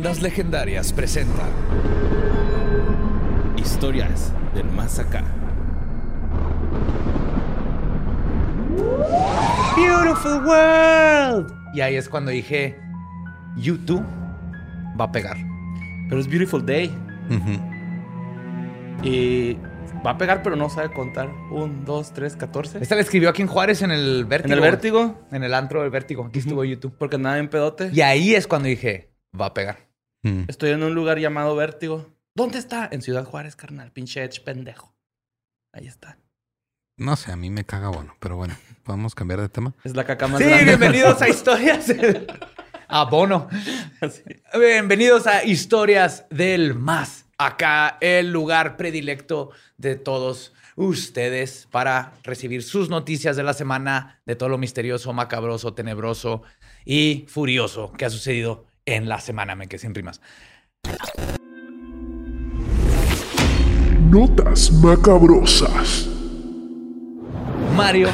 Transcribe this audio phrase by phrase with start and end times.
[0.00, 1.42] Leyendas Legendarias presenta
[3.58, 5.22] Historias del Más Acá.
[9.76, 11.52] Beautiful world.
[11.74, 12.80] Y ahí es cuando dije,
[13.58, 14.02] YouTube
[14.98, 15.36] va a pegar.
[16.08, 16.90] Pero es Beautiful Day.
[19.02, 19.58] Y
[20.04, 21.28] va a pegar, pero no sabe contar.
[21.50, 22.78] Un, dos, tres, catorce.
[22.80, 24.54] Esta la escribió aquí en Juárez en el Vértigo.
[24.54, 25.28] En el Vértigo.
[25.30, 26.24] En el antro del Vértigo.
[26.24, 26.96] Aquí estuvo YouTube.
[26.96, 27.90] Porque andaba en pedote.
[27.92, 29.89] Y ahí es cuando dije, va a pegar.
[30.22, 32.06] Estoy en un lugar llamado Vértigo.
[32.34, 32.88] ¿Dónde está?
[32.92, 33.90] En Ciudad Juárez, carnal.
[33.90, 34.94] Pinche Edge, pendejo.
[35.72, 36.18] Ahí está.
[36.98, 38.54] No sé, a mí me caga bueno, pero bueno,
[38.84, 39.74] podemos cambiar de tema.
[39.82, 40.64] Es la caca más Sí, grande.
[40.66, 41.86] bienvenidos a Historias.
[42.88, 43.48] a Bono.
[44.02, 44.22] Sí.
[44.58, 47.24] Bienvenidos a Historias del Más.
[47.38, 54.36] Acá, el lugar predilecto de todos ustedes para recibir sus noticias de la semana, de
[54.36, 56.42] todo lo misterioso, macabroso, tenebroso
[56.84, 59.54] y furioso que ha sucedido en la semana.
[59.54, 60.20] Me quedé sin rimas.
[64.10, 66.08] Notas macabrosas.
[67.76, 68.08] Mario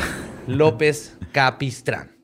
[0.47, 2.16] López Capistrán.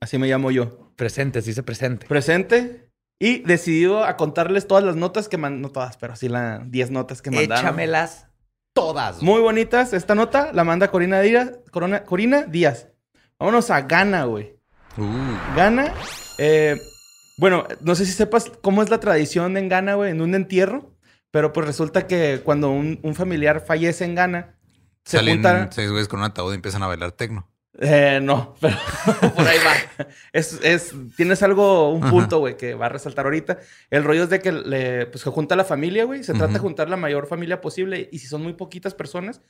[0.00, 0.92] Así me llamo yo.
[0.96, 2.06] Presente, sí se presente.
[2.06, 2.90] Presente.
[3.20, 5.62] Y decidido a contarles todas las notas que mandaron.
[5.62, 7.64] No todas, pero sí las 10 notas que mandaron.
[7.64, 8.28] Échamelas
[8.74, 9.22] todas.
[9.22, 9.92] Muy bonitas.
[9.92, 11.52] Esta nota la manda Corina Díaz.
[11.72, 12.88] Corona- Corina Díaz.
[13.40, 14.56] Vámonos a Ghana, güey.
[14.96, 15.92] Uh, Ghana.
[16.38, 16.76] eh,
[17.38, 20.92] bueno, no sé si sepas cómo es la tradición en Ghana, güey, en un entierro.
[21.30, 24.56] Pero pues resulta que cuando un, un familiar fallece en Ghana,
[25.04, 25.72] se salen juntan.
[25.72, 27.48] seis güeyes con un ataúd y empiezan a bailar tecno.
[27.80, 28.76] Eh, no, pero
[29.34, 30.04] por ahí va.
[30.32, 33.58] Es, es, tienes algo, un punto, güey, que va a resaltar ahorita.
[33.90, 36.24] El rollo es de que le, pues, se junta la familia, güey.
[36.24, 38.08] Se trata de juntar la mayor familia posible.
[38.10, 39.40] Y si son muy poquitas personas,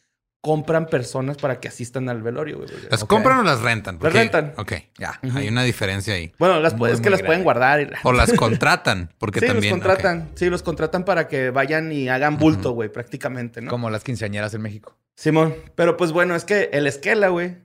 [0.41, 2.69] compran personas para que asistan al velorio, güey.
[2.91, 3.99] ¿Las compran o las rentan?
[4.00, 4.54] Las rentan.
[4.56, 5.19] Ok, ya.
[5.34, 6.32] Hay una diferencia ahí.
[6.38, 7.81] Bueno, las, Muy, es que las pueden guardar.
[7.82, 9.72] y- O las contratan, porque sí, también.
[9.72, 10.31] los contratan.
[10.37, 13.71] Sí, los contratan para que vayan y hagan bulto, güey, prácticamente, ¿no?
[13.71, 14.97] Como las quinceañeras en México.
[15.16, 17.56] Simón, pero pues bueno, es que el esquela, güey,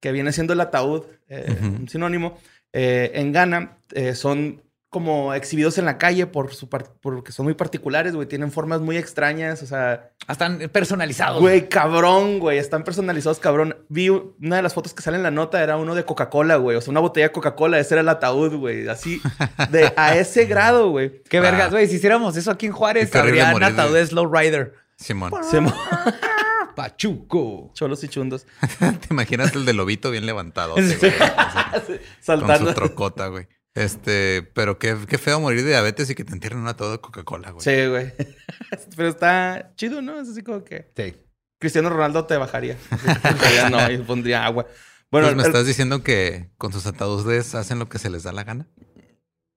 [0.00, 2.38] que viene siendo el ataúd, eh, un sinónimo,
[2.72, 7.54] eh, en Ghana eh, son como exhibidos en la calle por su porque son muy
[7.54, 11.40] particulares, güey, tienen formas muy extrañas, o sea, Están personalizados.
[11.40, 13.74] güey, cabrón, güey, están personalizados, cabrón.
[13.88, 16.76] Vi una de las fotos que sale en la nota era uno de Coca-Cola, güey,
[16.76, 19.20] o sea, una botella de Coca-Cola, ese era el ataúd, güey, así
[19.70, 21.22] de a ese grado, güey.
[21.22, 21.40] Qué Ah.
[21.40, 21.86] vergas, güey.
[21.88, 24.74] Si hiciéramos eso aquí en Juárez, habría ataúdes Slow Rider.
[24.96, 25.32] Simón.
[25.50, 25.72] Simón,
[26.76, 27.70] Pachuco.
[27.74, 28.46] cholos y chundos
[28.78, 30.74] ¿Te imaginas el de lobito bien levantado?
[30.74, 30.84] güey?
[30.92, 31.00] Así,
[31.86, 32.68] Con saltando.
[32.70, 33.46] su trocota, güey.
[33.74, 37.00] Este, pero qué, qué feo morir de diabetes y que te entierren un ataúd de
[37.00, 37.64] Coca-Cola, güey.
[37.64, 38.12] Sí, güey.
[38.96, 40.20] Pero está chido, ¿no?
[40.20, 41.14] Es así como que Sí.
[41.58, 42.76] Cristiano Ronaldo te bajaría.
[43.54, 44.66] Ya no, y pondría agua.
[45.10, 48.24] Bueno, Pues me el- estás diciendo que con sus ataúdes hacen lo que se les
[48.24, 48.66] da la gana.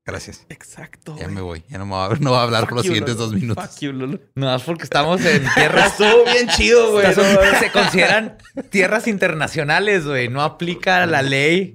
[0.05, 0.45] Gracias.
[0.49, 1.15] Exacto.
[1.17, 1.35] Ya güey.
[1.35, 1.63] me voy.
[1.67, 3.25] Ya no me voy a, no voy a hablar Fuck por los you, siguientes Lolo.
[3.31, 3.65] dos minutos.
[3.65, 4.19] Fuck you, Lolo.
[4.35, 5.91] No, es porque estamos en tierras.
[5.99, 7.13] Estuvo bien chido, güey.
[7.13, 7.25] Son-
[7.59, 8.37] se consideran
[8.69, 10.29] tierras internacionales, güey.
[10.29, 11.73] No aplica la ley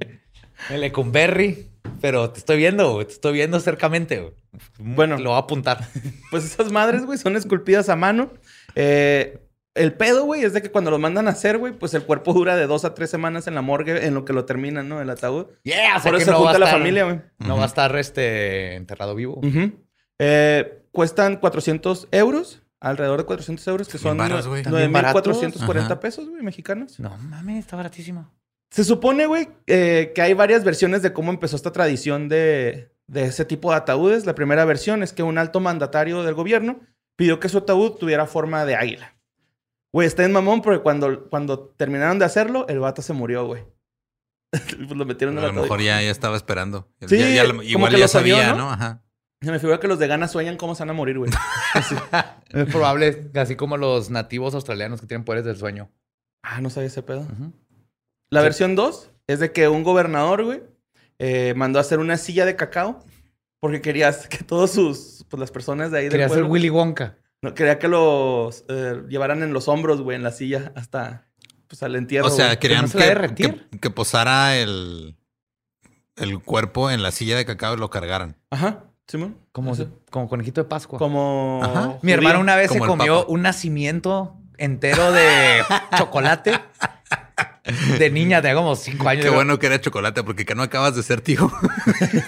[0.71, 1.70] el Lecumberri.
[2.01, 3.07] Pero te estoy viendo, güey.
[3.07, 4.35] Te estoy viendo cercamente, güey.
[4.79, 5.19] Bueno.
[5.19, 5.87] Lo voy a apuntar.
[6.31, 8.31] Pues esas madres, güey, son esculpidas a mano.
[8.77, 9.41] Eh,
[9.75, 12.33] el pedo, güey, es de que cuando lo mandan a hacer, güey, pues el cuerpo
[12.33, 15.01] dura de dos a tres semanas en la morgue en lo que lo terminan, ¿no?
[15.01, 15.47] El ataúd.
[15.63, 17.21] Yeah, o sea Por que eso no se va a junta la familia, güey.
[17.39, 19.41] No va a estar este enterrado vivo.
[20.19, 24.63] Eh, cuestan 400 euros, alrededor de 400 euros, que son También varas, güey.
[24.63, 25.99] También 9,440 baratos.
[25.99, 26.99] pesos, güey, mexicanos.
[27.01, 28.31] No mames, está baratísimo.
[28.71, 33.25] Se supone, güey, eh, que hay varias versiones de cómo empezó esta tradición de, de
[33.25, 34.27] ese tipo de ataúdes.
[34.27, 36.81] La primera versión es que un alto mandatario del gobierno
[37.17, 39.17] pidió que su ataúd tuviera forma de águila.
[39.93, 43.65] Güey, está en mamón porque cuando, cuando terminaron de hacerlo, el vato se murió, güey.
[44.53, 46.89] pues lo metieron en A lo mejor ya, ya estaba esperando.
[47.09, 48.59] Sí, Ya- ya- como igual que ya lo sabía, ¿no?
[48.59, 48.71] ¿no?
[48.71, 49.03] Ajá.
[49.43, 51.31] Se me figura que los de Ghana sueñan cómo se van a morir, güey.
[52.51, 55.91] Es probable, así como los nativos australianos que tienen poderes del sueño.
[56.43, 57.27] ah, no sabía ese pedo.
[58.31, 60.63] La versión 2 es de que un gobernador, güey,
[61.19, 63.05] eh, mandó a hacer una silla de cacao
[63.61, 66.71] porque quería que todos sus, pues las personas de ahí del Quería ser pueblo- Willy
[66.71, 67.17] Wonka.
[67.43, 71.27] No, quería que los eh, llevaran en los hombros, güey, en la silla hasta...
[71.69, 72.27] pues al entierro.
[72.27, 72.59] O sea, güey.
[72.59, 73.69] querían no se que, derretir.
[73.71, 75.17] que- que posara el,
[76.17, 78.37] el cuerpo en la silla de cacao y lo cargaran.
[78.51, 79.37] Ajá, Simón.
[79.53, 79.75] Como,
[80.11, 80.99] como conejito de Pascua.
[80.99, 81.61] Como.
[81.63, 81.99] Ajá.
[82.03, 85.63] Mi hermano una vez Como se comió un nacimiento entero de
[85.99, 86.61] chocolate.
[87.99, 89.25] De niña, de como cinco años.
[89.25, 91.51] Qué bueno que era chocolate, porque que no acabas de ser tío.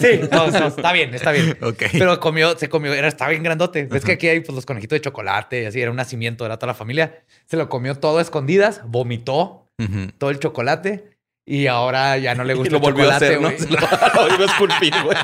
[0.00, 1.56] Sí, no, no, está bien, está bien.
[1.62, 1.84] Ok.
[1.92, 3.86] Pero comió, se comió, era, estaba bien grandote.
[3.86, 6.58] Ves que aquí hay pues, los conejitos de chocolate y así, era un nacimiento, era
[6.58, 7.22] toda la familia.
[7.46, 9.70] Se lo comió todo a escondidas, vomitó
[10.18, 11.12] todo el chocolate
[11.44, 13.50] y ahora ya no le Y gusta lo el volvió a chocolate, hacer, ¿no?
[14.14, 15.16] Lo, lo iba a esculpir, güey.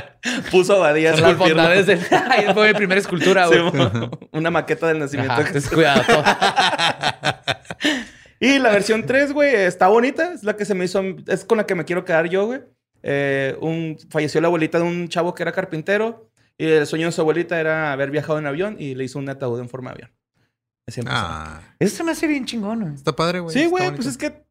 [0.50, 1.88] Puso a Badía a las.
[2.30, 3.60] Ay, fue mi primera escultura, güey.
[4.32, 5.34] Una maqueta del nacimiento.
[5.34, 5.70] Ajá, de Jesús.
[5.70, 6.02] cuidado.
[8.40, 10.32] Y la versión 3, güey, está bonita.
[10.32, 11.02] Es la que se me hizo.
[11.26, 12.60] Es con la que me quiero quedar yo, güey.
[13.02, 16.30] Eh, un, falleció la abuelita de un chavo que era carpintero.
[16.58, 19.28] Y el sueño de su abuelita era haber viajado en avión y le hizo un
[19.28, 20.12] ataúd en forma de avión.
[20.88, 21.16] Así empezó.
[21.18, 22.94] Ah, Eso se me hace bien chingón, güey.
[22.94, 23.52] está padre, güey.
[23.52, 24.45] sí, güey, pues es que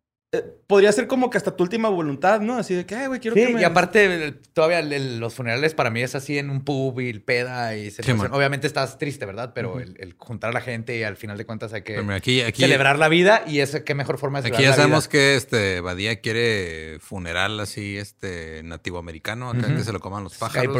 [0.68, 2.56] podría ser como que hasta tu última voluntad, ¿no?
[2.58, 3.62] Así de que, ay, güey, quiero que Sí, me.
[3.62, 7.22] y aparte, todavía el- los funerales para mí es así en un pub y el
[7.22, 8.32] peda y man.
[8.34, 9.52] Obviamente estás triste, ¿verdad?
[9.54, 12.04] Pero el, el juntar a la gente y al final de cuentas hay que Pero
[12.04, 14.76] mira, aquí, aquí, celebrar la vida y es qué mejor forma de Aquí ya la
[14.76, 15.12] sabemos vida.
[15.12, 20.36] que este Badía quiere funeral así, este nativo americano, acá que se lo coman los
[20.38, 20.76] pájaros.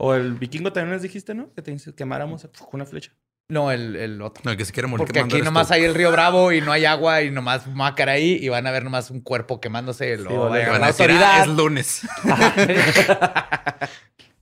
[0.00, 1.52] O el vikingo también les dijiste, ¿no?
[1.54, 3.12] Que te dice- quemáramos con una flecha.
[3.50, 4.42] No, el, el otro.
[4.44, 5.06] No, el que se quiere morir.
[5.06, 5.74] Porque aquí nomás tú.
[5.74, 8.48] hay el río Bravo y no hay agua y nomás va a caer ahí y
[8.50, 10.18] van a ver nomás un cuerpo quemándose.
[10.18, 10.36] Lo vale.
[10.38, 11.40] va a Van llegar a la decir, "Ah, autoridad.
[11.40, 12.02] es lunes.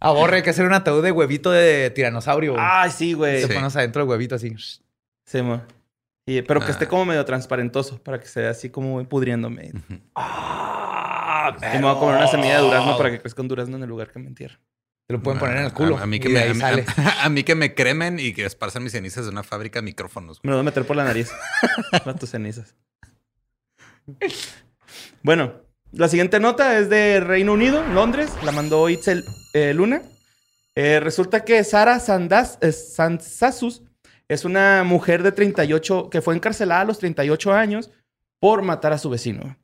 [0.01, 2.53] Aborre, hay que hacer un ataúd de huevito de tiranosaurio.
[2.53, 2.65] güey.
[2.69, 3.41] Ay, sí, güey.
[3.43, 3.55] Se Sí.
[3.55, 4.55] pones adentro del huevito así.
[5.25, 5.39] Sí.
[6.27, 6.71] Y- pero que Ah.
[6.71, 9.73] esté como medio transparentoso para que se vea así como pudriéndome.
[10.17, 13.77] Ah, Y me voy a comer una semilla de durazno para que crezca un durazno
[13.77, 14.59] en el lugar que me entierro.
[15.09, 15.97] Te lo pueden poner en el A- culo.
[15.99, 16.85] A, a mí que me, a, mí- sale.
[16.97, 19.85] a- a mí que me cremen y que esparzan mis cenizas de una fábrica de
[19.85, 20.41] micrófonos.
[20.43, 21.31] Me lo voy a meter por la nariz.
[21.93, 22.75] Para tus cenizas.
[25.23, 25.55] Bueno,
[25.93, 28.31] la siguiente nota es de Reino Unido, Londres.
[28.45, 29.25] La mandó Itzel
[29.55, 30.03] eh, Luna.
[30.75, 33.83] Eh, resulta que Sara Sandas, eh, Sansasus
[34.29, 37.91] es una mujer de 38 que fue encarcelada a los 38 años
[38.41, 39.57] por matar a su vecino.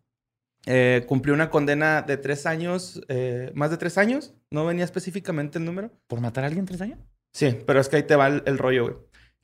[0.67, 4.33] Eh, cumplió una condena de tres años, eh, más de tres años.
[4.53, 5.91] No venía específicamente el número.
[6.07, 6.99] ¿Por matar a alguien tres años?
[7.33, 8.97] Sí, pero es que ahí te va el, el rollo, güey.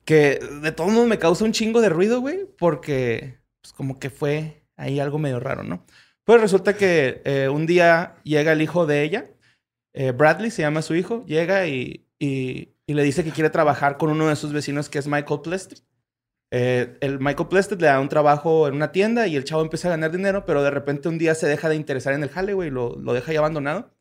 [0.05, 4.09] Que de todos modos me causa un chingo de ruido, güey, porque pues como que
[4.09, 5.85] fue ahí algo medio raro, ¿no?
[6.23, 9.25] Pues resulta que eh, un día llega el hijo de ella,
[9.93, 13.97] eh, Bradley se llama su hijo, llega y, y- y le dice que quiere trabajar
[13.97, 15.77] con uno de sus vecinos que es Michael Plested.
[16.51, 19.87] Eh, el Michael Plested le da un trabajo en una tienda y el chavo empieza
[19.87, 22.53] a ganar dinero, pero de repente un día se deja de interesar en el jale,
[22.53, 23.93] güey, y lo, lo deja ya abandonado.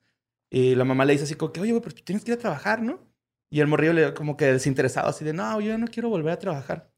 [0.51, 2.39] Y la mamá le dice así como que, oye, güey, pero tú tienes que ir
[2.39, 3.01] a trabajar, ¿no?
[3.53, 6.33] Y el morrillo le como que desinteresado, así de, no, yo ya no quiero volver
[6.33, 6.91] a trabajar.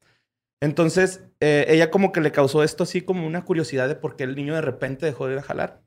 [0.61, 4.23] Entonces, eh, ella como que le causó esto así como una curiosidad de por qué
[4.25, 5.81] el niño de repente dejó de ir a jalar.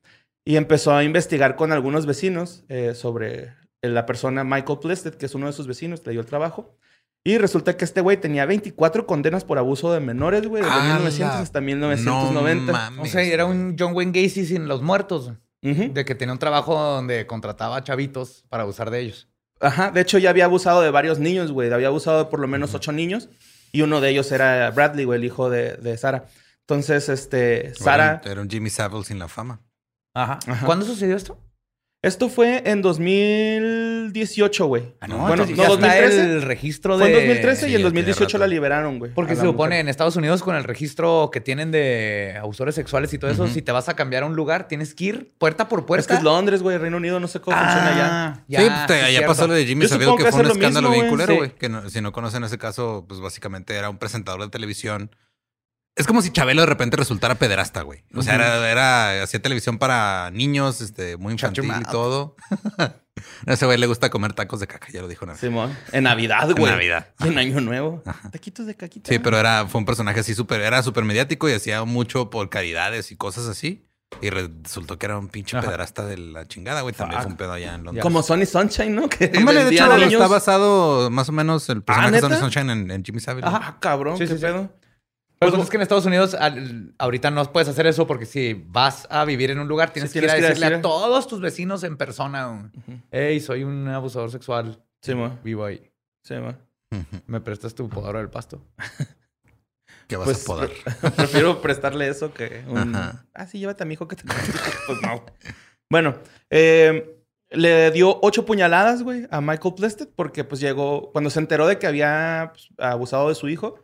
[0.46, 5.34] Y empezó a investigar con algunos vecinos eh, sobre la persona Michael Plested, que es
[5.34, 6.76] uno de sus vecinos, le dio el trabajo.
[7.26, 10.82] Y resulta que este güey tenía 24 condenas por abuso de menores, güey, desde ¡A
[10.96, 12.67] 1900 la- hasta 1990.
[12.67, 15.32] No mames, O sea, era un John Wayne Gacy sin los muertos.
[15.64, 19.28] De que tenía un trabajo donde contrataba a chavitos para abusar de ellos.
[19.61, 21.72] Ajá, de hecho ya había abusado de varios niños, güey.
[21.72, 23.31] Había abusado de por lo menos ocho niños.
[23.72, 26.26] Y uno de ellos era Bradley, güey, el hijo de, de Sara.
[26.61, 28.20] Entonces, este, Sara...
[28.25, 29.60] Era un Jimmy Savile sin la fama.
[30.12, 30.38] Ajá.
[30.46, 30.67] Ajá.
[30.67, 31.38] ¿Cuándo sucedió esto?
[32.05, 34.94] Esto fue en 2018, güey.
[35.01, 36.23] Ah, no, bueno, entonces no, ya está 2013.
[36.37, 37.13] el registro Fue de...
[37.13, 38.39] en 2013 Sí, y en tiene 2018 rato.
[38.39, 39.13] la liberaron, güey.
[39.13, 39.81] Porque a se supone mujer.
[39.81, 43.63] en Estados Unidos con el registro que tienen de abusores sexuales y todo eso, si
[43.63, 46.01] te vas a cambiar a un lugar, tienes que ir puerta por puerta.
[46.03, 46.79] Es que es Londres, güey.
[46.79, 48.06] Reino Unido, no sé cómo funciona allá.
[48.11, 50.41] Ah, ya, sí, pues te- sí, allá pasó lo de Jimmy Savile, que que fue
[50.41, 51.11] un escándalo bien güey.
[51.11, 51.39] culero, Sí.
[51.39, 51.51] güey.
[51.55, 55.11] Que no- si no conocen ese caso, pues básicamente era un presentador de televisión.
[55.96, 58.03] Es como si Chabelo de repente resultara pederasta, güey.
[58.15, 62.34] O sea, era, era- hacía televisión para niños, este, muy infantil y todo.
[63.46, 65.41] a ese güey le gusta comer tacos de caca, ya lo dijo una vez.
[65.41, 65.77] Simón.
[65.93, 66.72] En Navidad, En güey.
[66.72, 67.06] Navidad.
[67.20, 68.03] Y en Año Nuevo.
[68.32, 69.08] Taquitos de caquita.
[69.13, 72.51] Sí, pero era, fue un personaje así súper, era súper mediático y hacía mucho por
[72.51, 73.86] caridades y cosas así.
[74.20, 75.67] Y resultó que era un pinche Ajá.
[75.67, 76.94] pederasta de la chingada, güey.
[76.94, 78.03] También fue un pedo allá en Londres.
[78.03, 79.08] Como Sonny Sunshine, ¿no?
[79.08, 80.13] Que Hombre, de hecho, niños.
[80.15, 82.20] está basado más o menos el personaje de.
[82.20, 83.46] Sonny Sunshine en, en Jimmy Savile.
[83.46, 83.60] Ajá.
[83.63, 84.41] Ah, cabrón, Sí, qué sí, sí.
[84.43, 84.70] pedo.
[85.38, 88.24] Pero Pues, pues es que en Estados Unidos al- ahorita no puedes hacer eso porque
[88.24, 90.46] si vas a vivir en un lugar tienes Sí, que ir a tienes que ir
[90.46, 92.70] a decirle a decir- todos tus vecinos en persona,
[93.10, 95.38] hey, soy un abusador sexual, Simón.
[95.44, 95.91] vivo ahí.
[96.22, 96.56] Simón.
[96.93, 97.22] Ujú.
[97.26, 98.62] ¿Me prestas tu podadora del pasto?
[100.06, 100.70] ¿Qué vas Pues a podar?
[100.70, 102.94] pre- prefiero prestarle eso que un...
[102.94, 103.26] Ajá.
[103.34, 104.22] Ah, sí, llévate a mi hijo que te...
[104.86, 105.24] pues no.
[105.91, 106.17] Bueno,
[106.50, 111.10] eh, le dio ocho puñaladas, güey, a Michael Plested porque pues llegó...
[111.12, 113.81] Cuando se enteró de que había pues, abusado de su hijo,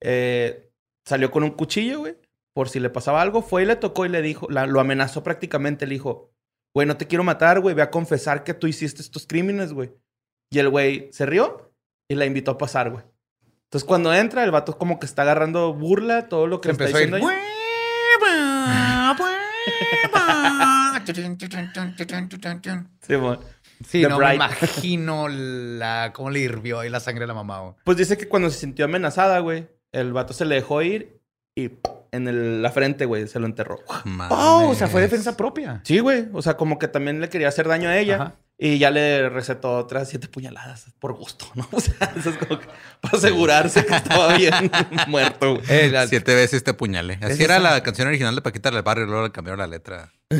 [0.00, 0.70] eh,
[1.04, 2.16] salió con un cuchillo, güey.
[2.52, 5.24] por si le pasaba algo, fue y le tocó y le dijo, la- lo amenazó
[5.24, 6.30] prácticamente, le dijo,
[6.72, 9.92] güey, no te quiero matar, güey, ve a confesar que tú hiciste estos crímenes, güey.
[10.50, 11.72] Y el güey se rió
[12.08, 13.02] y la invitó a pasar, güey.
[13.64, 16.84] Entonces cuando entra, el vato como que está agarrando burla, todo lo que le está
[16.84, 17.30] Empezó a ir, diciendo.
[17.32, 17.40] ella.
[23.00, 23.14] Sí.
[23.84, 24.34] Sí, The no me Bride.
[24.36, 27.60] imagino la, cómo le hirvió ahí la sangre a la mamá.
[27.60, 27.74] güey.
[27.84, 31.18] Pues dice que cuando se sintió amenazada, güey, el vato se le dejó ir
[31.56, 31.70] y
[32.12, 33.78] en el- la frente, güey, se lo enterró.
[34.30, 35.80] Oh, o sea, fue defensa propia.
[35.84, 36.26] Sí, güey.
[36.32, 38.14] O sea, como que también le quería hacer daño a ella.
[38.16, 38.34] Ajá.
[38.56, 41.66] Y ya le recetó otras siete puñaladas por gusto, ¿no?
[41.72, 42.66] O sea, eso es como que
[43.00, 44.70] para asegurarse que estaba bien
[45.08, 45.58] muerto.
[45.68, 47.18] Eh, la- Siete veces te apuñalé.
[47.20, 49.58] Así Es era esa- la canción original de Paquita del Barrio y luego le cambiaron
[49.58, 50.12] la letra.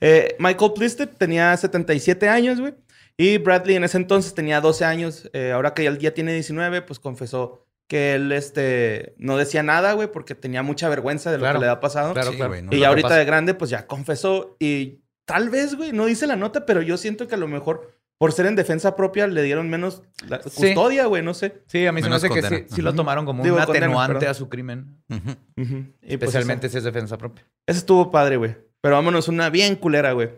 [0.00, 2.74] Eh, Michael Plisted tenía 77 años, güey.
[3.18, 5.30] Y Bradley en ese entonces tenía 12 años.
[5.32, 9.92] Eh, ahora que él ya tiene 19, pues confesó que él este, no decía nada,
[9.92, 12.12] güey, porque tenía mucha vergüenza de lo Claro, que le había pasado.
[12.12, 12.50] Claro, Sí, claro.
[12.50, 12.72] güey, no.
[12.74, 13.18] y ya ahorita pasa.
[13.18, 14.56] de grande, pues ya confesó.
[14.58, 17.92] Y tal vez, güey, no dice la nota, pero yo siento que a lo mejor
[18.18, 21.62] por ser en defensa propia le dieron menos la- custodia, güey, no sé.
[21.66, 24.34] Sí, a mí se me hace que sí, lo tomaron como Digo, un atenuante a
[24.34, 24.98] su crimen.
[25.08, 25.16] Y,
[25.64, 27.46] pues, Especialmente si es defensa propia.
[27.66, 28.56] Ese estuvo padre, güey.
[28.80, 30.30] Pero vámonos una bien culera, güey.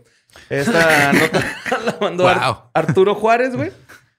[0.50, 2.70] Esta nota la mandó Ar- Wow.
[2.74, 3.72] Arturo Juárez, güey.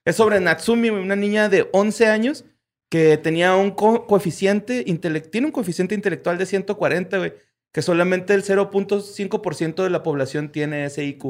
[0.05, 2.45] Es sobre Natsumi, una niña de 11 años
[2.89, 7.33] que tenía un co- coeficiente intelectual, tiene un coeficiente intelectual de 140, güey,
[7.71, 11.25] que solamente el 0.5% de la población tiene ese IQ.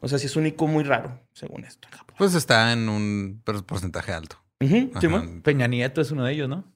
[0.00, 1.86] O sea, sí es un IQ muy raro, según esto.
[2.16, 4.42] Pues está en un por- porcentaje alto.
[4.60, 5.00] Ajá.
[5.00, 5.42] Simón.
[5.42, 6.72] Peña Nieto es uno de ellos, ¿no?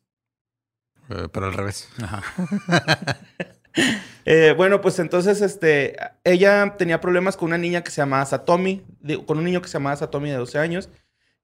[1.09, 1.89] Eh, pero al revés.
[4.29, 8.85] Eh, bueno, pues entonces, este, ella tenía problemas con una niña que se llamaba Satomi,
[9.25, 10.89] con un niño que se llamaba Satomi de 12 años.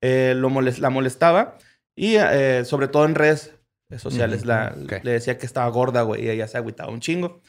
[0.01, 1.59] Eh, lo la molestaba
[1.95, 3.55] y eh, sobre todo en redes
[3.99, 4.95] sociales la- ok.
[5.05, 7.41] le decía que estaba gorda, güey, y ella se agüitaba un chingo.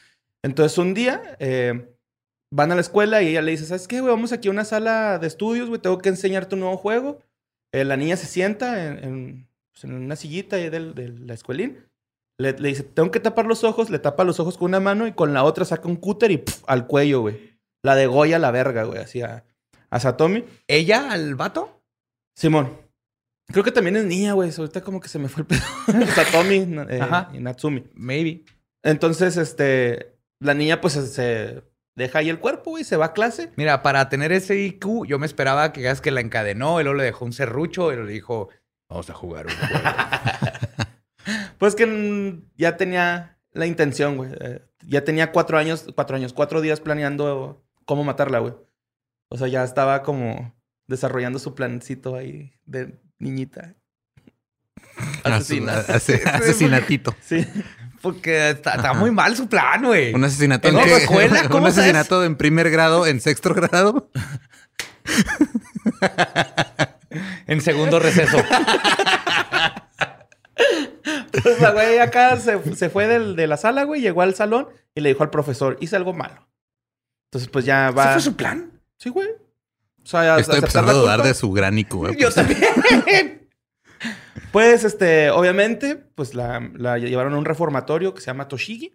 [0.44, 1.20] Entonces un día
[2.52, 4.12] van a la escuela y ella le dice, ¿sabes qué, güey?
[4.14, 7.18] Vamos aquí a una sala de estudios, güey, tengo que enseñarte un nuevo juego.
[7.72, 11.84] La niña se sienta en, en, pues, en una sillita ahí del- de la escuelín.
[12.38, 15.06] Le, le dice, tengo que tapar los ojos, le tapa los ojos con una mano
[15.06, 17.58] y con la otra saca un cúter y al cuello, güey.
[17.84, 19.44] La de Goya la verga, güey, así a,
[19.90, 20.44] a Satomi.
[20.66, 21.82] ¿Ella al vato?
[22.36, 22.76] Simón.
[23.52, 24.50] Creo que también es niña, güey.
[24.56, 25.60] Ahorita como que se me fue el pedo.
[26.14, 27.30] Satomi na- eh, Ajá.
[27.32, 27.84] y Natsumi.
[27.94, 28.44] Maybe.
[28.82, 31.62] Entonces, este, la niña pues se-
[31.96, 33.52] deja ahí el cuerpo, güey, se va a clase.
[33.56, 37.04] Mira, para tener ese IQ, yo me esperaba que que la encadenó, y luego le
[37.04, 38.48] dejó un serrucho y le dijo,
[38.90, 39.84] vamos a jugar un juego.
[41.58, 44.30] Pues que ya tenía la intención, güey.
[44.40, 48.54] Eh, ya tenía cuatro años, cuatro años, cuatro días planeando cómo matarla, güey.
[49.28, 50.54] O sea, ya estaba como
[50.86, 53.74] desarrollando su plancito ahí de niñita.
[55.24, 55.78] Asesina.
[55.88, 57.14] Ase- asesinatito.
[57.20, 57.46] Sí.
[58.02, 60.12] Porque está, está muy mal su plan, güey.
[60.14, 61.40] Un asesinato ¿En en la escuela?
[61.44, 61.78] Un ¿Cómo sabes?
[61.78, 64.10] asesinato en primer grado, en sexto grado.
[67.46, 68.38] En segundo receso.
[71.60, 75.00] La güey acá se, se fue del- de la sala, güey, llegó al salón y
[75.00, 76.46] le dijo al profesor, hice algo malo.
[77.30, 78.12] Entonces, pues ya ¿Ese va.
[78.12, 78.80] fue su plan?
[78.98, 79.28] Sí, güey.
[80.02, 81.94] O sea, Estoy empezando a dudar de su gran IQ.
[81.96, 82.16] güey.
[82.16, 82.60] Yo también.
[84.52, 88.92] Pues, este, obviamente, pues la, la llevaron a un reformatorio que se llama Toshigi.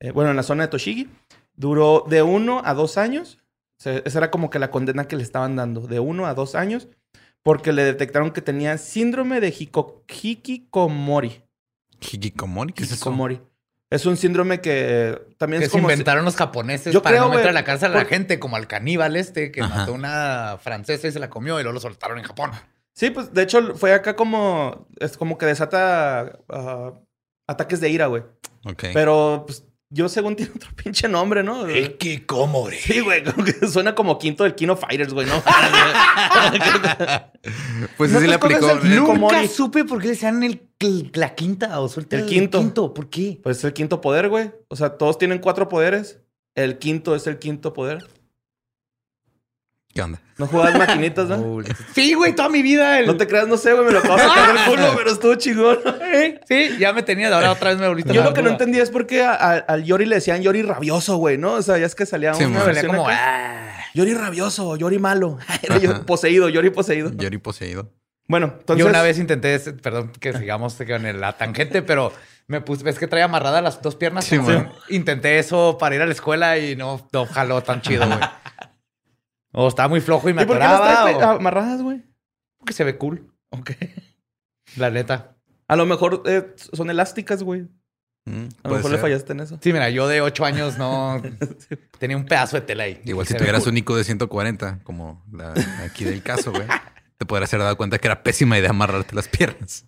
[0.00, 1.08] Eh, bueno, en la zona de Toshigi.
[1.54, 3.38] Duró de uno a dos años.
[3.78, 5.82] O sea, esa era como que la condena que le estaban dando.
[5.82, 6.88] De uno a dos años.
[7.42, 11.44] Porque le detectaron que tenía síndrome de hiko- hikikomori.
[12.00, 12.96] Hikikomori, ¿qué es eso?
[12.96, 13.40] Hikikomori.
[13.90, 15.88] Es un síndrome que también Que es se como...
[15.88, 18.08] si- inventaron los japoneses Yo para creo, no meter a la cárcel a la por-
[18.08, 19.78] gente, como al caníbal este que Ajá.
[19.78, 22.52] mató a una francesa y se la comió y luego lo soltaron en Japón.
[22.94, 24.86] Sí, pues de hecho fue acá como...
[25.00, 26.92] Es como que desata ah,
[27.48, 28.22] ataques de ira, güey.
[28.64, 28.84] Ok.
[28.94, 31.68] Pero pues yo según tiene otro pinche nombre, ¿no?
[31.68, 32.76] Hikikomori.
[32.76, 35.42] Sí, güey, como que suena como quinto del Kino Fighters, güey, ¿no?
[37.96, 38.70] Pues no sí te le aplicó.
[38.70, 42.92] el eh, Nunca supe por qué decían el, el- la quinta o suelta El quinto.
[42.94, 43.40] ¿Por qué?
[43.42, 44.50] pues es el quinto poder, güey.
[44.68, 46.20] O sea, todos tienen cuatro poderes.
[46.54, 48.06] El quinto es el quinto poder.
[49.92, 50.20] ¿Qué onda?
[50.38, 51.58] No juegas maquinitas, ¿no?
[51.94, 53.00] Sí, güey, toda mi vida.
[53.00, 55.10] el- No te creas, no sé, güey, me lo acabo de sacar del culo, pero
[55.10, 55.78] estuvo chingón.
[56.48, 58.90] Sí, ya me tenía, ahora otra vez me volviste Yo lo que no entendía es
[58.90, 61.54] por qué a- a- al Yori le decían Yori rabioso, güey, ¿no?
[61.54, 63.76] O sea, ya es que salía Sí, una versión como, ah.
[63.94, 65.38] Yori rabioso, Yori malo.
[65.62, 67.10] Era yo- poseído, Yori poseído.
[67.12, 67.90] Yori poseído.
[68.28, 68.84] Bueno, entonces...
[68.84, 72.12] Yo una vez intenté, perdón que sigamos con la tangente, pero
[72.46, 74.24] me puse, ves que traía amarradas las dos piernas.
[74.24, 74.70] Sí, man.
[74.88, 78.18] Intenté eso para ir a la escuela y no, no jaló tan chido, güey.
[79.52, 81.10] O estaba muy flojo y me ¿Y por qué no atoraba.
[81.10, 82.02] están o- amarradas, güey?
[82.58, 83.32] Porque se ve cool.
[83.50, 83.70] Ok.
[84.76, 85.36] La neta.
[85.66, 87.62] A lo mejor eh, son elásticas, güey.
[88.26, 89.00] Mm, A lo puede mejor le ser.
[89.00, 89.58] fallaste en eso.
[89.62, 91.20] Sí, mira, yo de ocho años no
[91.98, 93.00] tenía un pedazo de tela ahí.
[93.04, 93.72] Igual si Se ve tuvieras cool.
[93.72, 95.54] un IQ de 140, como la,
[95.84, 96.66] aquí del caso, güey,
[97.16, 99.86] te podrías haber dado cuenta que era pésima idea amarrarte las piernas.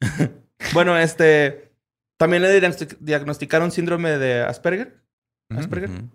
[0.74, 1.72] Bueno, este.
[2.18, 5.00] También le diagnosti- diagnosticaron síndrome de Asperger.
[5.56, 5.88] Asperger.
[5.88, 6.08] Ujú.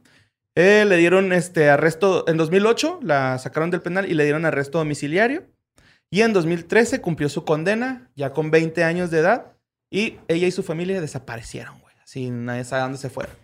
[0.55, 4.77] Eh, le dieron este arresto en 2008, la sacaron del penal y le dieron arresto
[4.77, 5.43] domiciliario.
[6.09, 9.53] Y en 2013 cumplió su condena, ya con 20 años de edad.
[9.91, 11.93] Y ella y su familia desaparecieron, güey.
[12.01, 13.35] Así nadie sabe dónde se fueron.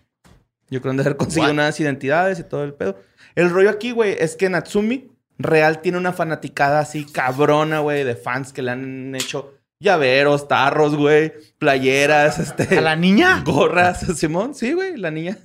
[0.69, 2.97] Yo creo que haber conseguido unas identidades y todo el pedo.
[3.35, 8.15] El rollo aquí, güey, es que Natsumi real tiene una fanaticada así cabrona, güey, de
[8.15, 12.77] fans que le han hecho llaveros, tarros, güey, playeras, este.
[12.77, 13.43] ¿A la niña?
[13.45, 15.37] Gorras, Simón, sí, güey, la niña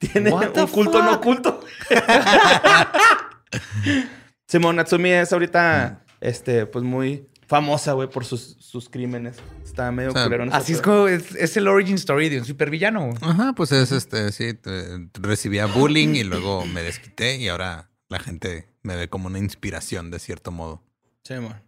[0.00, 1.60] tiene What the un culto no oculto.
[4.48, 9.36] Simón Natsumi es ahorita, este, pues muy famosa, güey, por sus, sus crímenes.
[9.64, 12.44] Está medio O sea, culero Así es como es, es el origin story de un
[12.44, 13.06] supervillano.
[13.06, 13.16] güey.
[13.22, 18.18] Ajá, pues es este, sí, te- recibía bullying y luego me desquité y ahora la
[18.18, 20.82] gente me ve como una inspiración de cierto modo.
[21.24, 21.62] Simón.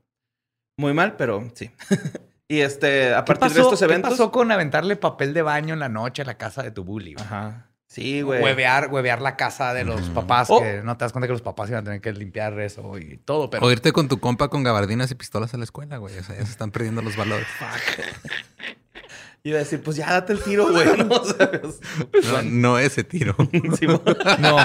[0.77, 1.71] Muy mal, pero sí.
[2.49, 4.11] y este, a ¿Qué partir de estos qué eventos.
[4.13, 7.15] pasó con aventarle papel de baño en la noche a la casa de tu bully?
[7.15, 7.25] güey?
[7.27, 7.69] Ajá.
[7.93, 8.43] Sí, güey.
[8.43, 10.15] Huevear, huevear la casa de los Ujú.
[10.15, 10.63] papás, Oh.
[10.63, 13.19] que no te das cuenta que los papás iban a tener que limpiar eso y
[13.19, 16.17] todo, pero O irte con tu compa con gabardinas y pistolas a la escuela, güey.
[16.19, 17.47] O sea, ya se están perdiendo los valores.
[19.45, 20.87] Iba a decir, pues ya date el tiro, güey.
[21.05, 21.23] ¿no?
[21.23, 21.81] ¿Sabes?
[22.25, 23.37] No, no ese tiro.
[24.39, 24.57] No.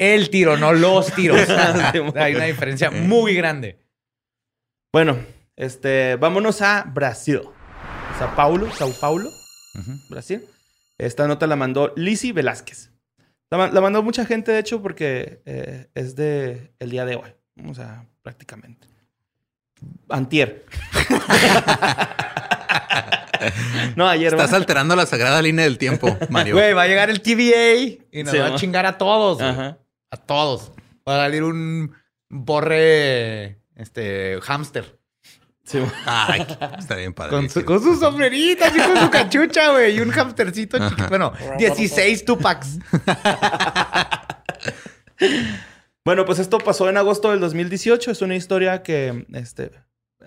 [0.00, 1.48] El tiro, no los tiros.
[2.16, 3.78] Hay una diferencia muy grande.
[4.92, 5.16] Bueno,
[5.54, 7.42] este, vámonos a Brasil.
[8.18, 9.30] Sao Paulo, Sao Paulo,
[10.10, 10.44] Brasil.
[10.98, 12.90] Esta nota la mandó Lizzy Velázquez.
[13.50, 17.16] La, ma- la mandó mucha gente, de hecho, porque eh, es de el día de
[17.16, 17.30] hoy.
[17.68, 18.86] O sea, prácticamente.
[20.08, 20.64] Antier.
[23.96, 24.32] no, ayer.
[24.32, 24.56] Estás ¿va?
[24.56, 26.54] alterando la sagrada línea del tiempo, Mario.
[26.54, 29.40] Güey, va a llegar el TVA y nos Sí, va a chingar a todos.
[29.40, 29.78] Ajá.
[30.10, 30.72] A todos.
[31.08, 31.92] Va a salir un
[32.30, 34.98] borre, este, hámster.
[35.64, 36.46] Sí, Ay,
[36.78, 37.30] está bien padre.
[37.30, 39.96] Con, su- con sus sombreritas y con su cachucha, güey.
[39.96, 41.08] Y un hamstercito chiquito.
[41.08, 42.78] Bueno, 16 Tupacs.
[46.04, 48.10] Bueno, pues esto pasó en agosto del 2018.
[48.10, 49.70] Es una historia que este,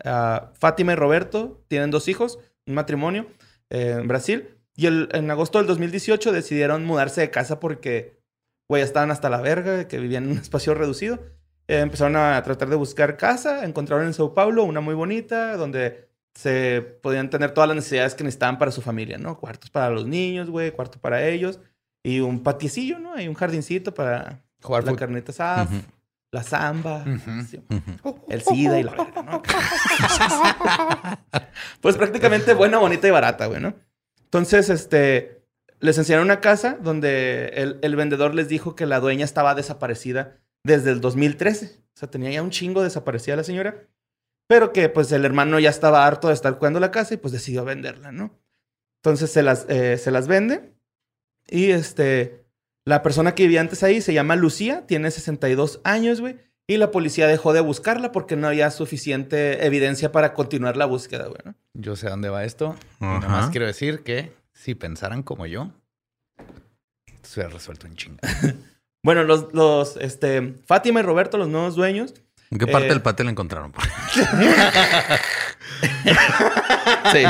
[0.04, 3.28] ah, Fátima y Roberto tienen dos hijos, un matrimonio
[3.70, 4.58] eh, en Brasil.
[4.76, 8.20] Y el- en agosto del 2018 decidieron mudarse de casa porque,
[8.68, 11.20] güey, estaban hasta la verga, de que vivían en un espacio reducido.
[11.68, 13.66] Eh, empezaron a tratar de buscar casa.
[13.66, 18.24] Encontraron en Sao Paulo una muy bonita, donde se podían tener todas las necesidades que
[18.24, 19.38] necesitaban para su familia, ¿no?
[19.40, 21.60] Cuartos para los niños, güey, cuarto para ellos.
[22.04, 23.14] Y un patiecillo, ¿no?
[23.14, 25.76] Hay un jardincito para Jugar la carnita asada, Ujú.
[26.32, 27.44] la samba, Ujú.
[27.48, 28.26] sí, Ujú.
[28.28, 29.42] el SIDA y la verga, ¿no?
[31.82, 33.76] pues prácticamente buena, bonita y barata, güey, ¿no?
[34.24, 35.44] Entonces, este,
[35.80, 40.38] les enseñaron una casa donde el, el vendedor les dijo que la dueña estaba desaparecida
[40.64, 41.78] desde el 2013.
[41.78, 43.88] O sea, tenía ya un chingo desaparecida la señora.
[44.48, 47.34] Pero que pues el hermano ya estaba harto de estar cuidando la casa y pues
[47.34, 48.40] decidió venderla, ¿no?
[49.02, 50.74] Entonces se las, eh, se las vende.
[51.50, 52.46] Y este,
[52.86, 56.38] la persona que vivía antes ahí se llama Lucía, tiene 62 años, güey.
[56.70, 61.28] Y la policía dejó de buscarla porque no había suficiente evidencia para continuar la búsqueda,
[61.28, 61.56] güey, ¿no?
[61.74, 62.76] Yo sé dónde va esto.
[63.00, 63.20] Y Ajá.
[63.20, 65.72] nomás quiero decir que si pensaran como yo,
[67.22, 68.20] se hubiera resuelto en chinga.
[69.08, 72.14] Bueno, los, los, este, Fátima y Roberto, los nuevos dueños.
[72.52, 73.72] ¿En qué parte Eh, del patio la encontraron?
[77.14, 77.24] Sí.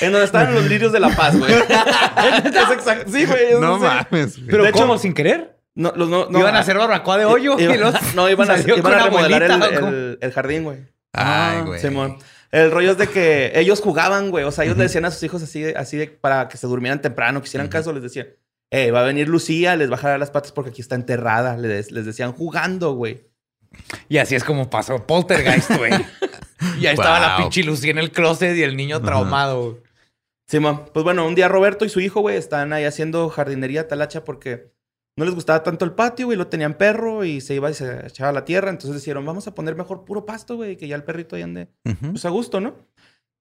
[0.00, 1.52] en donde estaban los lirios de la paz, güey.
[1.54, 3.12] es exacto.
[3.12, 3.60] Sí, güey.
[3.60, 3.84] no sí.
[3.84, 4.40] mames.
[4.44, 4.98] Pero De hecho- ¿cómo?
[4.98, 5.56] ¿Sin querer?
[5.76, 7.56] No, los no, no, Iban a hacer barbacoa de hoyo.
[7.56, 10.78] Iba- y los no, iban a, iban a remodelar el, el- el jardín, güey.
[11.12, 11.80] Ay, güey.
[11.80, 12.18] Simón.
[12.50, 14.42] El rollo es de que ellos jugaban, güey.
[14.44, 17.00] O sea, ellos le decían a sus hijos así, así de, para que se durmieran
[17.00, 18.26] temprano, que hicieran caso, les decían,
[18.70, 21.56] eh, va a venir Lucía, les va a jalar las patas porque aquí está enterrada.
[21.56, 23.26] Les, les decían jugando, güey.
[24.08, 25.92] Y así es como pasó Poltergeist, güey.
[26.80, 29.82] y ahí estaba la pinche Lucía en el closet y el niño traumado.
[30.46, 30.84] Simón.
[30.92, 34.72] Pues bueno, un día Roberto y su hijo, güey, están ahí haciendo jardinería talacha porque
[35.16, 36.38] no les gustaba tanto el patio, güey.
[36.38, 38.70] Lo tenían perro y se iba y se echaba a la tierra.
[38.70, 41.68] Entonces decidieron, vamos a poner mejor puro pasto, güey, que ya el perrito ahí ande
[41.82, 42.76] pues a gusto, ¿no?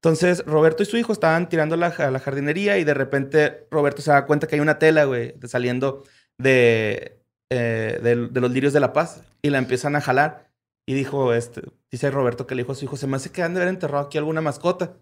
[0.01, 4.01] Entonces, Roberto y su hijo estaban tirando la, a la jardinería y de repente Roberto
[4.01, 6.03] se da cuenta que hay una tela, güey, de- saliendo
[6.37, 10.47] de, eh, de los lirios de la paz y la empiezan a jalar.
[10.89, 13.43] Y dijo, este, dice Roberto que le dijo a su hijo, se me hace que
[13.43, 14.93] han de haber enterrado aquí alguna mascota.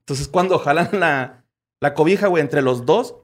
[0.00, 1.44] Entonces, cuando jalan la,
[1.82, 3.16] la cobija, güey, entre los dos,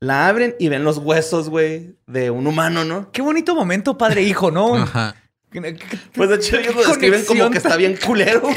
[0.00, 3.10] la abren y ven los huesos, güey, de un humano, ¿no?
[3.10, 4.76] Qué bonito momento padre-hijo, ¿no?
[4.76, 5.16] Ajá.
[5.50, 8.54] Pues de hecho ellos lo describen como que está bien culero, güey.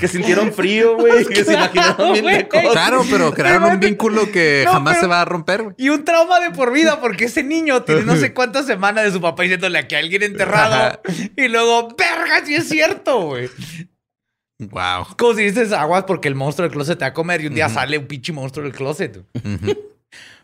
[0.00, 1.24] Que sintieron frío, güey.
[1.28, 2.72] Que se imaginaron bien de cosas.
[2.72, 5.74] Claro, pero crearon Pero, un vínculo que no, jamás pero- se va a romper, güey.
[5.78, 9.12] Y un trauma de por vida, porque ese niño tiene no sé cuántas semanas de
[9.12, 11.00] su papá diciéndole a que alguien enterrado.
[11.36, 13.48] y luego, verga, sí es cierto, güey.
[14.58, 15.06] Wow.
[15.18, 17.54] Como si dices aguas porque el monstruo del closet te va a comer y un
[17.54, 19.22] día sale un pinche monstruo del closet.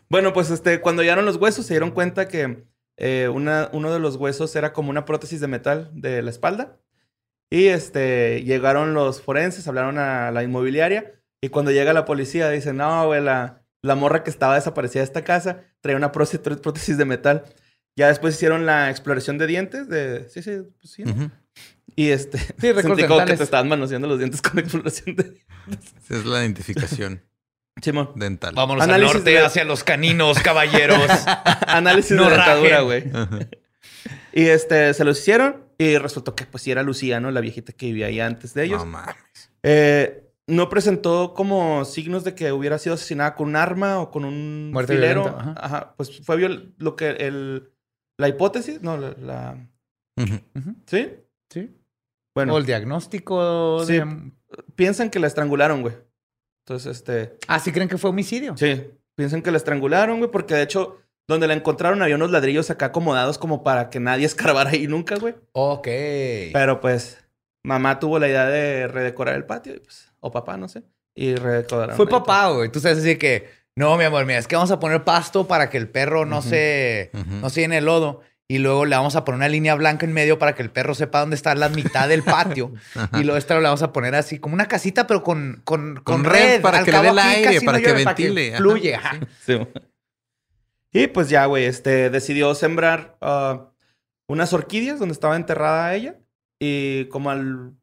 [0.09, 2.63] Bueno, pues este, cuando hallaron los huesos, se dieron cuenta que
[3.05, 6.79] eh, una, uno de los huesos era como una prótesis de metal de la espalda.
[7.49, 11.11] Y este, llegaron los forenses, hablaron a la inmobiliaria.
[11.41, 15.07] Y cuando llega la policía, dicen: No, güey, la, la morra que estaba desaparecida de
[15.07, 17.43] esta casa traía una prótesis, de metal.
[17.97, 19.89] Ya después hicieron la exploración de dientes.
[19.89, 21.03] De, sí, sí, pues sí.
[21.97, 25.41] Y este, récords sentí como que te estaban manoseando los dientes con exploración de
[26.01, 27.21] Esa es la identificación
[27.81, 28.11] Simón.
[28.15, 28.53] dental.
[28.55, 30.99] Vámonos Análisis al norte de- hacia los caninos, caballeros.
[31.67, 33.03] Análisis No de dentadura, güey.
[34.31, 37.31] Y este, se los hicieron y resultó que pues sí era Lucía, ¿no?
[37.31, 38.79] La viejita que vivía ahí antes de ellos.
[38.85, 39.15] No mames.
[39.63, 44.25] Eh, no presentó como signos de que hubiera sido asesinada con un arma o con
[44.25, 45.27] un Muerte filero.
[45.37, 45.55] ajá.
[45.57, 45.93] Ajá.
[45.97, 47.69] Pues fue viol- lo que el...
[48.17, 49.57] La hipótesis, no, la...
[50.85, 51.09] ¿Sí?
[51.49, 51.75] Sí.
[52.35, 53.99] Bueno, o el diagnóstico Sí.
[54.75, 55.95] piensan que la estrangularon, güey.
[56.65, 57.37] Entonces, este...
[57.47, 58.55] Ah, ¿sí creen que fue homicidio?
[58.57, 60.97] Sí, piensan que la estrangularon, güey, porque de hecho,
[61.27, 65.17] donde la encontraron había unos ladrillos acá acomodados como para que nadie escarbara ahí nunca,
[65.17, 65.35] güey.
[65.51, 65.87] Ok.
[66.53, 67.17] Pero pues,
[67.63, 70.83] mamá tuvo la idea de redecorar el patio, y, pues, o papá, no sé,
[71.15, 71.97] y redecoraron.
[71.97, 72.69] Fue papá, güey.
[72.71, 75.69] Tú sabes así que, no, mi amor, mira, es que vamos a poner pasto para
[75.69, 78.21] que el perro no se, no se llene el lodo.
[78.49, 80.93] Y luego le vamos a poner una línea blanca en medio para que el perro
[80.95, 82.73] sepa dónde está la mitad del patio.
[83.19, 86.23] y luego esta le vamos a poner así como una casita, pero con, con, Con
[86.23, 88.49] red para Al que dé el aquí aire, para no que llueve, ventile.
[88.49, 88.95] Ajá, fluye.
[88.95, 89.19] ajá.
[89.45, 89.59] Sí.
[90.91, 93.71] Y pues ya, güey, este, decidió sembrar ah,
[94.27, 96.19] unas orquídeas donde estaba enterrada ella.
[96.59, 97.73] Y como al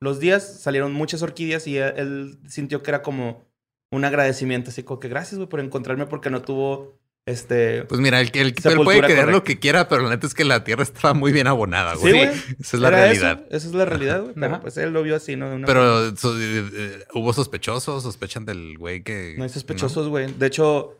[0.00, 3.44] los días salieron muchas orquídeas y él, él sintió que era como
[3.90, 7.82] un agradecimiento, así como que gracias, güey, por encontrarme porque no tuvo, este...
[7.84, 10.62] Pues mira, el, el, puede creer lo que quiera, pero la neta es que la
[10.64, 12.12] tierra estaba muy bien abonada, Sí, güey.
[12.12, 12.28] güey.
[12.60, 13.40] Esa es la realidad.
[13.48, 14.34] Eso, esa es la realidad, güey.
[14.34, 14.60] Pero Ajá.
[14.60, 15.50] pues él lo vio así, ¿no?
[15.50, 19.34] De una forma- Pero so- eh, eh, hubo sospechosos, sospechan del güey que.
[19.36, 20.32] No hay sospechosos, güey.
[20.32, 20.96] De hecho,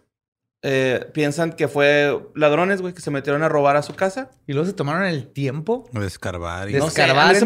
[0.62, 4.30] eh, piensan que fue ladrones, güey, que se metieron a robar a su casa.
[4.46, 5.88] Y luego se tomaron el tiempo.
[5.92, 6.00] ¿no?
[6.00, 6.72] De escarbar y.
[6.72, 7.38] De No sé, el hermano,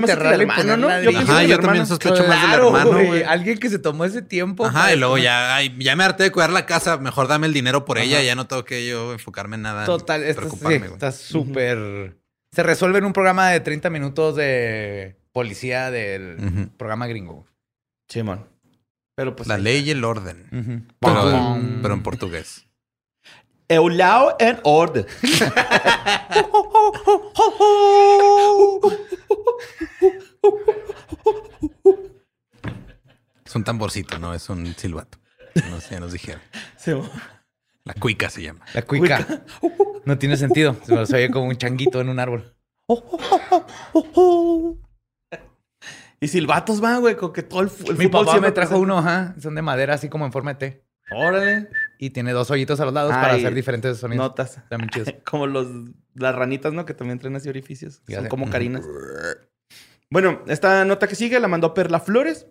[0.57, 1.03] poner ¿no?
[1.03, 3.07] Yo Ajá, yo también sospecho más del Claro, hermano, güey.
[3.07, 3.23] güey.
[3.25, 4.65] Alguien que se tomó ese tiempo.
[4.65, 7.47] Ajá, para- y luego ya, ay, ya me harté de cuidar la casa, mejor dame
[7.47, 9.85] el dinero por ella, ya no tengo que yo enfocarme en nada.
[9.85, 10.93] Total, esto sí, preocuparme, güey.
[10.93, 12.17] está súper...
[12.53, 17.47] Se resuelve en un programa de 30 minutos de policía del programa gringo.
[18.09, 18.49] Simón.
[19.15, 19.49] Pero pues.
[19.49, 20.89] La ley y el orden.
[21.01, 22.67] Pero, pero en portugués.
[23.71, 25.07] Eulao and order.
[33.45, 35.19] Es un tamborcito, no es un silbato.
[35.71, 36.43] No sé, ya nos dijeron.
[37.85, 38.65] La cuica se llama.
[38.75, 39.45] La cuica.
[40.05, 40.77] No tiene sentido.
[41.07, 42.57] Se oye como un changuito en un árbol.
[46.21, 49.37] Y silbatos va, güey, con que todo el, el Mi papá me trajo uno, ajá.
[49.41, 50.85] Son de madera, así como en forma de T.
[51.13, 51.69] Órale.
[52.03, 54.29] Y tiene dos hoyitos a los lados para hacer diferentes sonidos.
[54.31, 54.57] Notas.
[54.57, 55.15] Están chidos.
[55.31, 55.67] Como los,
[56.15, 56.87] las ranitas, ¿no?
[56.87, 58.03] Que también traen así orificios.
[58.07, 58.29] Ya Son sé.
[58.31, 58.87] como carinas.
[60.09, 62.47] Bueno, esta nota que sigue la mandó Perla Flores.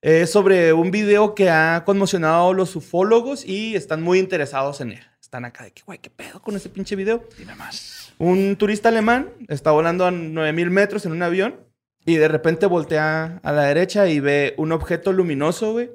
[0.00, 4.92] Es sobre un video que ha conmocionado a los ufólogos y están muy interesados en
[4.92, 5.00] él.
[5.20, 7.22] Están acá de que, güey, ¿qué pedo con ese pinche video?
[7.36, 8.14] Dime más.
[8.16, 11.60] Un turista alemán está volando a 9000 metros en un avión
[12.06, 15.90] y de repente voltea a la derecha y ve un objeto luminoso, güey,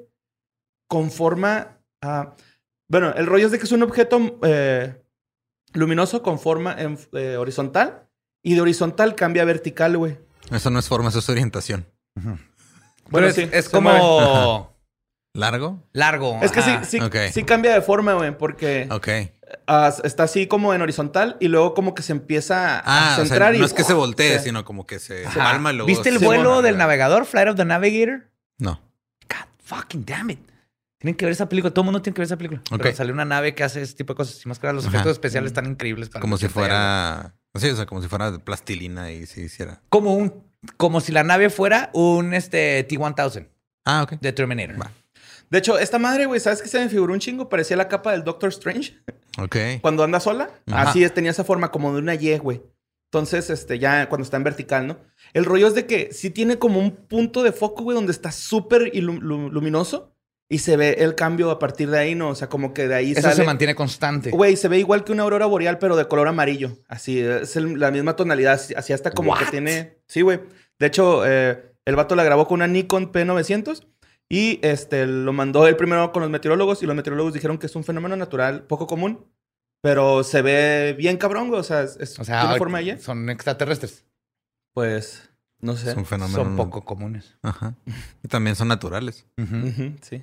[0.86, 1.78] con forma.
[2.02, 2.36] ah,
[2.92, 4.94] bueno, el rollo es de que es un objeto eh,
[5.72, 8.02] luminoso con forma en- eh, horizontal
[8.42, 10.18] y de horizontal cambia a vertical, güey.
[10.50, 11.86] Eso no es forma, eso es orientación.
[13.08, 14.76] Bueno, es, sí, es se como
[15.34, 15.82] ¿Largo?
[15.94, 16.38] largo.
[16.42, 16.98] Es que sí, sí,
[17.32, 18.86] sí cambia de forma, güey, porque
[20.04, 23.24] está así como en horizontal y luego como que se empieza a Ah, o sea,
[23.24, 24.44] centrar y no es que se voltee, Sí.
[24.44, 25.42] sino como que se Ajá.
[25.44, 25.86] palma luego...
[25.86, 27.24] ¿Viste el se- vuelo del navegador?
[27.24, 28.28] Flight of the Navigator.
[28.58, 28.78] No.
[29.30, 30.40] God fucking damn it.
[31.02, 31.74] Tienen que ver esa película.
[31.74, 32.62] Todo el mundo tiene que ver esa película.
[32.70, 32.80] Ok.
[32.80, 34.40] Pero sale una nave que hace ese tipo de cosas.
[34.44, 34.96] Y más que nada, los Ajá.
[34.96, 36.08] efectos especiales están increíbles.
[36.08, 36.74] Para Como si 80 y algo.
[36.74, 37.34] fuera...
[37.56, 39.82] Sí, o sea, como si fuera de plastilina y se hiciera...
[39.90, 40.32] Como un...
[40.76, 43.48] Como si la nave fuera un este, T-1000
[43.84, 44.12] Ah, ok.
[44.20, 44.76] de Terminator.
[45.50, 47.48] De hecho, esta madre, güey, ¿sabes qué se me figuró un chingo?
[47.48, 48.96] Parecía la capa del Doctor Strange
[49.38, 49.56] Ok.
[49.82, 50.50] cuando anda sola.
[50.70, 50.88] Ajá.
[50.90, 52.62] Así es, tenía esa forma como de una Y, güey.
[53.10, 54.96] Entonces, este, ya cuando está en vertical, ¿no?
[55.34, 58.32] El rollo es de que sí tiene como un punto de foco, güey, donde está
[58.32, 60.11] súper ilu- lu- luminoso.
[60.52, 62.28] Y se ve el cambio a partir de ahí, ¿no?
[62.28, 63.36] O sea, como que de ahí Eso sale...
[63.36, 64.30] se mantiene constante.
[64.30, 66.76] Güey, se ve igual que una aurora boreal, pero de color amarillo.
[66.88, 68.60] Así, es el- la misma tonalidad.
[68.76, 69.96] Así, hasta como que tiene...
[70.06, 70.40] Sí, güey.
[70.78, 73.86] De hecho, eh, el vato la grabó con una Nikon P900
[74.28, 77.74] y este, lo mandó él primero con los meteorólogos y los meteorólogos dijeron que es
[77.76, 79.26] un fenómeno natural poco común,
[79.82, 81.60] pero se ve bien cabrón, güey.
[81.60, 82.98] O sea, es, O sea, tiene forma ella.
[82.98, 84.04] son extraterrestres.
[84.74, 85.90] Pues, no sé.
[85.90, 86.36] Es un fenómeno.
[86.44, 87.36] Son poco comunes.
[87.42, 87.74] Ajá.
[88.22, 89.26] Y también son naturales.
[90.02, 90.22] Sí.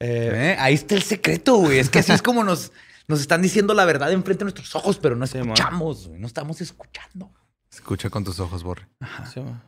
[0.00, 1.78] Eh, Eh, Ahí está el secreto, güey.
[1.78, 2.72] Es que así es como nos,
[3.08, 6.20] nos están diciendo la verdad enfrente de nuestros ojos, pero no Sí, escuchamos, güey.
[6.20, 7.32] No estamos escuchando.
[7.72, 8.86] Escucha con tus ojos, Borre.
[9.32, 9.62] sí, ma.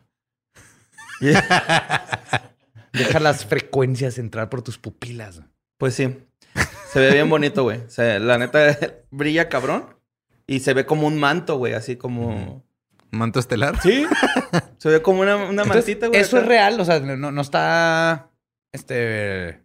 [2.93, 5.41] Deja las frecuencias entrar por tus pupilas.
[5.77, 6.17] Pues sí.
[6.91, 7.79] Se ve bien bonito, güey.
[7.81, 8.77] O sea, la neta
[9.11, 9.95] brilla cabrón.
[10.47, 11.73] Y se ve como un manto, güey.
[11.73, 12.63] Así como.
[13.11, 13.79] Manto estelar.
[13.81, 14.05] Sí.
[14.77, 16.19] Se ve como una, una Entonces, mantita, güey.
[16.19, 16.43] Eso acá.
[16.43, 18.29] es real, o sea, no, no está.
[18.71, 19.63] Este.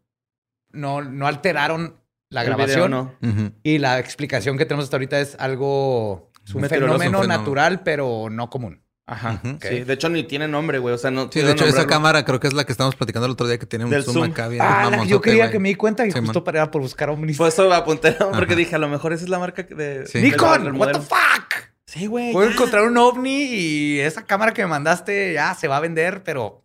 [0.72, 1.96] No, no alteraron
[2.30, 2.90] la El grabación.
[3.20, 3.52] video, no.
[3.62, 6.30] Y la explicación que tenemos hasta ahorita es algo.
[6.46, 7.26] Es un fenómeno un fenómeno.
[7.38, 8.82] natural, pero no común.
[9.06, 9.40] Ajá.
[9.60, 9.80] Sí.
[9.80, 10.94] De hecho, ni tiene nombre, güey.
[10.94, 11.28] O sea, no.
[11.30, 13.58] Sí, de hecho, esa cámara creo que es la que estábamos platicando el otro día
[13.58, 14.30] que tiene un Del zoom, zoom.
[14.30, 16.44] acá bien Ah, la que yo quería que me di cuenta y Sí, justo man.
[16.44, 17.36] para por buscar ovnis.
[17.36, 18.30] Por eso apunté, ¿no?
[18.30, 18.54] porque Ajá.
[18.56, 20.06] dije, a lo mejor esa es la marca de.
[20.06, 20.22] Sí.
[20.22, 21.52] Nikon, del what the fuck?
[21.86, 22.32] Sí, güey.
[22.32, 26.22] Puedo encontrar un ovni y esa cámara que me mandaste ya se va a vender,
[26.24, 26.64] pero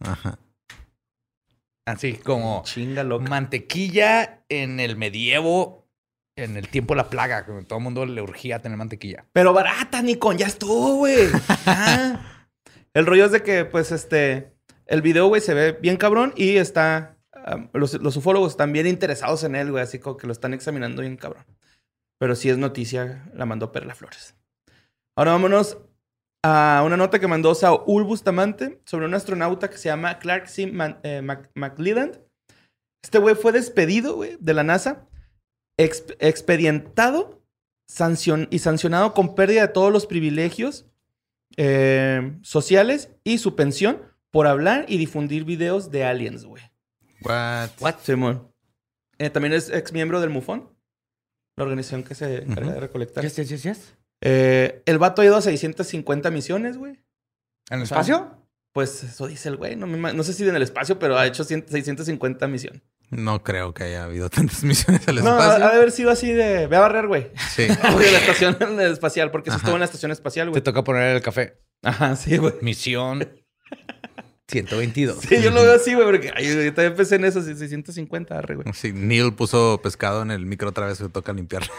[0.00, 0.38] Ajá.
[1.86, 3.28] Así como Chinga loca.
[3.28, 5.88] mantequilla en el medievo,
[6.36, 9.26] en el tiempo de la plaga, todo el mundo le urgía tener mantequilla.
[9.32, 11.28] Pero barata, Nikon, ya estuvo, güey.
[11.66, 12.30] Ya.
[12.94, 14.54] El rollo es de que, pues, este,
[14.86, 17.18] el video, güey, se ve bien cabrón y está,
[17.72, 21.02] los, los ufólogos están bien interesados en él, güey, así como que lo están examinando
[21.02, 21.44] bien cabrón.
[22.20, 24.36] Pero sí es noticia, la mandó Perla Flores.
[25.16, 25.78] Ahora vámonos
[26.46, 30.66] a una nota que mandó Saúl Bustamante sobre un astronauta que se llama Clark C.
[30.66, 32.20] Man- eh, Mac- McLeland.
[33.02, 35.08] Este güey fue despedido, güey, de la NASA,
[35.80, 37.42] exp- expedientado
[37.90, 40.86] sancion- y sancionado con pérdida de todos los privilegios
[41.56, 46.62] eh, sociales y su pensión por hablar y difundir videos de aliens, güey.
[47.22, 47.70] What?
[47.80, 47.94] What?
[48.02, 48.52] Simón.
[49.18, 50.68] Eh, también es ex miembro del MUFON,
[51.56, 53.22] la organización que se encarga de recolectar.
[53.24, 53.94] Yes, yes, yes, yes.
[54.24, 56.92] Eh, el vato ha ido a 650 misiones, güey.
[57.70, 58.40] ¿En el O sea, espacio?
[58.72, 59.76] Pues eso dice el güey.
[59.76, 62.82] No, sé si en el espacio, pero ha hecho 100 650 misiones.
[63.10, 65.64] No creo que haya habido tantas misiones al No, ha, espacio.
[65.66, 66.66] ha de haber sido así de...
[66.66, 67.30] Ve a barrer, güey.
[67.54, 67.62] Sí.
[67.68, 69.62] De la estación espacial, porque se Ajá.
[69.62, 70.62] estuvo en la estación espacial, Te güey.
[70.62, 71.60] toca poner el café.
[71.82, 72.54] Ajá, sí, güey.
[72.62, 73.28] Misión
[74.48, 75.18] 122.
[75.20, 78.38] Sí, yo lo veo así, güey, porque ay, yo también pensé en eso, sí, 650,
[78.38, 78.66] arre, güey.
[78.74, 81.72] Sí, Neil puso pescado en el micro otra vez que toca limpiarlo.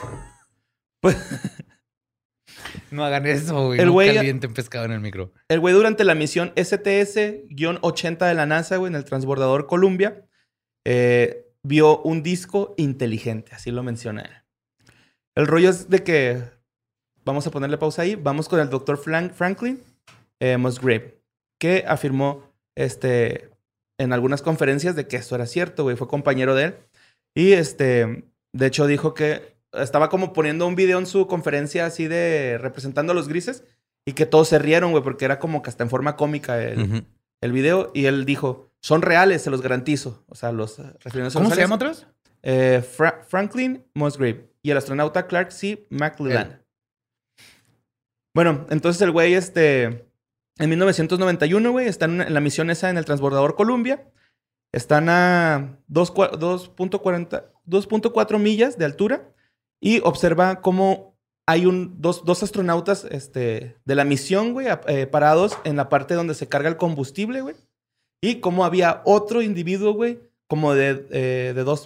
[1.02, 1.18] Pues,
[2.92, 3.80] No hagan eso, güey.
[3.80, 5.32] El güey- calienten pescado en el micro.
[5.50, 10.26] el güey durante la misión STS-80 de la NASA, güey, en el transbordador Columbia,
[10.86, 14.32] eh, vio un disco inteligente, así lo menciona él.
[15.36, 16.44] El rollo es de que,
[17.26, 19.82] vamos a ponerle pausa ahí, vamos con el doctor Franklin
[20.40, 21.20] eh, Musgrave,
[21.60, 23.50] que afirmó este,
[24.00, 26.76] en algunas conferencias de que esto era cierto, güey, fue compañero de él.
[27.36, 32.08] Y este, de hecho dijo que estaba como poniendo un video en su conferencia así
[32.08, 33.64] de representando a los grises
[34.06, 37.06] y que todos se rieron, güey, porque era como que hasta en forma cómica el,
[37.42, 37.92] el video.
[37.94, 40.24] Y él dijo, son reales, se los garantizo.
[40.28, 40.94] O sea, los a
[41.34, 42.08] ¿Cómo los se llama vez?
[42.44, 45.88] Eh, Fra- Franklin Musgrave y el astronauta Clark C.
[45.90, 46.62] McLellan.
[48.34, 50.08] Bueno, entonces el güey, este,
[50.58, 54.08] en 1991, güey, está en, la misión esa en el transbordador Columbia.
[54.74, 59.32] Están a 2 cua- 2.40 2.4 millas de altura
[59.86, 65.60] y observa cómo hay un, dos, dos astronautas este, de la misión, güey, eh, parados
[65.64, 67.56] en la parte donde se carga el combustible, güey.
[68.20, 71.86] Y cómo había otro individuo, güey, como de, eh, de dos,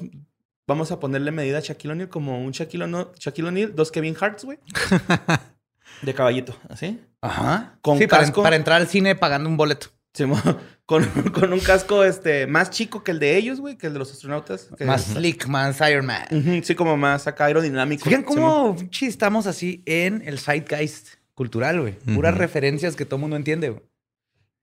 [0.65, 4.15] vamos a ponerle medida a Shaquille O'Neal, como un Shaquille O'Neal, Shaquille O'Neal, dos Kevin
[4.17, 4.59] Harts, güey.
[6.01, 7.01] de caballito, así.
[7.19, 7.79] Ajá.
[7.81, 9.89] Con sí, para entrar al cine pagando un boleto.
[10.89, 13.99] Con, con un casco este, más chico que el de ellos, güey, que el de
[13.99, 14.69] los astronautas.
[14.75, 16.63] que- Más slick, más Iron Man.
[16.63, 18.05] Sí, como más acá aerodinámico.
[18.05, 21.93] Fíjense cómo estamos así en el zeitgeist cultural, güey.
[22.15, 23.83] Puras referencias que todo el mundo entiende, güey.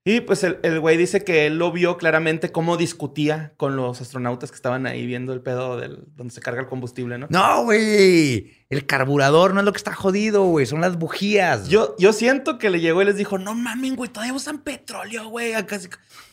[0.08, 4.00] Y pues el el güey dice que él lo vio claramente cómo discutía con los
[4.00, 7.26] astronautas que estaban ahí viendo el pedo del, donde se carga el combustible, ¿no?
[7.28, 8.52] No, güey.
[8.70, 10.64] El carburador no es lo que está jodido, güey.
[10.64, 11.66] Son las bujías.
[11.68, 15.28] Yo, yo siento que le llegó y les dijo, no mamen, güey, todavía usan petróleo,
[15.28, 15.54] güey.
[15.54, 15.80] Acá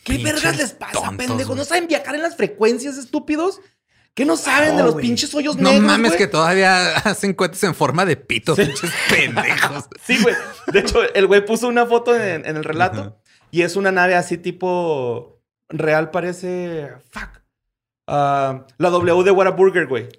[0.04, 1.56] ¿Qué Pinches vergas les pasa, tontos, pendejos?
[1.58, 3.60] ¿No saben viajar en las frecuencias, estúpidos?
[4.14, 5.08] ¿Qué no saben de No, los güey.
[5.08, 6.20] pinches hoyos No negros, mames güey?
[6.20, 9.86] que todavía hacen cohetes en forma de pito, pinches pendejos.
[10.06, 10.36] Sí, güey.
[10.68, 13.18] De hecho, el güey puso una foto en, en el relato
[13.54, 15.40] y es una nave así tipo
[15.70, 16.90] real, parece.
[17.12, 17.42] Fuck.
[18.08, 20.10] Ah, la W de Whataburger, güey.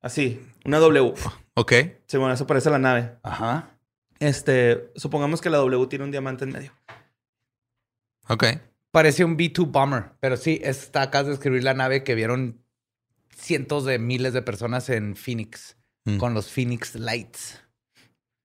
[0.00, 1.14] Así, una W.
[1.54, 1.72] Ok.
[2.06, 3.12] Sí, bueno, eso parece la nave.
[3.22, 3.70] Ajá.
[4.18, 6.72] Este, supongamos que la W tiene un diamante en medio.
[8.28, 8.44] Ok.
[8.90, 12.62] Parece un B2 Bomber, pero sí, está acá de describir la nave que vieron
[13.36, 16.16] cientos de miles de personas en Phoenix Mm.
[16.18, 17.60] con los Phoenix Lights.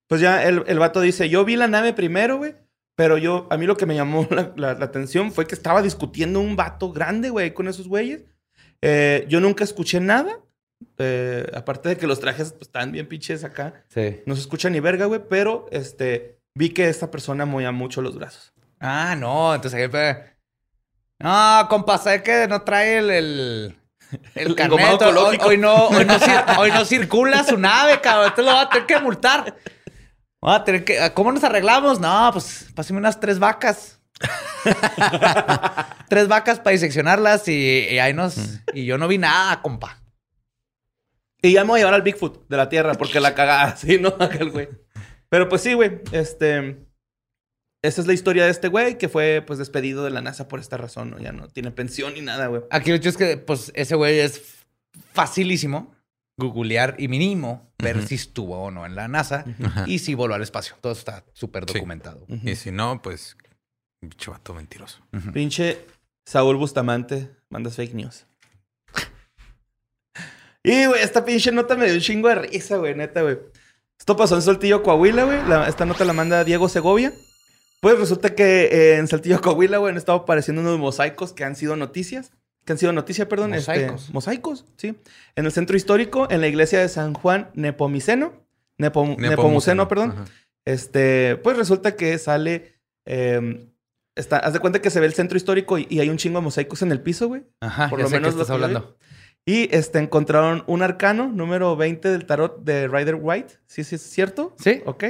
[0.07, 2.53] Pues ya el, el vato dice, yo vi la nave primero, güey.
[2.97, 5.81] Pero yo, a mí lo que me llamó la, la- la atención fue que estaba
[5.81, 8.23] discutiendo un vato grande, güey, con esos güeyes.
[8.81, 10.39] Eh, yo nunca escuché nada.
[10.97, 13.83] Eh, aparte de que los trajes pues, están bien pinches acá.
[13.89, 14.21] Sí.
[14.25, 15.21] No se escucha ni verga, güey.
[15.29, 18.51] Pero este, vi que esta persona movía mucho los brazos.
[18.79, 20.35] Ah, no, entonces ahí fue.
[21.19, 23.75] No, compa, ¿sabes que no trae el, el,
[24.35, 25.01] el El carnet?
[25.43, 28.27] Hoy, no, hoy, no, cir- hoy no circula su nave, cabrón.
[28.29, 29.55] Esto lo va a tener que multar.
[30.45, 31.11] Va a tener que.
[31.13, 31.99] ¿Cómo nos arreglamos?
[31.99, 33.99] No, pues pásame unas tres vacas.
[36.09, 38.61] tres vacas para diseccionarlas y, y ahí nos.
[38.73, 40.03] Y yo no vi nada, compa.
[41.41, 43.99] Y ya me voy a llevar al Bigfoot de la Tierra porque la cagada, así,
[43.99, 44.15] ¿no?
[44.19, 44.69] Aquel güey.
[45.29, 46.01] Pero pues sí, güey.
[46.11, 46.83] Este.
[47.83, 50.59] Esa es la historia de este güey que fue pues despedido de la NASA por
[50.59, 51.19] esta razón, ¿no?
[51.19, 52.63] Ya no tiene pensión ni nada, güey.
[52.71, 54.41] Aquí lo hecho es que, pues, ese güey es
[55.13, 55.95] facilísimo
[56.37, 59.43] googlear y mínimo ver si estuvo o no en la NASA
[59.87, 60.75] y si voló al espacio.
[60.81, 61.73] Todo está súper Sí.
[61.73, 62.25] documentado.
[62.43, 63.35] Y si no, pues.
[64.01, 64.99] Bicho vato mentiroso.
[65.33, 65.79] Pinche
[66.25, 68.27] Saúl Bustamante, mandas fake news.
[70.63, 73.39] Y, güey, esta pinche nota me dio un chingo de risa, güey, neta, güey.
[73.99, 75.39] Esto pasó en Saltillo, Coahuila, güey.
[75.47, 77.13] La- esta nota la manda Diego Segovia.
[77.81, 81.55] Pues resulta que eh, en Saltillo, Coahuila, güey, han estado apareciendo unos mosaicos que han
[81.55, 82.31] sido noticias.
[82.67, 83.53] Que han sido noticia, perdón.
[83.55, 84.13] este, Mosaicos.
[84.13, 84.95] mosaicos, sí.
[85.37, 88.33] En el centro histórico, en la iglesia de San Juan Nepomiceno.
[88.77, 90.11] Nepom- Nepomuceno, perdón.
[90.11, 90.25] Ajá.
[90.65, 92.75] Este, pues resulta que sale.
[93.07, 93.69] eh,
[94.17, 96.39] está, haz de cuenta que se ve el centro histórico y, y hay un chingo
[96.39, 97.43] de mosaicos en el piso, güey.
[97.61, 98.97] Ajá, Por ya lo sé menos lo estás que yo hablando.
[99.45, 103.53] Y este, encontraron un arcano, número 20 del tarot de Rider White.
[103.67, 104.53] ¿Sí, sí es cierto?
[104.59, 104.81] Sí.
[104.85, 105.05] Ok.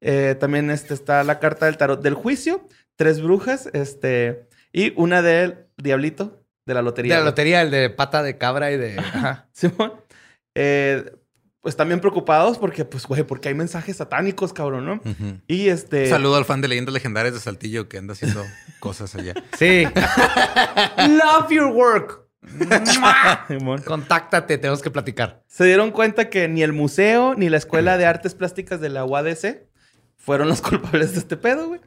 [0.00, 2.64] Eh, también este, está la carta del tarot del juicio,
[2.94, 7.14] tres brujas, este, y una del diablito de la De lotería.
[7.14, 7.30] la güey.
[7.32, 8.98] lotería, el de pata de cabra y de.
[8.98, 9.48] Ajá.
[9.52, 9.94] Simón.
[10.54, 11.12] Eh,
[11.60, 15.00] pues también preocupados porque, pues, güey, porque hay mensajes satánicos, cabrón, ¿no?
[15.48, 16.08] Y este.
[16.08, 18.44] Saludo al fan de leyendas legendarias de Saltillo que anda haciendo
[18.80, 19.34] cosas allá.
[19.58, 19.84] Sí.
[20.98, 22.26] Love your work.
[23.48, 23.82] Simón.
[23.82, 25.42] Contáctate, tenemos que platicar.
[25.48, 29.04] Se dieron cuenta que ni el museo ni la Escuela de Artes Plásticas de la
[29.04, 29.66] UADC
[30.16, 31.80] fueron los culpables de este pedo, güey.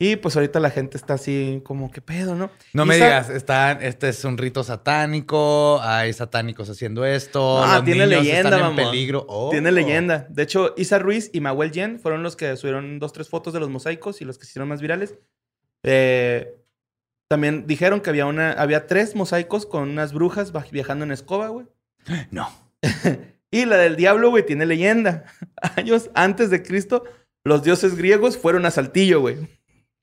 [0.00, 2.52] Y pues ahorita la gente está así como, ¿qué pedo, no?
[2.72, 7.64] No me digas, están, este es un rito satánico, hay satánicos haciendo esto.
[7.64, 9.26] Ah, los tiene niños leyenda, están en peligro.
[9.28, 9.50] Oh.
[9.50, 10.28] Tiene leyenda.
[10.30, 13.58] De hecho, Isa Ruiz y Mahuel Yen fueron los que subieron dos, tres fotos de
[13.58, 15.16] los mosaicos y los que se hicieron más virales.
[15.82, 16.54] Eh,
[17.28, 21.66] también dijeron que había una, había tres mosaicos con unas brujas viajando en escoba, güey.
[22.30, 22.48] No.
[23.50, 25.24] Y la del diablo, güey, tiene leyenda.
[25.76, 27.04] Años antes de Cristo,
[27.44, 29.38] los dioses griegos fueron a Saltillo, güey.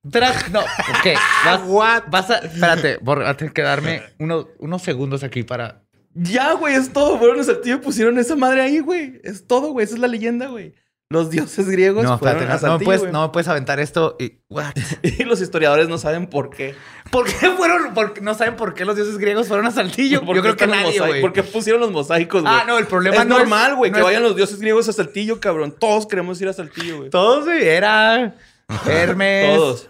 [0.10, 1.68] Tra- no, ok.
[1.68, 2.38] Vas, vas a.
[2.39, 5.82] Espérate, Borre, a tener que darme uno- unos segundos aquí para.
[6.13, 7.18] Ya, güey, es todo.
[7.18, 9.20] Fueron a Saltillo y pusieron esa madre ahí, güey.
[9.24, 9.84] Es todo, güey.
[9.84, 10.74] Esa es la leyenda, güey.
[11.10, 13.48] Los dioses griegos No, fueron espérate, a no, no me Saltillo, puedes, no me puedes
[13.48, 14.39] aventar esto y.
[14.50, 14.74] What?
[15.04, 16.74] Y los historiadores no saben por qué.
[17.12, 17.94] ¿Por qué fueron?
[17.94, 20.24] por no saben por qué los dioses griegos fueron a Saltillo.
[20.26, 21.22] ¿Por Yo creo que los nadie, güey.
[21.22, 22.54] ¿Por qué pusieron los mosaicos, güey?
[22.54, 24.60] Ah, no, el problema es no es- normal, güey, no que es- vayan los dioses
[24.60, 25.76] griegos a Saltillo, cabrón.
[25.80, 27.10] Todos queremos ir a Saltillo, güey.
[27.10, 27.68] Todos, güey.
[27.68, 28.34] Era
[28.88, 29.56] Hermes.
[29.58, 29.89] Todos.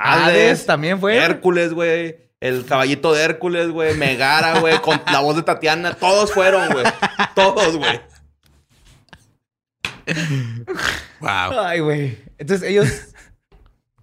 [0.00, 1.16] Hades también fue.
[1.16, 2.30] Hércules, güey.
[2.40, 3.94] El caballito de Hércules, güey.
[3.96, 4.80] Megara, güey.
[4.80, 5.94] Con la voz de Tatiana.
[5.94, 6.84] Todos fueron, güey.
[7.34, 8.00] Todos, güey.
[11.20, 11.60] Wow.
[11.60, 12.18] Ay, güey.
[12.38, 12.88] Entonces ellos.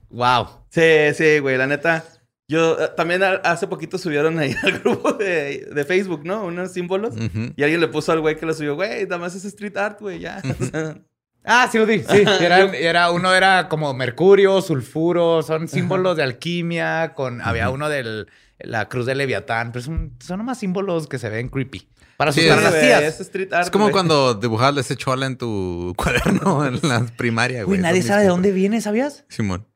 [0.09, 0.47] wow.
[0.69, 1.57] Sí, sí, güey.
[1.57, 2.05] La neta.
[2.49, 6.45] Yo eh, también hace poquito subieron ahí al grupo de, de Facebook, ¿no?
[6.45, 7.15] Unos símbolos.
[7.55, 9.99] Y alguien le puso al güey que lo subió, güey, nada más es street art,
[9.99, 10.41] güey, ya.
[11.47, 11.99] Ah, sí, lo di.
[11.99, 12.23] Sí.
[12.41, 17.13] Era, era- uno era como mercurio, sulfuro, son símbolos de alquimia.
[17.15, 18.25] Con, Había uno de
[18.59, 19.71] la cruz de Leviatán.
[19.71, 21.87] Pero son, son nomás símbolos que se ven creepy.
[22.17, 23.03] Para Sí, asustar a es- las tías.
[23.03, 23.63] Es street art.
[23.65, 27.79] Es como cuando dibujabas ese chola en tu cuaderno en la primaria, güey.
[27.79, 29.23] Nadie Es sabe de dónde viene, ¿sabías?
[29.29, 29.67] Simón.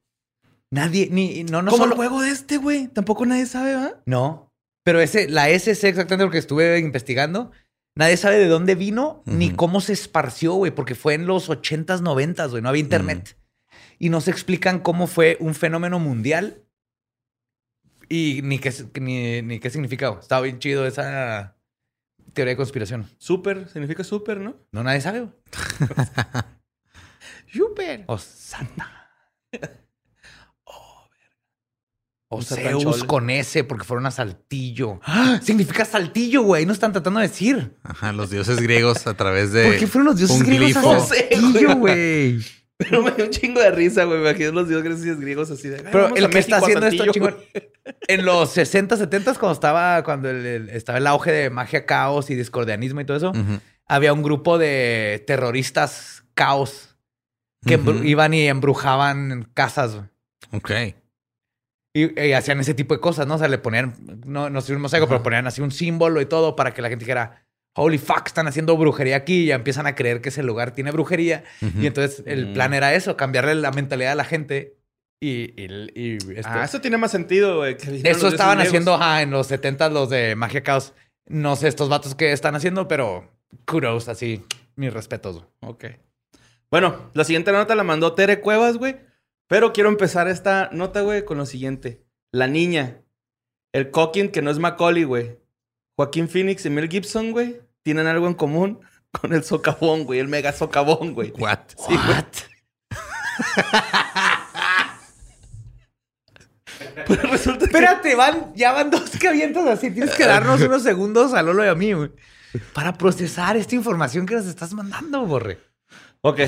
[0.73, 2.87] Nadie, ni, no, no Como solo- el juego de este, güey.
[2.87, 3.93] Tampoco nadie sabe, ¿va?
[4.05, 4.49] No.
[4.83, 7.51] Pero ese, la SC, exactamente lo que estuve investigando,
[7.95, 12.01] nadie sabe de dónde vino ni cómo se esparció, güey, porque fue en los 80s,
[12.01, 13.37] 90s, güey, no había internet.
[13.99, 16.63] Y no se explican cómo fue un fenómeno mundial
[18.09, 20.19] y ni qué, ni, ni qué significaba.
[20.19, 21.55] Estaba bien chido esa
[22.33, 23.07] teoría de conspiración.
[23.17, 24.55] Súper, significa súper, ¿no?
[24.71, 25.33] No, nadie sabe, güey.
[27.53, 28.05] Súper.
[28.07, 29.09] Oh, santa.
[32.37, 33.07] Un Zeus Satanchol.
[33.07, 34.99] con S porque fueron a Saltillo.
[35.03, 35.39] ¡Ah!
[35.43, 36.65] Significa Saltillo, güey.
[36.65, 37.75] No están tratando de decir.
[37.83, 39.65] Ajá, los dioses griegos a través de.
[39.65, 41.05] ¿Por qué fueron los dioses un griegos a glifo.
[41.05, 42.39] Saltillo, güey?
[42.77, 44.19] Pero me dio un chingo de risa, güey.
[44.19, 45.77] Me imagino los dioses griegos así de.
[45.77, 47.11] "Ay, Pero el a que está haciendo esto Saltillo".
[47.13, 47.35] chingón.
[48.07, 52.29] En los 60, 70 cuando estaba, cuando el- el- estaba el auge de magia caos
[52.29, 53.33] y discordianismo y todo eso,
[53.87, 56.95] había un grupo de terroristas caos
[57.65, 59.97] que iban y embrujaban casas.
[60.51, 60.71] Ok.
[61.93, 63.35] Y, y hacían ese tipo de cosas, ¿no?
[63.35, 66.25] O sea, le ponían, no, no sé un mosaico, pero ponían así un símbolo y
[66.25, 69.87] todo para que la gente dijera, holy fuck, están haciendo brujería aquí y ya empiezan
[69.87, 71.43] a creer que ese lugar tiene brujería.
[71.79, 74.77] Y entonces el plan era eso, cambiarle la mentalidad a la gente
[75.21, 77.75] y, y- y este- Ah, eso tiene más sentido, güey.
[77.77, 80.93] que eso estaban haciendo ajá, en los 70 los de Magia Caos.
[81.27, 83.29] No sé estos vatos que están haciendo, pero
[83.65, 84.43] kudos, así,
[84.75, 85.43] mis respetos.
[85.59, 85.85] Ok.
[86.71, 88.95] Bueno, la siguiente nota la mandó Tere Cuevas, güey.
[89.51, 92.05] Pero quiero empezar esta nota, güey, con lo siguiente.
[92.31, 93.01] La niña.
[93.73, 95.39] El Coquin, que no es Macaulay, güey.
[95.97, 98.79] Joaquín Phoenix y Mel Gibson, güey, tienen algo en común
[99.11, 100.21] con el socavón, güey.
[100.21, 101.33] El mega socavón, güey.
[101.37, 101.59] What?
[101.75, 102.23] Sí, güey.
[107.05, 107.65] Pues resulta que...
[107.65, 109.91] Espérate, van, ya van dos que avientas así.
[109.91, 112.11] Tienes que darnos unos segundos a Lolo y a mí, güey.
[112.71, 115.59] Para procesar esta información que nos estás mandando, Borre.
[116.21, 116.39] Ok.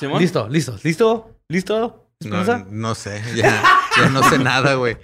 [0.00, 0.22] ¿Simón?
[0.22, 2.10] Listo, listo, listo, listo.
[2.70, 3.22] No, sé.
[3.36, 3.62] Ya,
[3.96, 4.96] ya no sé nada, güey.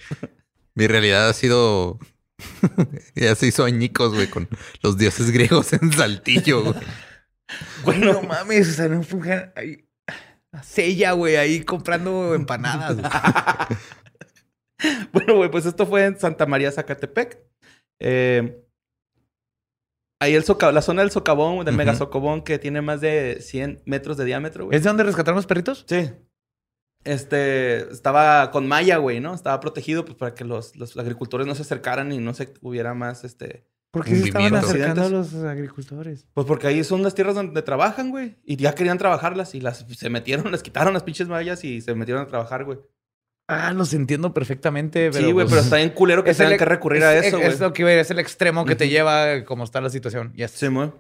[0.74, 1.98] Mi realidad ha sido.
[3.14, 4.48] ya se hizo añicos, güey, con
[4.82, 6.74] los dioses griegos en Saltillo, güey.
[7.84, 9.86] Bueno, no mames, o sea, no fue ahí.
[10.62, 12.96] Sella, güey, ahí comprando empanadas.
[12.96, 13.10] güey.
[15.10, 17.38] Bueno, güey, pues esto fue en Santa María, Zacatepec.
[17.98, 18.62] Eh,
[20.20, 23.82] ahí el soca- la zona del socavón, del mega socavón, que tiene más de 100
[23.86, 24.76] metros de diámetro, güey.
[24.76, 25.84] ¿Es de donde rescataron los perritos?
[25.88, 26.10] Sí.
[27.04, 29.32] Este, estaba con malla, güey, ¿no?
[29.34, 32.94] Estaba protegido pues, para que los, los agricultores no se acercaran y no se hubiera
[32.94, 33.66] más, este...
[33.92, 36.26] ¿Por qué se estaban acercando a los agricultores?
[36.34, 38.36] Pues porque ahí son las tierras donde trabajan, güey.
[38.44, 41.94] Y ya querían trabajarlas y las se metieron, les quitaron las pinches mallas y se
[41.94, 42.78] metieron a trabajar, güey.
[43.48, 45.10] Ah, los entiendo perfectamente.
[45.12, 47.02] Pero sí, güey, pues, pero está bien culero que es el tengan ex- que recurrir
[47.02, 47.48] es- a eso, güey.
[47.48, 50.32] Es lo que iba a es el extremo que te lleva como está la situación.
[50.34, 50.50] Yes.
[50.52, 50.90] Sí, muy.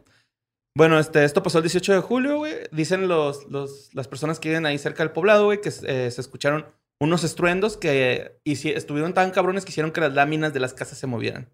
[0.76, 2.54] Bueno, este, esto pasó el 18 de julio, güey.
[2.70, 6.20] Dicen los, los, las personas que viven ahí cerca del poblado, güey, que eh, se
[6.20, 6.66] escucharon
[7.00, 10.98] unos estruendos que hici- estuvieron tan cabrones que hicieron que las láminas de las casas
[10.98, 11.50] se movieran.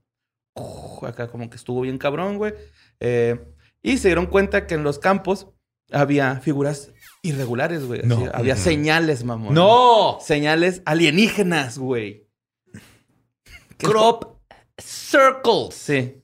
[0.56, 2.52] Uf, acá como que estuvo bien cabrón, güey.
[3.00, 3.38] Eh,
[3.82, 5.46] y se dieron cuenta que en los campos
[5.90, 6.90] había figuras
[7.22, 8.02] irregulares, güey.
[8.04, 8.28] No.
[8.34, 9.54] Había señales, mamón.
[9.54, 10.18] ¡No!
[10.20, 12.28] Señales alienígenas, güey.
[13.78, 14.38] Crop
[14.78, 15.74] circles.
[15.74, 16.22] Sí.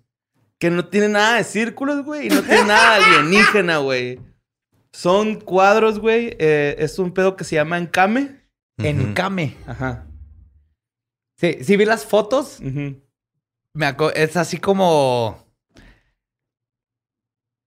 [0.59, 2.26] Que no tiene nada de círculos, güey.
[2.26, 4.20] Y no tiene nada alienígena, güey.
[4.92, 6.36] Son cuadros, güey.
[6.38, 8.36] eh, es un pedo que se llama encame.
[8.78, 9.57] Encame.
[9.66, 10.07] Ajá.
[11.36, 12.61] Sí, sí vi las fotos.
[12.61, 15.46] Me es así como...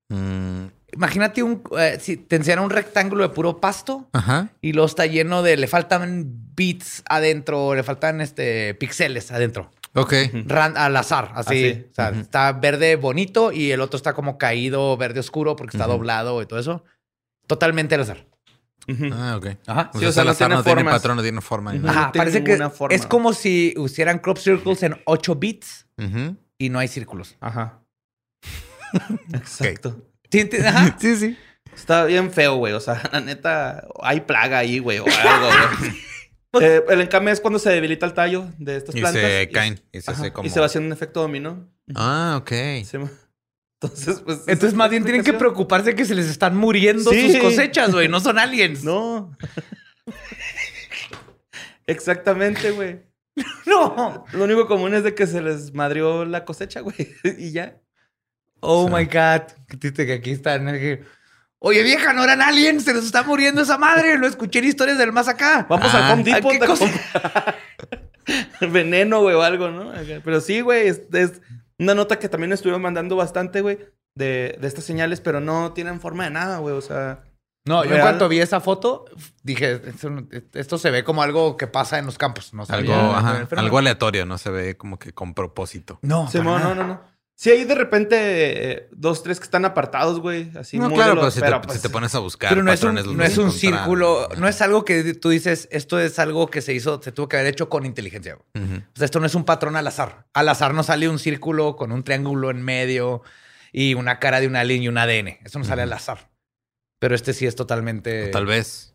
[0.09, 1.63] Mm, Imagínate un...
[1.77, 4.49] eh, si te enseñaran un rectángulo de puro pasto Ajá.
[4.61, 5.57] y luego está lleno de...
[5.57, 6.25] Le faltan
[6.55, 9.71] bits adentro, le faltan este píxeles adentro.
[9.93, 10.13] Ok.
[10.45, 11.65] Ran- al azar, así.
[11.69, 11.85] Así.
[11.91, 12.19] O sea, Ujú.
[12.21, 15.97] está verde bonito y el otro está como caído, verde oscuro porque está Ujú.
[15.97, 16.83] doblado y todo eso.
[17.47, 18.25] Totalmente al azar.
[18.87, 19.09] Ujú.
[19.13, 19.47] Ah, ok.
[19.67, 19.91] Ajá.
[19.93, 21.73] O Sí, sea, o sea, el no azar tiene no tiene patrón, no tiene forma.
[21.73, 21.89] nada.
[21.91, 22.95] Ajá, no tiene parece que forma.
[22.95, 25.87] es como si hicieran crop circles en 8 bits
[26.57, 27.35] y no hay círculos.
[27.41, 27.79] Ajá.
[29.33, 30.01] Exacto.
[30.32, 30.49] ¿Sí?
[30.65, 30.95] Ajá.
[30.99, 31.38] Sí, sí.
[31.75, 32.73] Está bien feo, güey.
[32.73, 34.99] O sea, la neta, hay plaga ahí, güey.
[34.99, 36.65] O algo, güey.
[36.65, 39.21] Eh, el encame es cuando se debilita el tallo de estas Y plantas.
[39.21, 39.79] se caen.
[39.93, 40.45] Y se hace como.
[40.45, 41.69] y se va haciendo un efecto dominó.
[41.95, 42.51] Ah, ok.
[42.51, 44.39] Entonces, pues.
[44.47, 47.32] Entonces, es más bien tienen que preocuparse que se les están muriendo Sí.
[47.32, 48.09] sus cosechas, güey.
[48.09, 48.84] No son aliens.
[48.84, 49.36] No.
[51.88, 52.99] Exactamente, güey.
[53.65, 54.25] No.
[54.34, 56.95] Lo único común es de que se les madrió la cosecha, güey.
[57.38, 57.77] y ya.
[58.62, 58.93] Oh Sí.
[58.93, 59.41] my God.
[59.68, 60.66] Qué triste que aquí están.
[60.68, 61.03] Que,
[61.64, 62.84] Oye, vieja, no eran aliens.
[62.86, 64.18] Se nos está muriendo esa madre.
[64.18, 65.66] Lo escuché en historias del más acá.
[65.70, 66.07] Vamos Ah.
[66.07, 66.86] al Home Depot ¿a qué a cosa?
[66.86, 67.55] comprar
[68.72, 69.91] veneno, güey, o algo, ¿no?
[70.24, 71.41] Pero sí, güey, es, es
[71.80, 73.80] una nota que también estuvieron mandando bastante, güey,
[74.16, 76.76] de, de estas señales, pero no tienen forma de nada, güey.
[76.76, 77.24] O sea,
[77.66, 79.05] No, yo en cuanto vi esa foto,
[79.43, 79.82] dije,
[80.53, 82.53] esto, se ve como algo que pasa en los campos.
[82.53, 83.59] No Algo, ajá, el fenómeno.
[83.62, 85.99] algo aleatorio, no se ve como que con propósito.
[86.01, 87.11] No, sí, no, no, no, no.
[87.41, 88.15] Sí, hay de repente
[88.71, 91.39] eh, dos, tres que están apartados, güey, así no, muy claro, de pero, los- si,
[91.39, 93.51] pero, te, pues, si te pones a buscar Pero no es un, no es un
[93.51, 97.27] círculo, no es algo que tú dices, esto es algo que se hizo, se tuvo
[97.27, 98.35] que haber hecho con inteligencia.
[98.35, 98.77] güey.
[98.77, 100.27] O sea, esto no es un patrón al azar.
[100.35, 103.23] Al azar no sale un círculo con un triángulo en medio
[103.71, 105.39] y una cara de un alien y un ADN.
[105.43, 106.29] Eso no sale al azar.
[106.99, 108.27] Pero este sí es totalmente...
[108.27, 108.93] Tal vez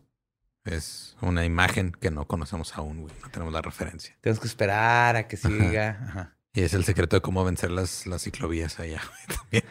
[0.63, 3.13] Es una imagen que no conocemos aún, güey.
[3.21, 4.15] No tenemos la referencia.
[4.21, 5.99] Tenemos que esperar a que siga.
[6.07, 6.36] Ajá.
[6.57, 9.63] Y es el secreto de cómo vencer las, las ciclovías allá, también.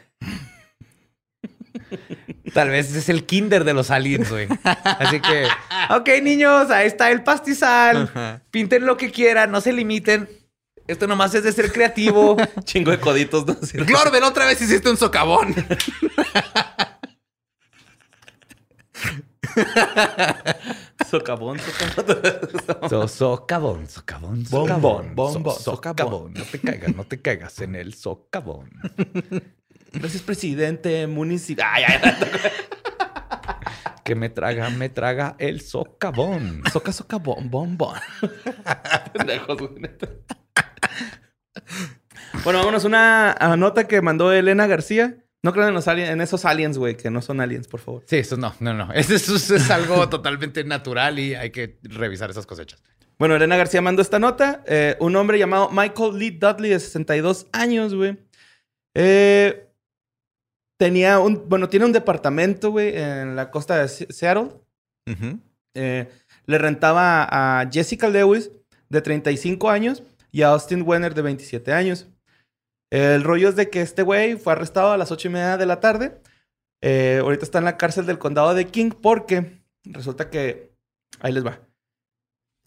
[2.54, 4.46] Tal vez es el kinder de los aliens, güey.
[4.62, 5.48] Así que,
[5.90, 8.40] ok, niños, ahí está el pastizal.
[8.52, 10.28] Pinten lo que quieran, no se limiten.
[10.86, 12.36] Esto nomás es de ser creativo.
[12.62, 13.56] Chingo de coditos, ¿no?
[13.84, 15.56] Glorbel, otra vez hiciste un socavón.
[21.10, 22.88] Socavón, socavón.
[22.90, 26.34] So, socavón, socavón, Bombón, socavón, bombón, so- socavón.
[26.34, 28.70] No te caigas, no te caigas en el socavón.
[29.92, 31.66] Gracias, presidente municipal.
[31.72, 32.00] Ay, ay.
[34.04, 36.62] Que me traga, me traga el socavón.
[36.72, 37.94] Soca, soca, bom, bom, bom.
[39.12, 40.08] Pendejos, güey, neta.
[42.44, 45.16] Bueno, vámonos una nota que mandó Elena García.
[45.44, 48.02] No crean en, los alien- en esos aliens, güey, que no son aliens, por favor.
[48.06, 48.92] Sí, eso no, no, no.
[48.94, 52.82] Eso, eso es algo totalmente natural y hay que revisar esas cosechas.
[53.18, 54.62] Bueno, Elena García mandó esta nota.
[54.66, 58.18] Eh, un hombre llamado Michael Lee Dudley, de 62 años, güey.
[58.94, 59.68] Eh,
[60.78, 61.48] tenía un...
[61.48, 64.50] Bueno, tiene un departamento, güey, en la costa de Se- Seattle.
[65.74, 66.08] Eh,
[66.46, 67.26] le rentaba
[67.60, 68.50] a Jessica Lewis,
[68.88, 72.06] de 35 años, y a Austin Wenner, de 27 años.
[72.90, 75.66] El rollo es de que este güey fue arrestado a las 8 y media de
[75.66, 76.20] la tarde.
[76.80, 80.74] Eh, ahorita está en la cárcel del condado de King porque resulta que...
[81.20, 81.60] Ahí les va.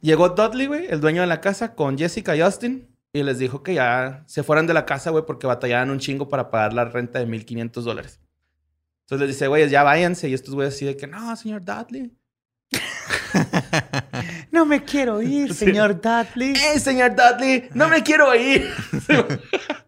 [0.01, 2.87] Llegó Dudley, güey, el dueño de la casa, con Jessica y Austin.
[3.13, 6.29] Y les dijo que ya se fueran de la casa, güey, porque batallaban un chingo
[6.29, 8.19] para pagar la renta de 1.500 dólares.
[9.01, 10.29] Entonces les dice, güey, ya váyanse.
[10.29, 12.11] Y estos güeyes así de que, no, señor Dudley.
[14.51, 16.53] No me quiero ir, señor Dudley.
[16.53, 17.69] ¡Eh, señor Dudley!
[17.73, 18.69] ¡No me quiero ir!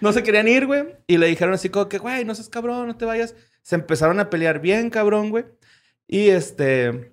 [0.00, 0.96] no se querían ir, güey.
[1.06, 3.34] Y le dijeron así como que, güey, no seas cabrón, no te vayas.
[3.62, 5.44] Se empezaron a pelear bien, cabrón, güey.
[6.06, 7.12] Y este,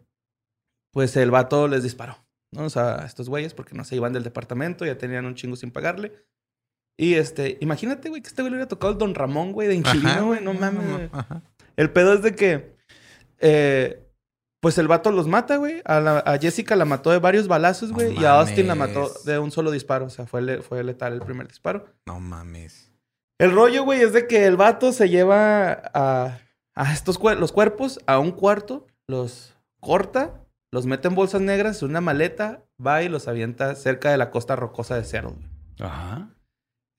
[0.92, 2.18] pues el vato les disparó,
[2.52, 2.66] ¿no?
[2.66, 5.56] O sea, a estos güeyes, porque no se iban del departamento, ya tenían un chingo
[5.56, 6.14] sin pagarle.
[6.98, 9.76] Y este, imagínate, güey, que este güey le hubiera tocado el Don Ramón, güey, de
[9.76, 10.44] inquilino, güey.
[10.44, 11.10] No mames.
[11.14, 11.42] Ajá.
[11.78, 12.76] El pedo es de que,
[13.40, 14.06] eh,
[14.62, 15.82] pues el vato los mata, güey.
[15.86, 18.20] A, la- a Jessica la mató de varios balazos, No güey.
[18.20, 20.06] y a Austin la mató de un solo disparo.
[20.06, 21.86] O sea, fue, le- fue letal el primer disparo.
[22.06, 22.92] No mames.
[23.40, 26.40] El rollo, güey, es de que el vato se lleva a,
[26.76, 32.02] a estos los cuerpos a un cuarto, los corta, los mete en bolsas negras, una
[32.02, 35.36] maleta, va y los avienta cerca de la costa rocosa de Seattle.
[35.80, 36.30] Ajá.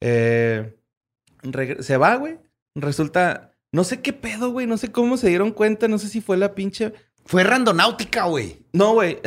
[0.02, 0.76] Eh,
[1.80, 2.38] se va, güey.
[2.74, 4.66] Resulta, no sé qué pedo, güey.
[4.66, 5.88] No sé cómo se dieron cuenta.
[5.88, 6.92] No sé si fue la pinche.
[7.26, 8.58] Fue randonáutica, güey.
[8.72, 9.18] No, güey.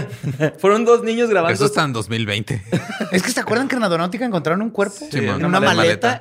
[0.58, 1.54] Fueron dos niños grabando.
[1.54, 2.62] Eso está en 2020.
[3.12, 5.36] Es que se acuerdan que en Randonáutica encontraron un cuerpo Sí, en man.
[5.36, 6.18] una Una maleta, maleta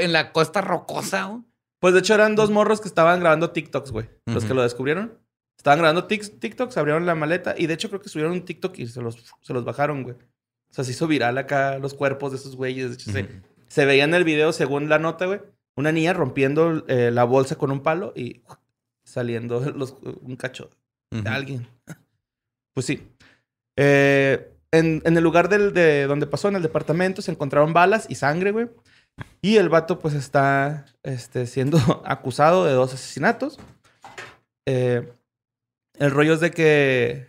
[0.00, 1.24] en, la, en costa rocosa.
[1.24, 1.42] güey.
[1.80, 4.08] Pues de hecho eran dos morros que estaban grabando TikToks, güey.
[4.26, 5.18] Los que lo descubrieron.
[5.56, 8.86] Estaban grabando TikToks, abrieron la maleta y de hecho creo que subieron un TikTok y
[8.86, 10.14] se los, se los bajaron, güey.
[10.14, 12.88] O sea, se hizo viral acá los cuerpos de esos güeyes.
[12.90, 13.28] De hecho,
[13.66, 15.40] se veía en el video, según la nota, güey,
[15.76, 18.42] una niña rompiendo eh, la bolsa con un palo y
[19.10, 20.70] saliendo los, un cacho
[21.10, 21.66] de alguien.
[22.74, 23.08] Pues sí.
[23.76, 28.06] Eh, en, en el lugar del, de donde pasó, en el departamento, se encontraron balas
[28.08, 28.68] y sangre, güey.
[29.42, 33.58] Y el vato, pues, está este, siendo acusado de dos asesinatos.
[34.66, 35.12] Eh,
[35.98, 37.26] el rollo es de que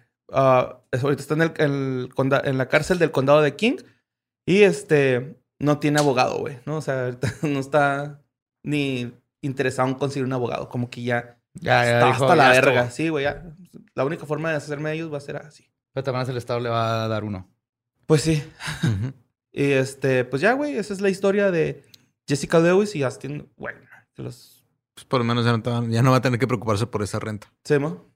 [0.92, 3.78] es- ahorita está en, el, el conda- en la cárcel del condado de King
[4.48, 6.78] y este no tiene abogado, güey, ¿no?
[6.78, 8.22] O sea, ahorita no está
[8.64, 9.12] ni
[9.44, 12.62] interesado en conseguir un abogado, como que ya Ya, ya está dijo, hasta la ya
[12.62, 12.90] verga.
[12.92, 13.44] Sí, güey, ya.
[13.94, 15.70] La única forma de hacerme de ellos va a ser así.
[15.94, 17.50] Pero también el Estado le va a dar uno.
[18.06, 18.44] Pues sí.
[19.54, 21.84] Y este, pues ya, güey, esa es la historia de
[22.26, 23.90] Jessica Lewis y Austin Wagner.
[24.16, 27.04] Los Pues por lo menos ya no, ya no va a tener que preocuparse por
[27.04, 27.52] esa renta.
[27.66, 28.10] Semo.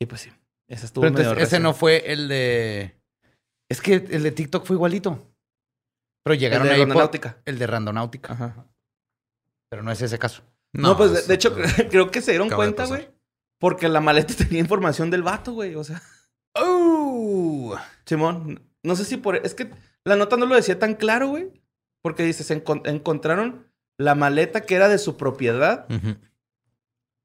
[0.00, 0.32] Y pues sí.
[0.68, 3.00] Esa estuvo Pero medio entonces, ese no fue el de.
[3.68, 5.26] Es que el de TikTok fue igualito.
[6.22, 7.42] Pero llegaron de ahí por- Randonáutica.
[7.44, 8.32] El de Randonáutica.
[8.32, 8.66] Ajá.
[9.68, 10.44] Pero no es ese caso.
[10.72, 13.08] No, pues de, hecho, fue- creo que se dieron acaba cuenta, güey.
[13.58, 15.74] Porque la maleta tenía información del vato, güey.
[15.74, 16.00] O sea,
[16.54, 17.76] ¡Oh!
[18.06, 19.36] Simón, no sé si por...
[19.36, 19.70] Es que
[20.04, 21.50] la nota no lo decía tan claro, güey.
[22.02, 23.66] Porque dice, se encon- encontraron
[23.98, 25.86] la maleta que era de su propiedad.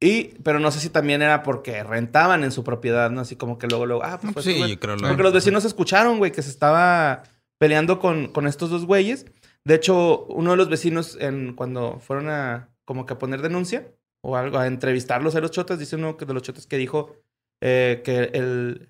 [0.02, 3.22] Y, pero no sé si también era porque rentaban en su propiedad, ¿no?
[3.22, 5.64] Así como que luego, luego, ah, pues fue Sí, yo creo lo- Porque los vecinos
[5.64, 7.24] escucharon, güey, que se estaba
[7.58, 9.26] peleando con, con estos dos güeyes.
[9.64, 13.92] De hecho, uno de los vecinos, en, cuando fueron a como que a poner denuncia
[14.22, 17.16] o algo, a entrevistarlos a los chotas, dice uno de los chotas que dijo
[17.62, 18.90] eh, que el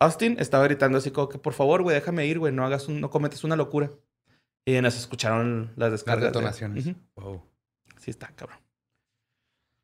[0.00, 3.00] Austin estaba gritando así como que, por favor, güey, déjame ir, güey, no hagas un,
[3.00, 3.90] no cometes una locura.
[4.64, 6.20] Y en eso escucharon las Las descargas.
[6.24, 6.86] de- detonaciones.
[7.16, 7.42] Wow.
[7.98, 8.58] Sí está, cabrón.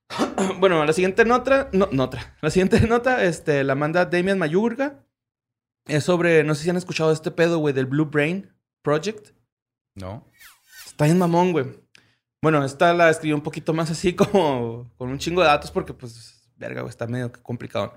[0.60, 2.36] bueno, la siguiente nota, no, nota.
[2.42, 5.04] La siguiente nota, este, la manda Damian Mayurga.
[5.86, 8.52] Es sobre, no sé si han escuchado este pedo, güey, del Blue Brain
[8.82, 9.30] Project.
[9.96, 10.26] No.
[10.86, 11.66] Está bien mamón, güey.
[12.44, 15.94] Bueno, esta la escribió un poquito más así como con un chingo de datos porque,
[15.94, 17.94] pues, verga, güey, está medio que complicado.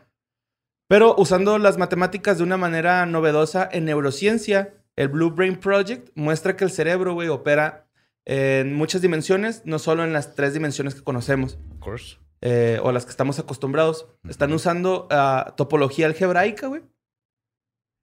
[0.88, 6.56] Pero usando las matemáticas de una manera novedosa en neurociencia, el Blue Brain Project muestra
[6.56, 7.90] que el cerebro, güey, opera
[8.24, 12.18] en muchas dimensiones, no solo en las tres dimensiones que conocemos Of course.
[12.40, 14.08] eh, o las que estamos acostumbrados.
[14.30, 16.84] Están usando ah, topología algebraica, güey.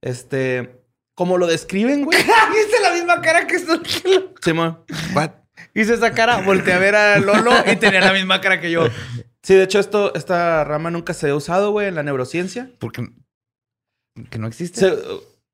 [0.03, 0.85] Este,
[1.15, 2.19] como lo describen, güey.
[2.21, 3.81] Hice la misma cara que esto.
[4.43, 4.85] Simón.
[5.15, 5.44] What?
[5.73, 8.87] Hice esa cara, volteé a ver a Lolo y tenía la misma cara que yo.
[9.43, 12.71] Sí, de hecho, esto, esta rama nunca se ha usado, güey, en la neurociencia.
[12.79, 13.09] Porque
[14.31, 14.81] que no existe.
[14.81, 14.97] Se-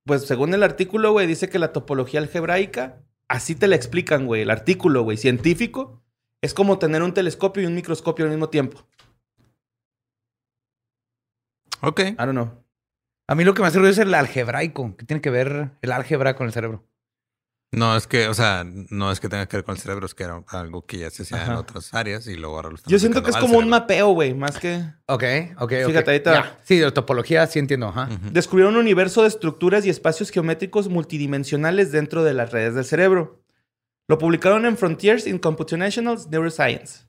[0.05, 4.43] pues según el artículo, güey, dice que la topología algebraica, así te la explican, güey.
[4.43, 6.03] El artículo, güey, científico,
[6.43, 8.87] es como tener un telescopio y un microscopio al mismo tiempo.
[11.83, 12.01] Ok.
[12.01, 12.65] I don't know.
[13.29, 14.97] A mí lo que me hace ruido es el algebraico.
[14.97, 16.85] ¿Qué tiene que ver el álgebra con el cerebro?
[17.73, 20.13] No, es que, o sea, no es que tenga que ver con el cerebro, es
[20.15, 22.91] que era algo que ya se hacía en otras áreas y luego ahora lo están
[22.91, 24.83] Yo siento que es como un mapeo, güey, más que...
[25.07, 25.23] Ok,
[25.57, 25.87] ok, ok.
[25.87, 26.59] Fíjate, Ya.
[26.65, 27.87] Sí, de topología sí entiendo.
[27.89, 28.09] Ajá.
[28.33, 33.45] Descubrieron un universo de estructuras y espacios geométricos multidimensionales dentro de las redes del cerebro.
[34.09, 37.05] Lo publicaron en Frontiers in Computational Neuroscience.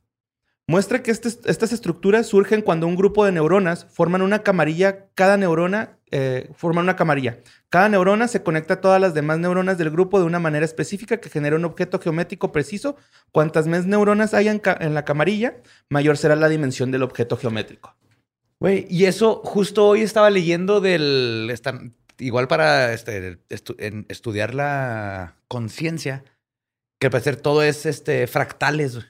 [0.68, 5.08] Muestra que este- estas estructuras surgen cuando un grupo de neuronas forman una camarilla.
[5.16, 7.40] Cada neurona eh, forma una camarilla.
[7.70, 11.18] Cada neurona se conecta a todas las demás neuronas del grupo de una manera específica
[11.18, 12.98] que genera un objeto geométrico preciso.
[13.32, 15.56] Cuantas más neuronas haya en, la camarilla,
[15.90, 17.96] mayor será la dimensión del objeto geométrico.
[18.60, 21.54] Güey, y eso justo hoy estaba leyendo del.
[22.20, 26.26] igual para este, estudiar la conciencia,
[27.00, 28.96] que al parecer todo es este, fractales.
[28.96, 29.06] güey.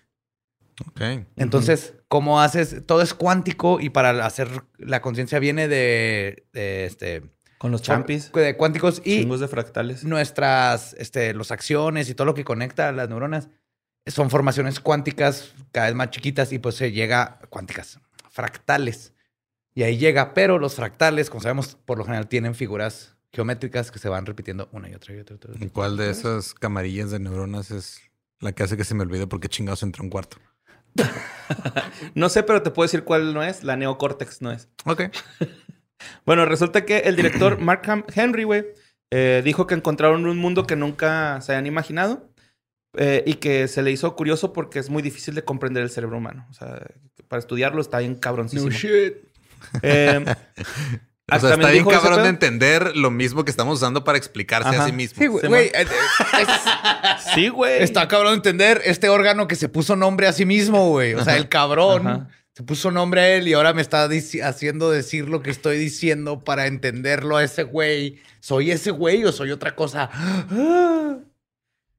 [0.87, 1.01] Ok.
[1.35, 2.85] Entonces, ¿cómo haces?
[2.85, 7.23] Todo es cuántico y para hacer la conciencia viene de, de, este,
[7.57, 10.03] Con los champis, de cuánticos y chingos de fractales.
[10.03, 13.49] nuestras, este, los acciones y todo lo que conecta a las neuronas
[14.07, 19.13] son formaciones cuánticas cada vez más chiquitas y pues se llega cuánticas, fractales.
[19.73, 23.99] Y ahí llega, pero los fractales, como sabemos, por lo general tienen figuras geométricas que
[23.99, 25.35] se van repitiendo una y otra y otra.
[25.35, 25.65] y otra.
[25.65, 28.01] ¿Y ¿Cuál de esas camarillas de neuronas es
[28.39, 30.37] la que hace que se me olvide porque chingados entró un cuarto?
[32.15, 33.63] No sé, pero te puedo decir cuál no es.
[33.63, 34.69] La neocórtex no es.
[34.85, 35.03] Ok.
[36.25, 37.83] Bueno, resulta que el director Mark
[38.15, 38.65] Henry, güey,
[39.11, 42.31] eh, dijo que encontraron un mundo que nunca se habían imaginado
[42.97, 46.17] eh, y que se le hizo curioso porque es muy difícil de comprender el cerebro
[46.17, 46.47] humano.
[46.49, 46.87] O sea,
[47.27, 48.71] para estudiarlo está bien cabroncísimo.
[49.83, 50.25] Eh,
[51.37, 52.23] O sea, está bien cabrón pedo.
[52.23, 54.83] de entender lo mismo que estamos usando para explicarse Ajá.
[54.83, 55.17] a sí mismo.
[55.19, 55.41] Sí, güey.
[55.41, 55.85] Se güey, eh, eh,
[57.33, 57.81] Sí, güey.
[57.81, 61.13] Está cabrón de entender este órgano que se puso nombre a sí mismo, güey.
[61.13, 62.27] O sea, el cabrón Ajá.
[62.53, 64.09] se puso nombre a él y ahora me está
[64.43, 68.19] haciendo decir lo que estoy diciendo para entenderlo a ese güey.
[68.39, 70.09] ¿Soy ese güey o soy otra cosa?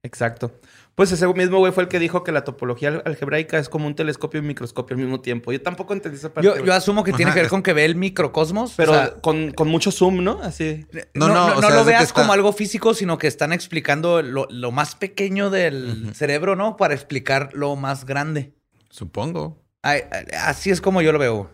[0.03, 0.53] Exacto.
[0.95, 3.87] Pues ese mismo güey fue el que dijo que la topología al- algebraica es como
[3.87, 5.51] un telescopio y un microscopio al mismo tiempo.
[5.51, 6.47] Yo tampoco entendí esa parte.
[6.65, 7.35] Yo, asumo que tiene Ajá.
[7.37, 8.75] que ver con que ve el microcosmos.
[8.77, 10.41] pero o sea, con, con mucho zoom, ¿no?
[10.43, 10.87] Así.
[11.15, 13.27] no, No, no, no, o no sea, lo veas está- como algo físico, sino que
[13.27, 16.77] están explicando lo, lo más pequeño del cerebro, ¿no?
[16.77, 18.53] Para explicar lo más grande.
[18.91, 19.63] Supongo.
[19.81, 20.03] Ay,
[20.39, 21.51] así es como yo lo veo.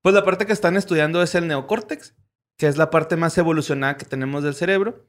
[0.00, 2.14] Pues la parte que están estudiando es el neocórtex,
[2.56, 5.04] que es la parte más evolucionada que tenemos del cerebro.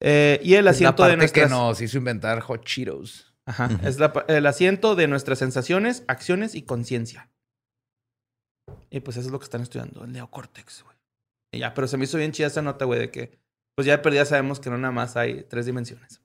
[0.00, 1.44] Eh, y el Es la asiento parte de nuestras...
[1.46, 3.34] que nos hizo inventar Hot Cheetos.
[3.46, 7.30] Ajá, Es la el asiento de nuestras sensaciones, acciones y conciencia.
[8.90, 10.96] Y pues eso es lo que están estudiando, el neocórtex, güey.
[11.52, 13.38] Y ya, pero se me hizo bien chida esa nota, güey, de que
[13.76, 16.20] pues ya de perdida sabemos que no nada más hay tres dimensiones.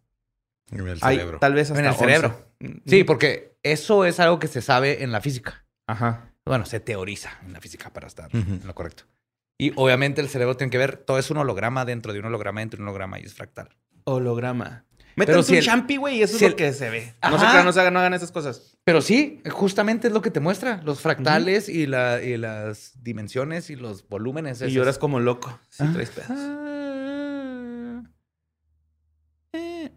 [0.72, 1.40] En el Hay cerebro.
[1.40, 2.00] tal vez hasta En el 11.
[2.06, 2.48] cerebro.
[2.86, 5.66] Sí, porque eso es algo que se sabe en la física.
[5.88, 6.34] Ajá.
[6.46, 9.04] Bueno, se teoriza en la física para estar en lo correcto.
[9.62, 12.62] Y obviamente el cerebro tiene que ver, todo es un holograma dentro de un holograma
[12.62, 13.70] dentro de un holograma y es fractal.
[14.06, 14.86] Holograma.
[15.16, 17.14] Métanse si un el- champi, güey, y eso si es el- lo que se ve.
[17.22, 18.76] No se crean, no, se hagan, no hagan esas cosas.
[18.84, 23.70] Pero sí, justamente es lo que te muestra, los fractales y, la, y las dimensiones
[23.70, 24.62] y los volúmenes.
[24.62, 24.74] Y esos.
[24.74, 25.92] lloras como loco si Ah.
[25.94, 26.32] traes pedos.
[29.54, 29.92] Eh.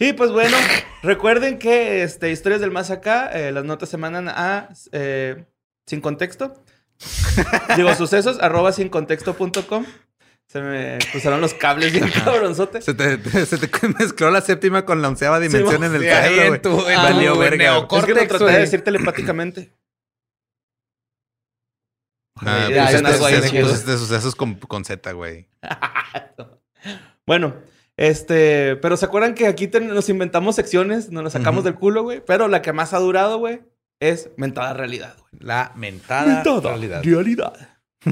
[0.00, 0.56] Y pues bueno,
[1.02, 5.46] recuerden que este, Historias del Más Acá, eh, las notas se mandan a eh,
[5.86, 6.62] Sin Contexto.
[7.76, 9.84] Digo, sucesos, arroba sin contexto.com.
[10.46, 12.80] Se me cruzaron los cables bien cabronzote.
[12.80, 13.68] Se te, te- se te
[13.98, 16.00] mezcló la séptima con la onceava dimensión en el
[16.54, 17.78] Sí, tu- en Valió verga.
[17.78, 19.72] Es que lo traté de decir telepáticamente.
[22.40, 23.66] Ah, Ya, pusiste- ya algo ahí pusiste- chido.
[23.68, 25.48] pusiste sucesos con, con Z, güey.
[27.26, 27.56] Bueno,
[27.96, 31.10] este, pero ¿se acuerdan que aquí ten- nos inventamos secciones?
[31.10, 32.22] Nos las sacamos del culo, güey.
[32.24, 33.60] Pero la que más ha durado, güey,
[34.00, 35.30] es mentada realidad, güey.
[35.42, 37.02] La mentada realidad.
[37.02, 37.68] realidad.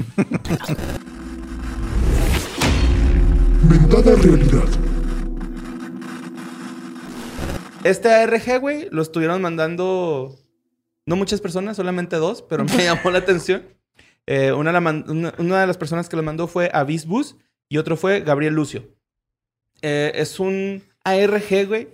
[3.69, 4.63] Mentada realidad.
[7.83, 10.35] Este ARG, güey, lo estuvieron mandando
[11.05, 13.63] no muchas personas, solamente dos, pero me llamó la atención.
[14.25, 17.37] Eh, una, la man- una- una de las personas que lo mandó fue Avis Bus
[17.69, 18.83] y otro fue Gabriel Lucio.
[19.81, 21.87] Eh, es un ARG, güey,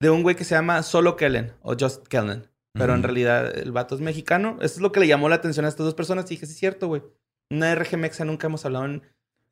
[0.00, 2.46] de un güey que se llama Solo Kellen o Just Kellen.
[2.76, 4.56] Pero en realidad el vato es mexicano.
[4.60, 6.26] Eso es lo que le llamó la atención a estas dos personas.
[6.26, 7.02] Y dije, sí, es cierto, güey.
[7.50, 9.02] Una ARG mexa nunca hemos hablado en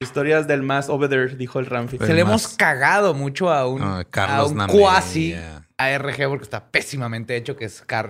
[0.00, 1.98] historias del más over there, dijo el Ramfi.
[1.98, 5.68] Se le hemos cagado mucho a un, Ah, a un Name, cuasi yeah.
[5.78, 8.08] ARG porque está pésimamente hecho, que es Car-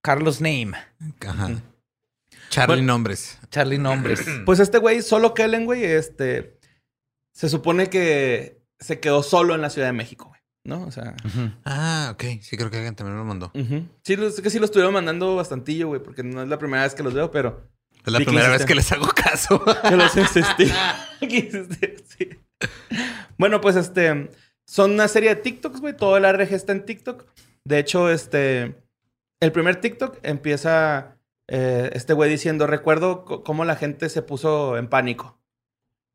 [0.00, 0.72] Carlos Name.
[1.26, 1.50] Ajá.
[2.48, 2.92] Charlie Bueno.
[2.94, 3.38] Nombres.
[3.50, 4.24] Charlie Nombres.
[4.46, 6.58] Pues este güey, solo Kellen, güey, este.
[7.32, 10.33] Se supone que se quedó solo en la Ciudad de México.
[10.64, 10.84] ¿No?
[10.86, 11.14] O sea.
[11.64, 12.24] Ah, ok.
[12.40, 13.52] Sí, creo que alguien también me lo mandó.
[14.02, 16.94] Sí, los- que sí lo estuvieron mandando bastantillo, güey, porque no es la primera vez
[16.94, 17.68] que los veo, pero.
[18.06, 19.62] Es la primera vez que les hago caso.
[19.88, 20.66] Que los hiciste,
[22.06, 22.28] sí.
[23.38, 24.30] Bueno, pues este.
[24.66, 25.94] Son una serie de TikToks, güey.
[25.96, 27.26] Todo el ARG está en TikTok.
[27.64, 28.82] De hecho, este.
[29.40, 34.88] El primer TikTok empieza eh, este güey diciendo: Recuerdo cómo la gente se puso en
[34.88, 35.38] pánico.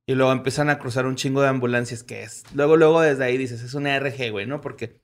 [0.10, 2.44] Y luego empiezan a cruzar un chingo de ambulancias, que es.
[2.56, 4.60] Luego, luego desde ahí dices: Es una ARG, güey, ¿no?
[4.60, 5.00] Porque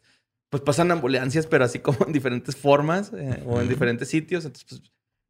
[0.50, 4.46] pues pasan ambulancias, pero así como en diferentes formas eh, o en diferentes sitios.
[4.46, 4.82] Entonces, pues.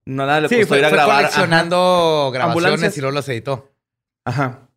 [0.07, 1.26] No nada le Sí, costó fue, ir a fue grabar.
[1.26, 1.30] Ajá.
[1.34, 2.97] coleccionando grabaciones Ambulancias.
[2.97, 3.73] y luego los editó.
[4.23, 4.69] Ajá.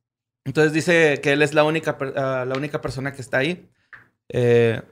[0.44, 3.68] Entonces dice que él es la única, ah, la única persona que está ahí.
[4.30, 4.82] Eh,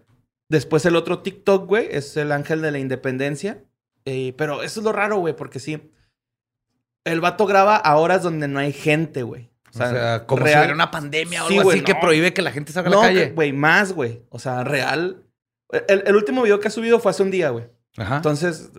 [0.48, 3.64] después el otro TikTok, güey, es el ángel de la independencia.
[4.04, 5.90] Eh, pero eso es lo raro, güey, porque sí.
[7.04, 9.50] El vato graba a horas donde no hay gente, güey.
[9.84, 12.00] O sea, como si real- hubiera una pandemia o Sí, algo güey, así que no.
[12.00, 13.30] prohíbe que la gente salga a No, la que- calle.
[13.32, 14.22] güey, más, güey.
[14.30, 15.22] O sea, real.
[15.88, 17.64] El, el último video que ha subido fue hace un día, güey.
[17.98, 18.16] Ajá.
[18.16, 18.70] Entonces,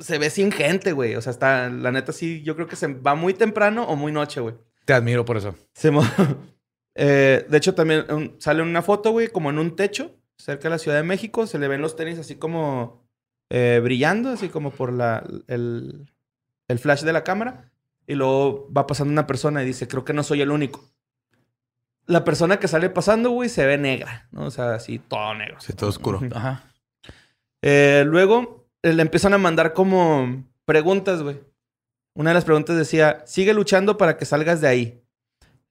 [0.00, 1.14] se ve sin gente, güey.
[1.14, 4.10] O sea, está, la neta sí, yo creo que se va muy temprano o muy
[4.12, 4.54] noche, güey.
[4.84, 5.54] Te admiro por eso.
[5.74, 5.90] Se
[6.98, 10.70] Eh, de hecho, también un- sale una foto, güey, como en un techo, cerca de
[10.70, 11.46] la Ciudad de México.
[11.46, 13.06] Se le ven los tenis así como
[13.50, 16.10] eh, brillando, así como por la, el,
[16.68, 17.70] el flash de la cámara.
[18.06, 20.84] Y luego va pasando una persona y dice, creo que no soy el único.
[22.06, 24.44] La persona que sale pasando, güey, se ve negra, ¿no?
[24.44, 25.56] O sea, así todo negro.
[25.60, 26.20] Sí, todo oscuro.
[26.32, 26.64] Ajá.
[27.62, 31.40] Eh, luego eh, le empiezan a mandar como preguntas, güey.
[32.14, 35.02] Una de las preguntas decía, sigue luchando para que salgas de ahí.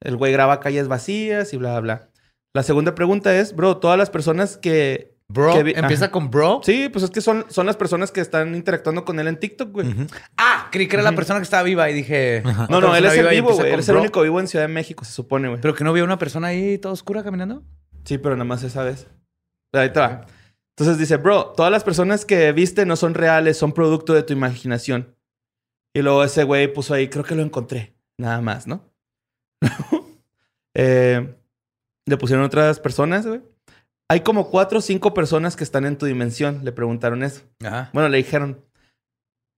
[0.02, 2.10] El güey graba calles vacías y bla, bla, bla.
[2.54, 5.15] La segunda pregunta es, bro, todas las personas que...
[5.28, 6.12] Bro, que vi- empieza Ajá.
[6.12, 6.62] con bro.
[6.64, 9.72] Sí, pues es que son, son las personas que están interactuando con él en TikTok,
[9.72, 9.88] güey.
[10.38, 12.44] Ah, creí que era la persona que estaba viva y dije.
[12.46, 12.68] Ajá.
[12.70, 13.72] No, no, él es el vivo, güey.
[13.74, 15.60] Él es el único vivo en Ciudad de México, se supone, güey.
[15.62, 17.64] Pero que no vio una persona ahí toda oscura caminando.
[18.04, 19.08] Sí, pero nada más esa vez.
[19.74, 20.26] Ahí te va.
[20.78, 24.34] Entonces dice, bro, todas las personas que viste no son reales, son producto de tu
[24.34, 25.16] imaginación.
[25.96, 27.96] Y luego ese güey puso ahí, creo que lo encontré.
[28.20, 28.84] Nada más, ¿no?
[30.78, 31.34] Eh,
[32.06, 33.42] le pusieron otras personas, güey.
[34.10, 36.62] Hay como cuatro o cinco personas que están en tu dimensión.
[36.64, 37.42] Le preguntaron eso.
[37.64, 37.90] Ajá.
[37.94, 38.64] Bueno, le dijeron.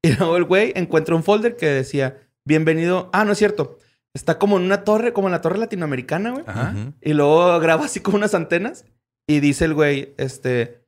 [0.03, 3.09] Y luego el güey encuentra un folder que decía, bienvenido.
[3.11, 3.79] Ah, no es cierto.
[4.13, 6.43] Está como en una torre, como en la torre latinoamericana, güey.
[6.47, 6.93] Ajá.
[7.01, 8.85] Y luego graba así como unas antenas.
[9.27, 10.85] Y dice el güey, este...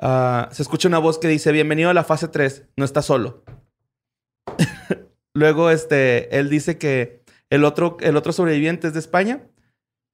[0.00, 3.44] ah, se escucha una voz que dice, bienvenido a la fase 3, no estás solo.
[5.34, 9.42] luego, este, él dice que el otro, el otro sobreviviente es de España.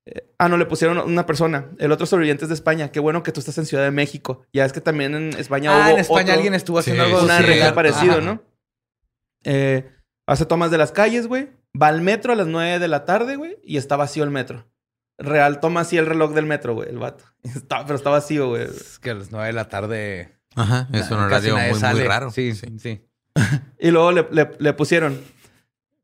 [0.06, 1.70] Eh, ah, no, le pusieron una persona.
[1.78, 2.90] El otro sobreviviente es de España.
[2.92, 4.44] Qué bueno que tú estás en Ciudad de México.
[4.52, 7.10] Ya es que también en España Ah, hubo en España otro- alguien estuvo haciendo Sí,
[7.10, 8.20] algo una sí, parecido, Ajá.
[8.20, 8.42] ¿no?
[9.44, 9.90] Eh,
[10.26, 11.50] hace tomas de las calles, güey.
[11.80, 14.66] Va al metro a las 9 de la tarde, güey, y está vacío el metro.
[15.18, 17.24] Real, toma así el reloj del metro, güey, el vato.
[17.42, 18.64] Está- pero está vacío, güey.
[18.64, 20.36] Es que a las nueve de la tarde.
[20.56, 20.88] Ajá.
[20.92, 22.30] Es un casi horario nadie muy, raro.
[22.30, 22.66] Sí, sí.
[22.78, 23.04] sí.
[23.78, 25.20] Y luego le, le- le pusieron.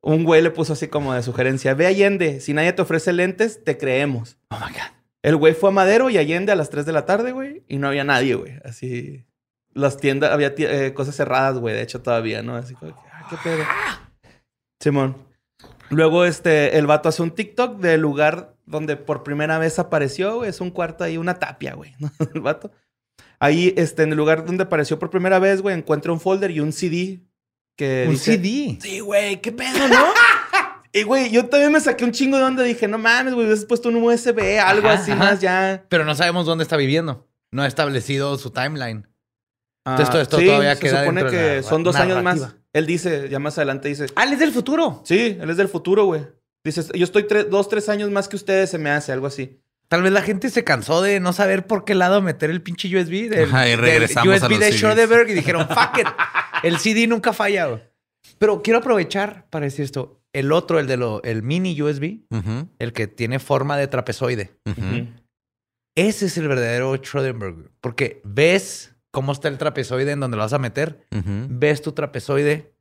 [0.03, 3.63] Un güey le puso así como de sugerencia: Ve Allende, si nadie te ofrece lentes,
[3.65, 4.39] te creemos.
[4.51, 5.01] Oh my God.
[5.23, 7.77] El güey fue a Madero y Allende a las 3 de la tarde, güey, y
[7.77, 8.59] no había nadie, güey.
[8.65, 9.27] Así.
[9.73, 12.57] Las tiendas, había eh, cosas cerradas, güey, de hecho, todavía, ¿no?
[12.57, 13.65] Así como, ah, qué pedo.
[14.81, 15.17] Simón.
[15.91, 20.51] Luego, este, el vato hace un TikTok del lugar donde por primera vez apareció, güey.
[20.51, 22.11] Es un cuarto ahí, una tapia, güey, ¿no?
[22.35, 22.71] El vato.
[23.39, 26.61] Ahí, este, en el lugar donde apareció por primera vez, güey, encuentra un folder y
[26.61, 27.21] un CD
[27.81, 28.79] que Un dice- CD.
[28.81, 30.05] Sí, güey, qué pedo, ¿no?
[30.93, 32.63] y, güey, yo también me saqué un chingo de onda.
[32.63, 35.25] Dije, no mames, güey, hubieses puesto un USB, algo Ajá, así ajá.
[35.25, 35.85] más ya.
[35.89, 37.27] Pero no sabemos dónde está viviendo.
[37.53, 39.07] No ha establecido su timeline.
[39.87, 41.97] Ah, Entonces, todo esto sí, todavía se queda supone dentro de que la son dos
[41.97, 42.55] años más.
[42.75, 45.03] Él dice, ya más adelante dice, Ah, él es del futuro.
[45.07, 46.27] sí, él es del futuro, güey.
[46.63, 49.59] Dice, yo estoy tre- dos, tres años más que ustedes, se me hace, algo así.
[49.89, 52.87] Tal vez la gente se cansó de no saber por qué lado meter el pinche
[52.95, 54.81] USB del, Ajá, y del regresamos a USB los de CDs.
[54.81, 56.07] Schoenberg y dijeron, fuck it.
[56.63, 57.83] El CD nunca falla, güey.
[58.39, 60.21] Pero quiero aprovechar para decir esto.
[60.33, 62.21] El otro, el de lo, el mini USB,
[62.79, 64.53] el que tiene forma de trapezoide.
[65.97, 67.71] Ese es el verdadero Schrödinger.
[67.81, 71.05] Porque ves cómo está el trapezoide en donde lo vas a meter.
[71.11, 72.75] Ves tu trapezoide,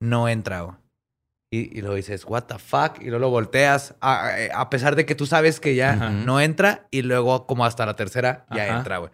[0.00, 0.62] no entra.
[0.62, 0.76] güey.
[1.54, 2.98] Y, y luego dices, what the fuck?
[3.02, 6.08] Y luego lo volteas, a, a pesar de que tú sabes que ya Ajá.
[6.10, 6.88] no entra.
[6.90, 8.78] Y luego, como hasta la tercera, ya Ajá.
[8.78, 9.10] entra, güey.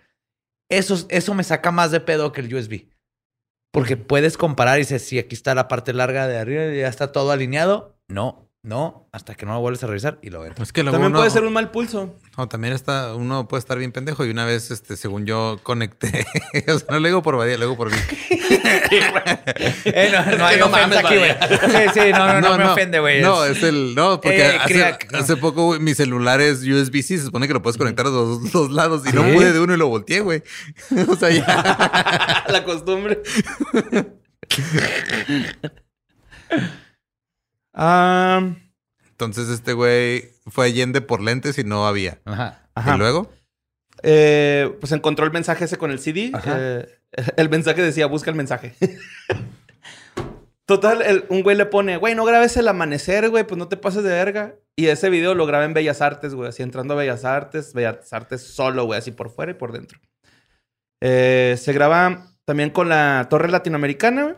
[0.70, 2.86] Eso, eso me saca más de pedo que el USB.
[3.70, 6.88] Porque puedes comparar y dices, si aquí está la parte larga de arriba y ya
[6.88, 7.98] está todo alineado.
[8.08, 10.62] No, no, hasta que no lo vuelves a revisar y lo entra.
[10.64, 12.16] Es que También uno- puede ser un mal pulso.
[12.36, 14.24] No, también está, uno puede estar bien pendejo.
[14.26, 16.26] Y una vez, este, según yo, conecté.
[16.68, 17.96] o sea, no le digo por Badía, le digo por mí.
[19.84, 21.30] Eh, no, no hay no mames, aquí, güey.
[21.32, 23.20] Sí, sí, no, no, no, me ofende, güey.
[23.22, 23.94] No, Es- el.
[23.94, 25.18] No, porque Eh, hace, crack, no.
[25.18, 27.18] hace poco güey, mi celular es USB-C.
[27.18, 29.02] Se supone que lo puedes conectar a los dos lados.
[29.06, 30.42] Y no pude de uno y lo volteé, güey.
[31.08, 32.44] o sea, ya.
[32.48, 33.20] La costumbre.
[37.78, 38.42] Ah,
[39.08, 42.20] Entonces, este güey fue Allende por lentes y no había.
[42.24, 42.68] Ajá.
[42.74, 42.94] ajá.
[42.94, 43.30] Y luego.
[44.02, 46.30] Eh, pues encontró el mensaje ese con el CD.
[46.34, 46.56] Ajá.
[46.58, 46.88] Eh,
[47.36, 48.74] el mensaje decía, busca el mensaje.
[50.66, 53.78] Total, el- un güey le pone, güey, no grabes el amanecer, güey, pues no te
[53.78, 54.54] pases de verga.
[54.76, 58.12] Y ese video lo graba en Bellas Artes, güey, así entrando a Bellas Artes, Bellas
[58.12, 59.98] Artes solo, güey, así por fuera y por dentro.
[61.02, 64.34] Eh, se graba también con la Torre Latinoamericana, güey.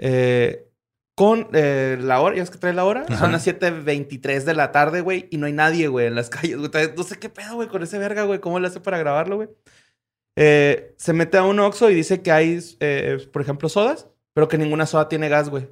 [0.00, 0.71] Eh,
[1.14, 3.04] con eh, la hora, ya es que trae la hora.
[3.08, 3.18] Ajá.
[3.18, 6.56] Son las 7.23 de la tarde, güey, y no hay nadie, güey, en las calles,
[6.58, 6.70] güey.
[6.96, 8.40] No sé qué pedo, güey, con ese verga, güey.
[8.40, 9.48] ¿Cómo le hace para grabarlo, güey?
[10.38, 14.48] Eh, se mete a un Oxxo y dice que hay, eh, por ejemplo, sodas, pero
[14.48, 15.68] que ninguna soda tiene gas, güey.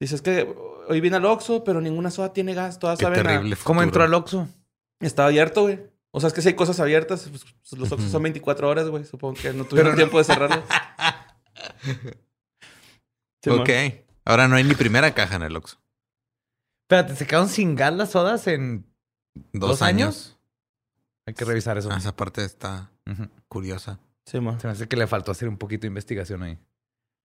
[0.00, 0.54] Dice, es que
[0.88, 2.78] hoy vine al Oxxo, pero ninguna soda tiene gas.
[2.78, 3.56] Todas Qué saben a- terrible.
[3.64, 3.82] ¿Cómo futuro.
[3.84, 4.48] entró al Oxxo?
[5.00, 5.80] Estaba abierto, güey.
[6.10, 8.12] O sea, es que si hay cosas abiertas, pues, pues, los Oxxos Ujú.
[8.12, 9.04] son 24 horas, güey.
[9.04, 10.60] Supongo que no tuvieron tiempo de cerrarlos.
[13.42, 13.68] Sí, ok.
[13.68, 14.03] man.
[14.24, 15.78] Ahora no hay ni primera caja en el Oxxo.
[16.84, 18.86] Espérate, ¿se quedaron sin gas las sodas en
[19.52, 20.06] Dos, ¿Dos años.
[20.06, 20.38] años?
[21.26, 21.88] Hay que revisar eso.
[21.90, 22.90] Ah, esa parte está
[23.48, 23.98] curiosa.
[24.26, 24.60] Sí, man.
[24.60, 26.58] Se me hace que le faltó hacer un poquito de investigación ahí.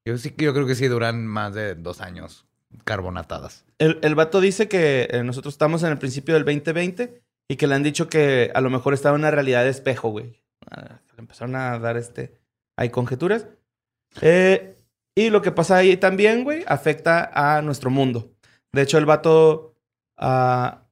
[0.05, 2.45] Yo sí yo creo que sí duran más de dos años
[2.83, 3.65] carbonatadas.
[3.77, 7.67] El, el vato dice que eh, nosotros estamos en el principio del 2020 y que
[7.67, 10.41] le han dicho que a lo mejor estaba en una realidad de espejo, güey.
[10.71, 12.39] Ah, Le empezaron a dar este.
[12.77, 13.45] Hay conjeturas.
[14.21, 14.77] Eh,
[15.15, 18.31] y lo que pasa ahí también, güey, afecta a nuestro mundo.
[18.71, 19.75] De hecho, el vato
[20.17, 20.83] ah,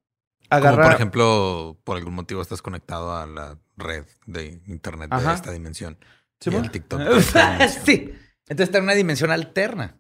[0.49, 0.76] agarra.
[0.78, 5.30] Como por ejemplo, por algún motivo estás conectado a la red de internet Ajá.
[5.30, 5.97] de esta dimensión.
[6.39, 7.01] Sí, y el TikTok.
[7.86, 8.13] sí.
[8.49, 9.97] Entonces está en una dimensión alterna.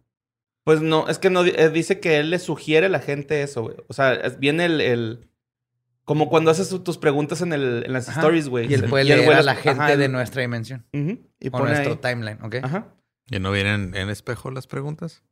[0.63, 3.63] Pues no, es que no, eh, dice que él le sugiere a la gente eso,
[3.63, 3.77] güey.
[3.87, 5.29] O sea, es- viene el, el-
[6.03, 8.19] Como cuando haces tu- tus preguntas en, el, en las Ajá.
[8.21, 8.69] stories, güey.
[8.69, 10.85] Y él puede el leer güey a la gente ajá, de el- nuestra dimensión.
[10.93, 12.55] Ujú, Y O pone nuestro ahí- timeline, ¿ok?
[12.63, 12.87] Ajá.
[13.29, 15.23] ¿Y no vienen en espejo las preguntas?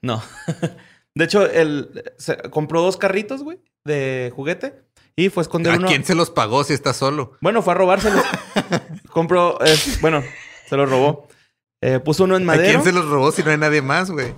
[0.00, 0.22] No.
[1.14, 4.82] De hecho, él se- compró dos carritos, güey, de juguete.
[5.14, 5.88] Y fue a esconder ¿A uno.
[5.88, 7.36] quién se los pagó si está solo?
[7.42, 8.24] Bueno, fue a robárselos.
[9.10, 10.22] Compró, eh, bueno,
[10.66, 11.28] se los robó.
[11.82, 12.68] Eh, puso uno en ¿A madera.
[12.70, 14.34] quién se los robó si no hay nadie más, güey?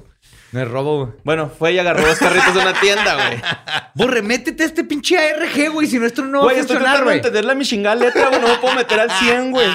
[0.50, 1.18] Me robo, güey.
[1.24, 3.40] Bueno, fue y agarró dos carritos de una tienda, güey.
[3.94, 5.86] Borre, métete a este pinche ARG, güey.
[5.86, 7.16] Si no, esto no va a Güey, estoy funcionar, tratando de güey.
[7.18, 8.40] entender la mi chingada letra, güey.
[8.40, 9.68] No me puedo meter al 100, güey.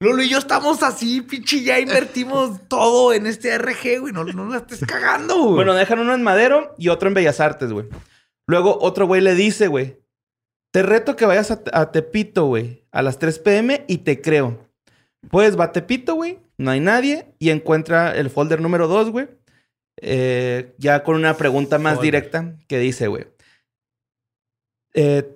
[0.00, 1.62] Lolo y yo estamos así, pinche.
[1.62, 4.12] Ya invertimos todo en este ARG, güey.
[4.12, 5.54] No, no la estés cagando, güey.
[5.54, 7.86] Bueno, dejan uno en Madero y otro en Bellas Artes, güey.
[8.46, 9.98] Luego otro güey le dice, güey,
[10.72, 14.68] te reto que vayas a, a Tepito, güey, a las 3 pm y te creo.
[15.30, 19.28] Pues va a Tepito, güey, no hay nadie y encuentra el folder número 2, güey.
[20.02, 23.26] eh, ya con una pregunta más directa que dice, güey.
[24.94, 25.30] eh,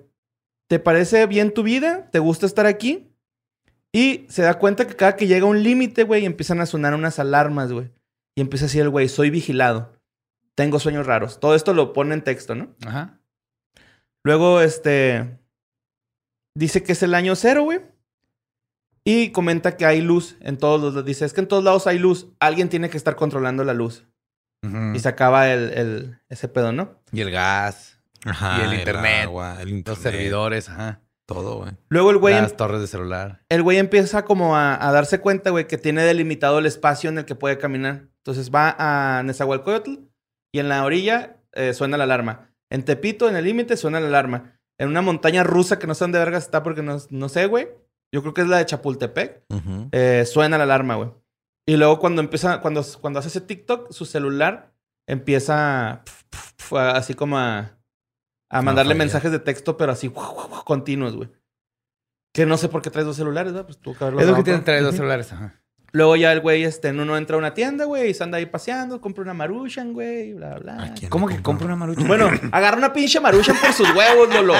[0.69, 2.09] ¿Te parece bien tu vida?
[2.11, 3.08] ¿Te gusta estar aquí?
[3.91, 7.17] Y se da cuenta que cada que llega un límite, güey, empiezan a sonar unas
[7.19, 7.91] alarmas, güey.
[8.35, 9.93] Y empieza así el güey, soy vigilado.
[10.55, 11.39] Tengo sueños raros.
[11.39, 12.75] Todo esto lo pone en texto, ¿no?
[12.85, 13.19] Ajá.
[14.23, 15.39] Luego, este.
[16.55, 17.81] Dice que es el año cero, güey.
[19.05, 21.05] Y comenta que hay luz en todos los.
[21.05, 22.27] Dice, es que en todos lados hay luz.
[22.39, 24.05] Alguien tiene que estar controlando la luz.
[24.93, 27.01] Y se acaba el, el- ese pedo, ¿no?
[27.13, 31.01] Y el gas, Ajá, Y el internet, agua, el los internet, servidores, ajá.
[31.29, 31.71] Todo, güey.
[31.89, 33.41] Luego el güey, em- Las torres de celular.
[33.49, 37.19] el güey empieza como a, a darse cuenta, güey, que tiene delimitado el espacio en
[37.19, 38.07] el que puede caminar.
[38.17, 39.91] Entonces va a Nezahualcóyotl
[40.53, 42.49] y en la orilla eh, suena la alarma.
[42.71, 44.59] En Tepito, en el límite, suena la alarma.
[44.79, 47.67] En una montaña rusa que no sé dónde vergas está porque no, no sé, güey.
[48.13, 49.43] Yo creo que es la de Chapultepec.
[49.91, 51.11] Eh, suena la alarma, güey.
[51.67, 54.71] Y luego cuando empieza, cuando, cuando hace ese TikTok, su celular
[55.07, 57.77] empieza pf, pf, pf, a- así como a,
[58.49, 60.11] a mandarle mensajes de texto, pero así
[60.65, 61.29] continuos, güey.
[62.33, 63.65] Que no sé por qué traes dos celulares, ¿verdad?
[63.65, 65.55] Pues tú que haberlo Es lo que con- traer dos celulares, ajá.
[65.91, 68.37] Luego ya el güey, este, en uno entra a una tienda, güey, y se anda
[68.37, 70.83] ahí paseando, compra una maruchan, güey, bla, bla.
[70.83, 72.05] ¿A quién ¿Cómo que compra una marucha?
[72.05, 74.53] Bueno, agarra una pinche maruchan por sus huevos, Lolo.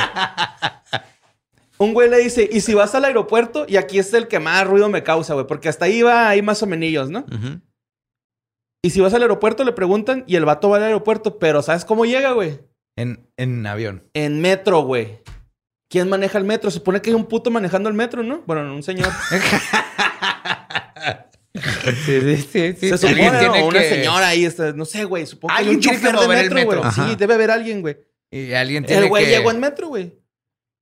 [1.77, 3.65] Un güey le dice, ¿y si vas al aeropuerto?
[3.67, 6.41] Y aquí es el que más ruido me causa, güey, porque hasta ahí va ahí
[6.41, 7.19] más o menos, ¿no?
[7.19, 7.61] Ujú.
[8.81, 11.85] Y si vas al aeropuerto, le preguntan, y el vato va al aeropuerto, pero ¿sabes
[11.85, 12.59] cómo llega, güey?
[12.99, 14.03] En, en avión.
[14.13, 15.19] En metro, güey.
[15.89, 16.69] ¿Quién maneja el metro?
[16.69, 18.43] Se supone que hay un puto manejando el metro, ¿no?
[18.45, 19.09] Bueno, un señor.
[22.05, 22.73] Sí, sí, sí.
[22.79, 22.89] sí.
[22.89, 23.39] Se supone, ¿no?
[23.39, 25.25] tiene una que- señora ahí, está, no sé, güey.
[25.25, 26.79] Supongo que hay un chofer de metro, güey.
[26.93, 27.97] Sí, debe haber alguien, güey.
[28.31, 29.31] Y alguien tiene El güey que...
[29.31, 30.13] llegó en metro, güey.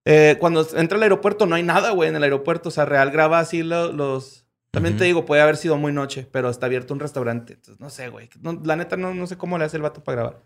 [0.06, 2.70] Eh, cuando entra al aeropuerto no hay nada, güey, en el aeropuerto.
[2.70, 4.46] O sea, Real graba así lo- los...
[4.72, 7.54] También te digo, puede haber sido muy noche, pero está abierto un restaurante.
[7.54, 8.30] Entonces, no sé, güey.
[8.42, 10.44] No, la neta, no, no sé cómo le hace el vato para grabar.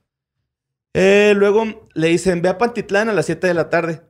[0.95, 4.01] Eh, luego le dicen, ve a Pantitlán a las 7 de la tarde.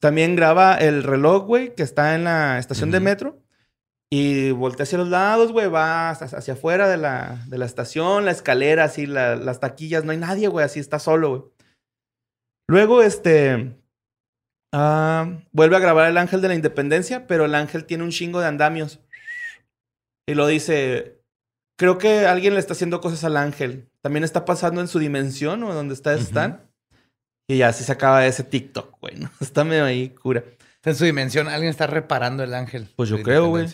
[0.00, 3.40] También graba el reloj, güey, que está en la estación de metro.
[4.12, 8.30] Y voltea hacia los lados, güey, va hacia, afuera de la, de la estación, la
[8.30, 10.04] escalera, así, la- las taquillas.
[10.04, 11.42] No hay nadie, güey, así está solo, güey.
[12.68, 13.76] Luego, este...
[14.72, 18.40] ah, vuelve a grabar el ángel de la independencia, pero el ángel tiene un chingo
[18.40, 19.00] de andamios.
[20.28, 21.13] Y lo dice,
[21.76, 23.88] creo que alguien le está haciendo cosas al ángel.
[24.00, 26.14] También está pasando en su dimensión o donde está.
[26.14, 26.62] Stan.
[27.46, 29.16] Y ya así se acaba ese TikTok, güey.
[29.16, 29.30] ¿no?
[29.40, 30.44] Está medio ahí cura.
[30.82, 32.88] En su dimensión, alguien está reparando el ángel.
[32.94, 33.68] Pues yo creo, güey.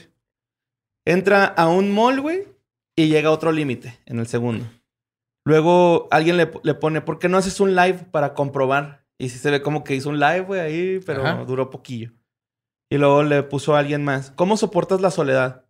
[1.05, 2.47] Entra a un mall, güey,
[2.95, 4.65] y llega a otro límite en el segundo.
[5.45, 9.05] Luego alguien le, le pone, ¿por qué no haces un live para comprobar?
[9.19, 11.45] Y sí se ve como que hizo un live, güey, ahí, pero Ajá.
[11.45, 12.13] duró poquillo.
[12.89, 15.65] Y luego le puso a alguien más, ¿cómo soportas la soledad?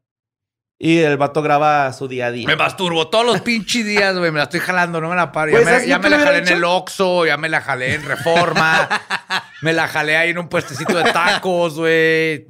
[0.83, 2.47] Y el vato graba su día a día.
[2.47, 4.31] Me masturbo todos los pinches días, güey.
[4.31, 5.53] Me la estoy jalando, no me la paro.
[5.53, 6.65] Pues, ya me, ¿sabes ya lo me que la jalé en el?
[6.65, 8.89] Oxxo, ya me la jalé en Reforma.
[9.61, 12.47] me la jalé ahí en un puestecito de tacos, güey.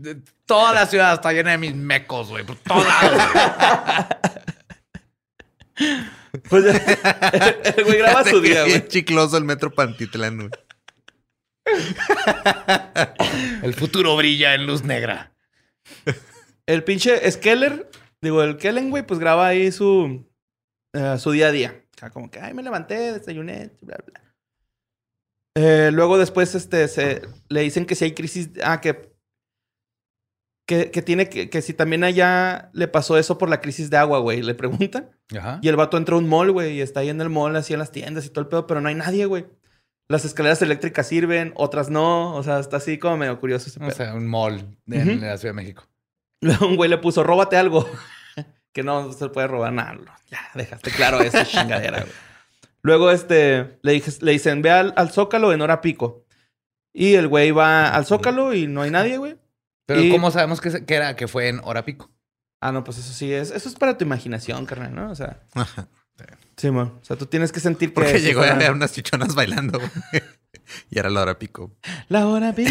[0.47, 2.45] Toda la ciudad está llena de mis mecos, güey.
[2.45, 3.23] Por todos lados.
[6.49, 6.65] Pues
[7.65, 8.87] el güey graba su día, güey.
[8.87, 10.51] chicloso el metro Pantitlán, güey.
[13.63, 15.33] El futuro brilla en luz negra.
[16.67, 17.91] El pinche Skeller,
[18.23, 20.27] digo, el Kellen, güey, pues graba ahí su,
[20.93, 21.85] eh, su día a día.
[21.97, 24.21] O sea, como que, ay, me levanté, desayuné, bla, bla.
[25.57, 29.13] Eh, luego después este, se, le dicen que si hay crisis, ah, que,
[30.67, 33.97] que, que tiene que, que si también allá le pasó eso por la crisis de
[33.97, 35.11] agua, güey, le preguntan.
[35.37, 35.59] Ajá.
[35.63, 37.73] Y el vato entra a un mall, güey, y está ahí en el mall, así
[37.73, 39.47] en las tiendas y todo el pedo, pero no hay nadie, güey.
[40.09, 43.83] Las escaleras eléctricas sirven, otras no, o sea, está así como medio curioso ese O
[43.83, 43.93] pedo.
[43.93, 45.85] sea, un mall en la Ciudad de México.
[46.41, 47.89] Luego un güey le puso, róbate algo.
[48.73, 49.95] que no se puede robar nada.
[49.95, 52.13] No, Ya, dejaste claro esa chingadera, güey.
[52.83, 56.25] Luego, este, le, dije- le dicen, ve al, al Zócalo en hora pico.
[56.95, 59.37] Y el güey va al Zócalo y no hay nadie, güey.
[59.87, 62.11] Pero Y- ¿cómo sabemos que, que era, que fue en hora pico?
[62.63, 63.51] Ah, no, pues eso sí es.
[63.51, 65.11] Eso es para tu imaginación, carnal, ¿no?
[65.11, 65.41] O sea.
[66.57, 66.83] Sí, mo.
[66.83, 67.95] O sea, tú tienes que sentir que.
[67.95, 69.91] Porque llegó fuera- había unas chichonas bailando, güey.
[70.91, 71.73] Y era la hora pico.
[72.09, 72.71] La hora pico.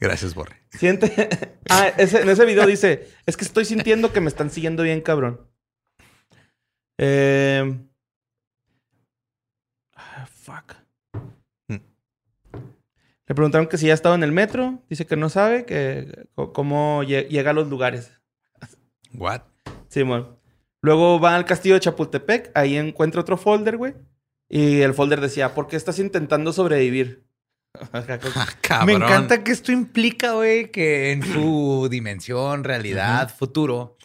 [0.00, 0.61] Gracias, Borre.
[0.72, 1.28] Siente.
[1.70, 5.00] ah, ese- en ese video dice: Es que estoy sintiendo que me están siguiendo bien,
[5.00, 5.40] cabrón.
[6.98, 7.78] Eh...
[9.96, 10.74] ah, fuck.
[11.68, 11.76] Mm.
[13.26, 14.82] Le preguntaron que si ya ha estado en el metro.
[14.88, 18.12] Dice que no sabe que cómo lle- llega a los lugares.
[19.14, 19.42] What?
[19.88, 20.38] Simón.
[20.80, 22.50] Luego va al castillo de Chapultepec.
[22.54, 23.94] Ahí encuentra otro folder, güey.
[24.48, 27.24] Y el folder decía: ¿Por qué estás intentando sobrevivir?
[27.94, 28.86] Ah, cabrón.
[28.86, 33.96] Me encanta que esto implica, güey, que en su dimensión, realidad, futuro,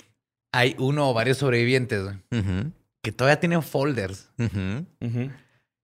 [0.53, 2.15] hay uno o varios sobrevivientes güey,
[3.03, 4.31] que todavía tienen folders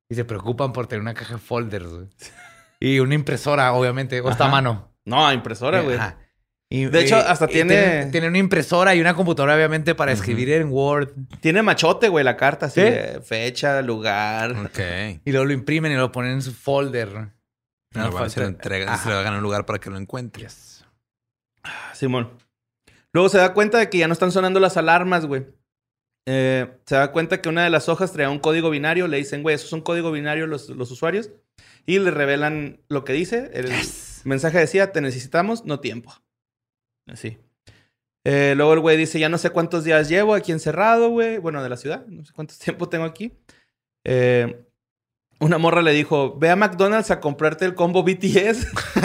[0.09, 1.87] y se preocupan por tener una caja de folders.
[1.87, 2.07] güey.
[2.79, 4.55] Y una impresora, obviamente, o está a Ajá.
[4.57, 4.91] mano.
[5.05, 5.95] No, impresora, güey.
[5.95, 6.17] Ajá.
[6.69, 10.67] Y- De hecho, hasta tiene- Tiene una impresora y una computadora, obviamente, para escribir en
[10.69, 11.13] Word.
[11.39, 12.65] Tiene machote, güey, la carta.
[12.65, 12.85] Así ¿Sí?
[12.89, 14.51] de fecha, lugar.
[14.65, 15.21] Ok.
[15.23, 17.29] Y luego lo imprimen y lo ponen en su folder.
[17.95, 20.43] No, No, se lo entregan, se lo hagan a un lugar para que lo encuentre.
[20.43, 20.85] Yes.
[21.93, 22.31] Simón.
[23.11, 25.45] Luego se da cuenta de que ya no están sonando las alarmas, güey.
[26.25, 29.07] Eh, se da cuenta que una de las hojas traía un código binario.
[29.07, 31.29] Le dicen, güey, eso es un código binario los, los usuarios.
[31.85, 33.51] Y le revelan lo que dice.
[33.53, 33.71] El
[34.23, 36.13] mensaje decía, te necesitamos, no tiempo.
[37.07, 37.37] Así.
[38.25, 41.37] Eh, luego el güey dice, ya no sé cuántos días llevo aquí encerrado, güey.
[41.37, 42.05] Bueno, de la ciudad.
[42.07, 43.33] No sé cuánto tiempo tengo aquí.
[44.05, 44.65] Eh,
[45.43, 48.67] una morra le dijo, ve a McDonald's a comprarte el combo BTS.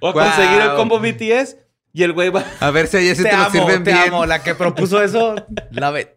[0.00, 1.56] o a conseguir el combo BTS.
[1.92, 2.44] Y el güey va...
[2.60, 4.08] A ver si ahí sí Te, te, lo amo, sirven te bien.
[4.08, 4.26] amo.
[4.26, 5.34] La que propuso eso,
[5.70, 6.14] la ve.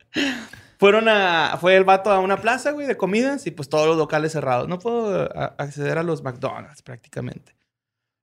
[0.80, 1.58] Fueron a...
[1.60, 3.46] Fue el vato a una plaza, güey, de comidas.
[3.46, 4.68] Y pues todos los locales cerrados.
[4.68, 5.30] No puedo
[5.60, 7.56] acceder a los McDonald's prácticamente.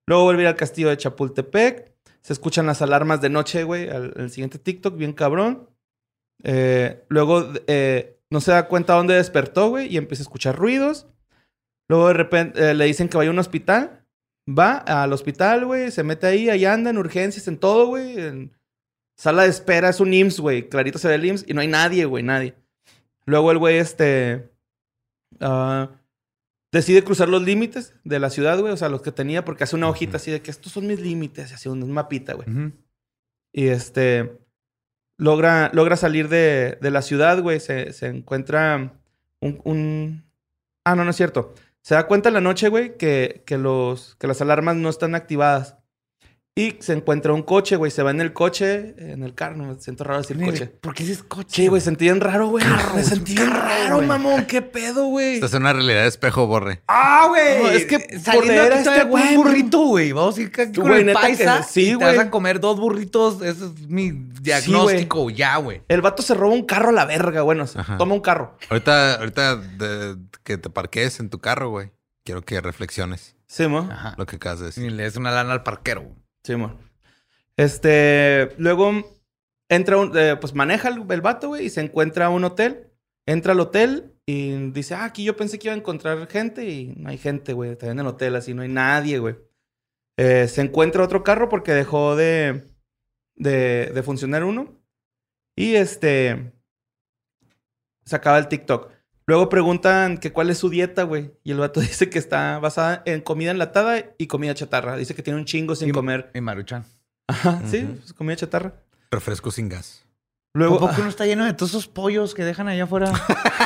[0.07, 1.93] Luego ir al castillo de Chapultepec.
[2.23, 5.69] Se escuchan las alarmas de noche, güey, al, al siguiente TikTok, bien cabrón.
[6.45, 11.07] Eh, luego eh, no se da cuenta dónde despertó, güey, y empieza a escuchar ruidos.
[11.87, 14.07] Luego de repente eh, le dicen que vaya a un hospital.
[14.49, 18.19] Va al hospital, güey, se mete ahí, ahí anda en urgencias, en todo, güey.
[18.19, 18.57] En
[19.17, 20.69] sala de espera, es un IMSS, güey.
[20.71, 22.55] Clarito se ve el IMSS y no hay nadie, güey, nadie.
[23.27, 24.51] Luego el güey, este.
[25.41, 25.91] ah,
[26.73, 28.73] decide cruzar los límites de la ciudad, güey.
[28.73, 31.01] O sea, los que tenía, porque hace una hojita así de que estos son mis
[31.01, 32.49] límites, y así un mapita, güey.
[33.53, 34.42] Y este.
[35.23, 37.61] Logra, logra salir de, de la ciudad, güey.
[37.61, 38.93] Se, se encuentra
[39.41, 40.25] un,
[40.85, 41.55] Ah, no, no es cierto.
[41.81, 45.15] Se da cuenta en la noche, güey, que, que, los, que las alarmas no están
[45.15, 45.77] activadas.
[46.55, 47.91] Y se encuentra un coche, güey.
[47.91, 49.57] Se va en el coche, en el carro.
[49.57, 50.67] No me siento raro decir coche.
[50.67, 51.49] ¿Por qué dices coche?
[51.49, 52.63] Sí, güey, sentí bien raro, güey.
[52.95, 54.45] Me sentí bien raro, mamón.
[54.45, 55.37] ¿Qué pedo, güey?
[55.37, 56.83] Esta es una realidad de espejo, borre.
[56.89, 57.63] ¡Ah, güey!
[57.63, 60.13] No, es que saliendo por leer aquí a todavía este con güey, un burrito, güey.
[60.13, 61.63] Vamos a ir con Güey, el neta que paisa.
[61.63, 62.17] sí, y te güey.
[62.19, 63.37] vas a comer dos burritos.
[63.41, 64.11] Ese es mi
[64.43, 65.81] diagnóstico ya, güey.
[65.89, 67.65] El vato se roba un carro a la verga, bueno.
[67.75, 67.97] Ajá.
[67.97, 68.59] Toma un carro.
[68.69, 71.93] Ahorita, ahorita de- que te parquees en tu carro, güey.
[72.27, 73.89] Quiero que reflexiones Sí, mo.
[73.91, 74.15] Ajá.
[74.19, 74.93] lo que acabas de Y decir.
[74.93, 76.15] le des una lana al parquero.
[76.45, 76.79] Sí, mo.
[77.57, 78.51] Este.
[78.59, 78.93] Luego
[79.69, 80.17] entra un.
[80.17, 82.89] eh, pues maneja el, el vato, güey, y se encuentra un hotel.
[83.27, 86.95] Entra al hotel y dice, ah, aquí yo pensé que iba a encontrar gente y
[86.97, 87.73] no hay gente, güey.
[87.73, 89.37] Está en el hotel, así no hay nadie, güey.
[90.17, 92.69] Eh, se encuentra otro carro porque dejó de,
[93.37, 94.81] de, de funcionar uno.
[95.57, 96.53] Y este.
[98.05, 98.91] Se acaba el TikTok.
[99.27, 101.33] Luego preguntan que cuál es su dieta, güey.
[101.45, 104.97] Y el vato dice que está basada en comida enlatada y comida chatarra.
[104.97, 106.31] Dice que tiene un chingo sin Y- comer.
[106.35, 106.85] Y Maruchan.
[107.29, 108.75] Ajá, sí, pues, comida chatarra.
[109.11, 110.05] Refresco sin gas.
[110.55, 113.11] Luego, ¿Por qué uno está lleno de todos esos pollos que dejan allá afuera?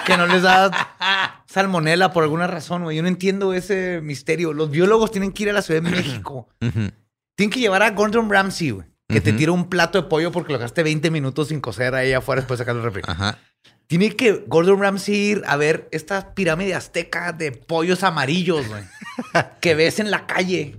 [0.07, 0.71] que no les da
[1.47, 2.97] salmonela por alguna razón, güey.
[2.97, 4.53] Yo no entiendo ese misterio.
[4.53, 6.49] Los biólogos tienen que ir a la Ciudad de México.
[6.61, 6.91] Ujú.
[7.35, 8.87] Tienen que llevar a Gordon Ramsay, güey.
[9.09, 12.13] Que te tira un plato de pollo porque lo dejaste 20 minutos sin cocer ahí
[12.13, 13.03] afuera después de sacar el refri.
[13.07, 13.39] Ajá.
[13.87, 18.83] Tiene que Gordon Ramsay ir a ver esta pirámide azteca de pollos amarillos, güey.
[19.61, 20.77] que ves en la calle.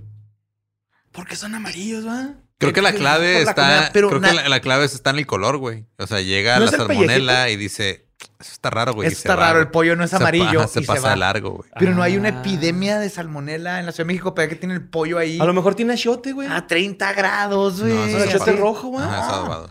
[1.12, 2.34] ¿por qué son amarillos, va?
[2.58, 3.54] Creo que la clave la está.
[3.54, 5.86] comida, pero creo que la, la clave está en el color, güey.
[5.96, 8.06] O sea, llega ¿No la salmonela y dice,
[8.40, 9.08] eso está raro, güey.
[9.08, 10.66] Eso está raro, el pollo no es Se amarillo.
[10.68, 11.16] se y pasa va.
[11.16, 11.70] largo, güey.
[11.78, 12.40] Pero no hay una Ah.
[12.40, 15.44] epidemia de salmonela en la Ciudad de México, pero que tiene el pollo ahí A
[15.44, 16.46] lo mejor tiene achiote, güey.
[16.50, 17.94] a 30 grados, güey.
[17.94, 19.04] No, achiote rojo, güey.
[19.08, 19.66] Ah.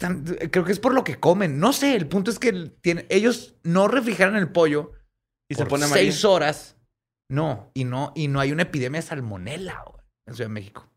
[0.00, 1.58] Están- creo que es por lo que comen.
[1.58, 4.92] No sé, el punto es que tiene- ellos no refrigeran el pollo
[5.50, 6.12] Y por se pone amarillo.
[6.12, 6.76] seis horas.
[7.30, 9.84] No, y no, y no hay una epidemia de salmonela
[10.26, 10.88] en Ciudad de México.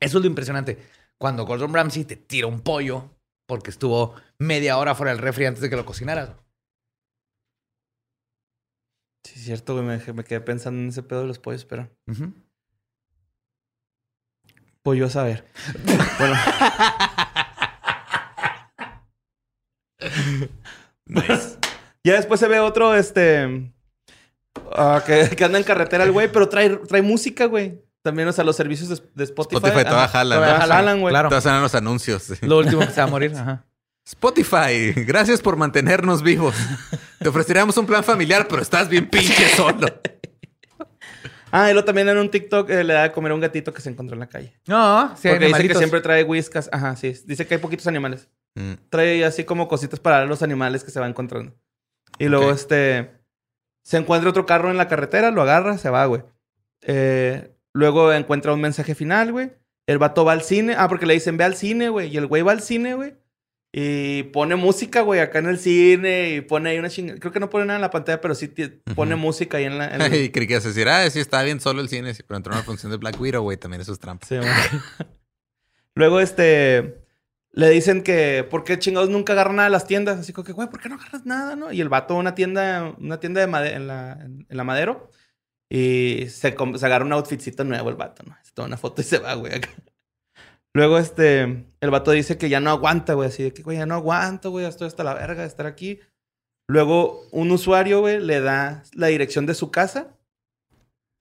[0.00, 0.78] Eso es lo impresionante.
[1.18, 3.10] Cuando Gordon Ramsay te tira un pollo
[3.48, 6.30] porque estuvo media hora fuera del refri antes de que lo cocinaras.
[9.24, 9.84] Sí, es cierto, güey.
[9.86, 11.88] Me, me quedé pensando en ese pedo de los pollos, pero.
[12.06, 12.32] Ujú.
[14.82, 15.44] Pollo a saber.
[16.18, 16.36] bueno.
[22.04, 23.72] Ya después se ve otro, este.
[24.72, 27.80] ah, que, que anda en carretera el güey, pero trae, trae música, güey.
[28.02, 29.56] También, o sea, los servicios de, de Spotify.
[29.56, 30.72] Spotify ajá, jalan, todavía ¿no?
[30.72, 31.10] jalan, güey.
[31.10, 31.36] Claro.
[31.36, 32.22] Hacen los anuncios.
[32.22, 32.34] sí.
[32.46, 33.32] Lo último que se va a morir.
[33.34, 33.64] Ajá.
[34.04, 36.54] Spotify, gracias por mantenernos vivos.
[37.18, 39.86] Te ofreceríamos un plan familiar, pero estás bien pinche solo.
[41.52, 43.72] Ah, y luego también en un TikTok eh, le da de comer a un gatito
[43.72, 44.58] que se encontró en la calle.
[44.66, 46.68] No, sí, hay Porque dice que siempre trae whiskas.
[46.70, 47.14] Ajá, sí.
[47.24, 48.28] Dice que hay poquitos animales.
[48.56, 48.72] Mm.
[48.90, 51.54] Trae así como cositas para los animales que se va encontrando.
[52.18, 53.10] Y luego, este.
[53.82, 56.22] Se encuentra otro carro en la carretera, lo agarra, se va, güey.
[56.82, 59.52] Eh, luego encuentra un mensaje final, güey.
[59.86, 60.74] El vato va al cine.
[60.76, 62.08] Ah, porque le dicen, ve al cine, güey.
[62.12, 63.14] Y el güey va al cine, güey.
[63.72, 66.30] Y pone música, güey, acá en el cine.
[66.30, 67.20] Y pone ahí una chingada.
[67.20, 68.48] Creo que no pone nada en la pantalla, pero sí
[68.96, 69.94] pone música ahí en la.
[69.94, 72.22] en el- Y creí que a decir, ah, sí, está bien solo el cine, sí,
[72.26, 74.26] pero entró una función de Black Widow, güey, también eso es trampa.
[74.26, 74.36] Sí.
[75.94, 77.05] Luego, este.
[77.56, 80.18] Le dicen que, ¿por qué chingados nunca agarran nada de las tiendas?
[80.18, 81.72] Así como que, güey, ¿por qué no agarras nada, no?
[81.72, 85.10] Y el vato una tienda, una tienda de made- en, la, en, la Madero.
[85.72, 88.36] Y se, se agarra un outfitcito nuevo el vato, ¿no?
[88.42, 89.60] Se toma una foto y se va, güey.
[90.74, 93.86] Luego, este, el vato dice que ya no aguanta, güey, así de que, güey, ya
[93.86, 96.00] no aguanto, güey, ya estoy hasta la verga de estar aquí.
[96.68, 100.14] Luego, un usuario, güey, le da la dirección de su casa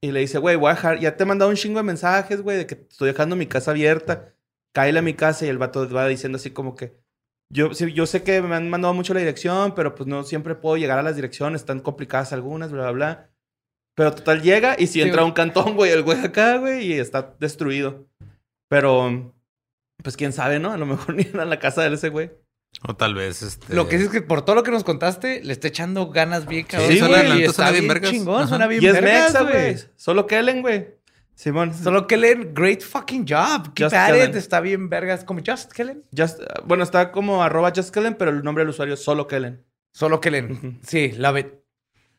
[0.03, 2.41] y le dice, güey, voy a dejar, ya te he mandado un chingo de mensajes,
[2.41, 4.34] güey, de que estoy dejando mi casa abierta.
[4.75, 6.93] Cáele a mi casa y el vato va diciendo así como que,
[7.49, 10.53] yo, sí, yo sé que me han mandado mucho la dirección, pero pues no siempre
[10.55, 13.29] puedo llegar a las direcciones, están complicadas algunas, bla, bla, bla.
[13.95, 15.29] Pero total llega y si Sí, entra a güey.
[15.31, 18.05] un cantón, güey, el güey acá, güey, y está destruido.
[18.69, 19.33] Pero,
[20.03, 20.71] pues quién sabe, ¿no?
[20.73, 22.31] A lo mejor ni era la casa de ese güey.
[22.85, 23.73] O tal vez, este...
[23.73, 26.45] Lo que sí es que por todo lo que nos contaste, le está echando ganas
[26.45, 26.91] bien, cabrón.
[26.91, 28.11] Sí, suena- güey, y está suena bien bien vergas.
[28.11, 28.47] chingón, Ajá.
[28.47, 29.77] suena bien Y es vergas, Mexa, güey.
[29.95, 30.94] Solo Kellen, güey.
[31.35, 31.73] Simón.
[31.73, 33.73] Solo Kellen, great fucking job.
[33.73, 34.35] Keep Just at it.
[34.35, 35.23] Está bien vergas.
[35.23, 36.03] Como Just Kellen.
[36.15, 39.63] Just- bueno, está como arroba Just Kellen, pero el nombre del usuario es solo Kellen.
[39.93, 40.79] Solo Kellen.
[40.83, 41.47] Sí, love it.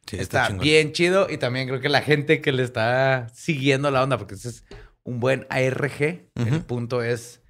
[0.06, 1.26] Sí, está bien chido.
[1.30, 4.64] Y también creo que la gente que le está siguiendo la onda, porque ese es
[5.02, 7.42] un buen ARG, el punto es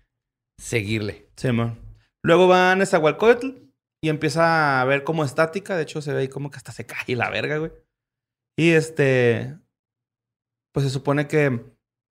[0.59, 1.29] seguirle.
[1.37, 1.79] Simón.
[2.23, 3.49] Luego va a Nezahualcóyotl
[4.03, 5.77] y empieza a ver como estática.
[5.77, 7.73] De hecho, se ve ahí como que hasta se cae la verga, güey.
[8.57, 9.57] Y este.
[10.77, 11.59] Pues se supone que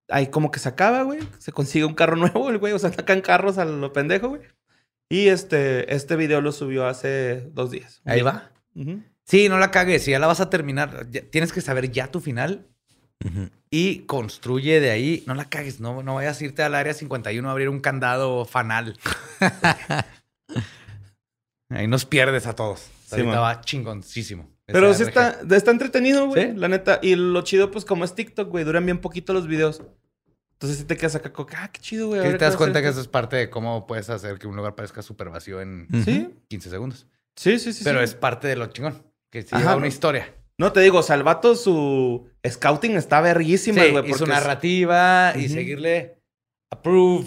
[0.09, 1.21] ahí como que se acaba, güey.
[1.37, 2.73] Se consigue un carro nuevo, el güey.
[2.73, 4.41] O sea, sacan carros a lo pendejo, güey.
[5.11, 8.01] Y este, este video lo subió hace dos días.
[8.07, 8.51] Ahí va.
[9.27, 10.03] Sí, no la cagues.
[10.05, 12.67] Si ya la vas a terminar, ya- tienes que saber ya tu final
[13.69, 15.25] y construye de ahí.
[15.27, 15.81] No la cagues.
[15.81, 18.99] No, no vayas a irte al área 51 a abrir un candado fanal.
[21.69, 22.81] ahí nos pierdes a todos.
[23.07, 23.41] Sí, Ahorita man.
[23.43, 24.49] va chingoncísimo.
[24.67, 26.53] Pero sí está, está entretenido, güey.
[26.53, 26.57] ¿Sí?
[26.57, 26.99] La neta.
[27.03, 29.83] Y lo chido, pues, como es TikTok, güey, duran bien poquito los videos.
[30.55, 32.21] Entonces sí te quedas acá como, ah, qué chido, güey.
[32.21, 33.01] Ahora te das cuenta que esto.
[33.01, 35.89] eso es parte de cómo puedes hacer que un lugar parezca súper vacío en.
[36.05, 37.07] Sí, 15 segundos.
[37.37, 37.85] sí, sí, sí.
[37.85, 38.05] Pero sí.
[38.05, 39.03] es parte de lo chingón.
[39.31, 40.33] Que se Ajá, lleva una historia.
[40.57, 44.09] No, te digo, Salvato, su scouting está verguísima, Sí, güey.
[44.11, 46.23] y su es narrativa y seguirle
[46.71, 47.27] approve.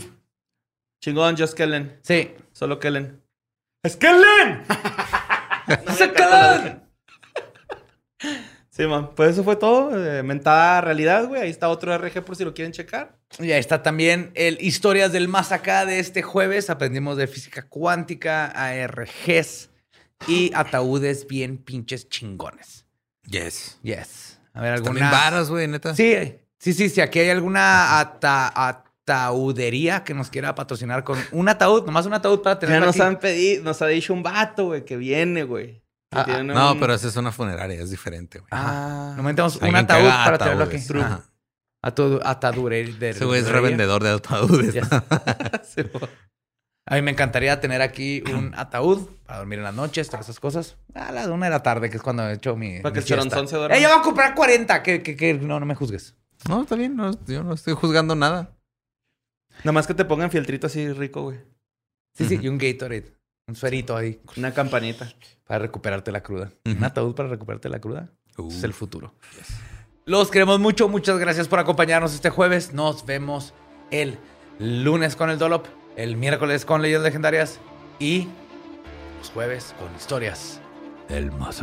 [1.04, 2.00] Chingón, just Kellen.
[2.04, 2.34] Sí.
[2.54, 3.22] Solo Kellen.
[3.86, 4.64] ¡Skellen!
[5.96, 6.84] ¡Sácala!
[8.78, 9.10] Sí, man.
[9.16, 9.90] Pues eso fue todo.
[10.06, 11.42] eh, mentada realidad, güey.
[11.42, 13.18] Ahí está otro RG por si lo quieren checar.
[13.40, 16.70] Y ahí está también el Historias del Más Acá de este jueves.
[16.70, 19.72] Aprendimos de física cuántica, ARGs
[20.28, 22.86] y ataúdes bien pinches chingones.
[23.28, 23.80] Yes.
[23.82, 24.40] Yes.
[24.54, 25.12] A ver, También alguna...
[25.12, 25.96] varas, güey, neta.
[25.96, 26.16] Sí,
[26.60, 26.90] sí, sí.
[26.90, 28.52] Si aquí hay alguna ata-
[29.08, 32.96] ataudería que nos quiera patrocinar con un ataúd, nomás un ataúd para Ya tenerlo nos
[32.96, 33.04] aquí.
[33.04, 35.82] han pedido, nos ha dicho un vato, güey, que viene, güey.
[36.12, 38.48] Que Ah, tiene No, pero esa es una funeraria, es diferente, güey.
[38.52, 39.14] Ah.
[39.18, 40.78] Nomás tenemos un que ataúd para tenerlo aquí.
[41.84, 44.74] Atadu- atadure- de- Ese güey es de- revendedor de ataúdes.
[44.74, 44.88] Yes.
[46.90, 50.40] A mí me encantaría tener aquí un ataúd para dormir en las noches, todas esas
[50.40, 50.78] cosas.
[50.96, 52.80] A las una de la tarde, que es cuando he hecho mi.
[52.80, 53.76] Para que mi el choronzón se duerma.
[53.78, 54.82] ¡Eh, ya va a comprar 40!
[54.84, 56.16] Que, que, que- no, no me juzgues.
[56.48, 58.56] No, está bien, no, yo no estoy juzgando nada.
[59.60, 61.40] Nada más que te pongan fieltrito así rico, güey.
[62.14, 63.14] Sí, sí, y un Gatorade.
[63.48, 65.10] Un suerito ahí Una campanita.
[65.46, 66.52] para recuperarte la cruda.
[66.66, 68.10] Un ataúd para recuperarte la cruda.
[68.38, 68.50] Uh.
[68.50, 69.14] Es el futuro.
[70.06, 70.90] Los queremos mucho.
[70.90, 72.74] Muchas gracias por acompañarnos este jueves.
[72.74, 73.54] Nos vemos
[73.90, 74.18] el
[74.60, 75.66] lunes con el Dolop,
[75.96, 77.60] el miércoles con Leyendas Legendarias
[78.00, 78.28] y
[79.20, 80.60] los jueves con historias
[81.08, 81.62] del más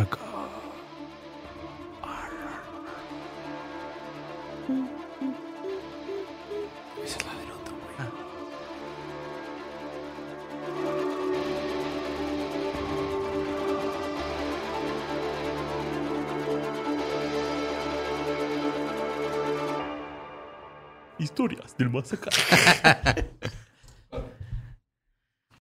[21.24, 22.30] Historias del más.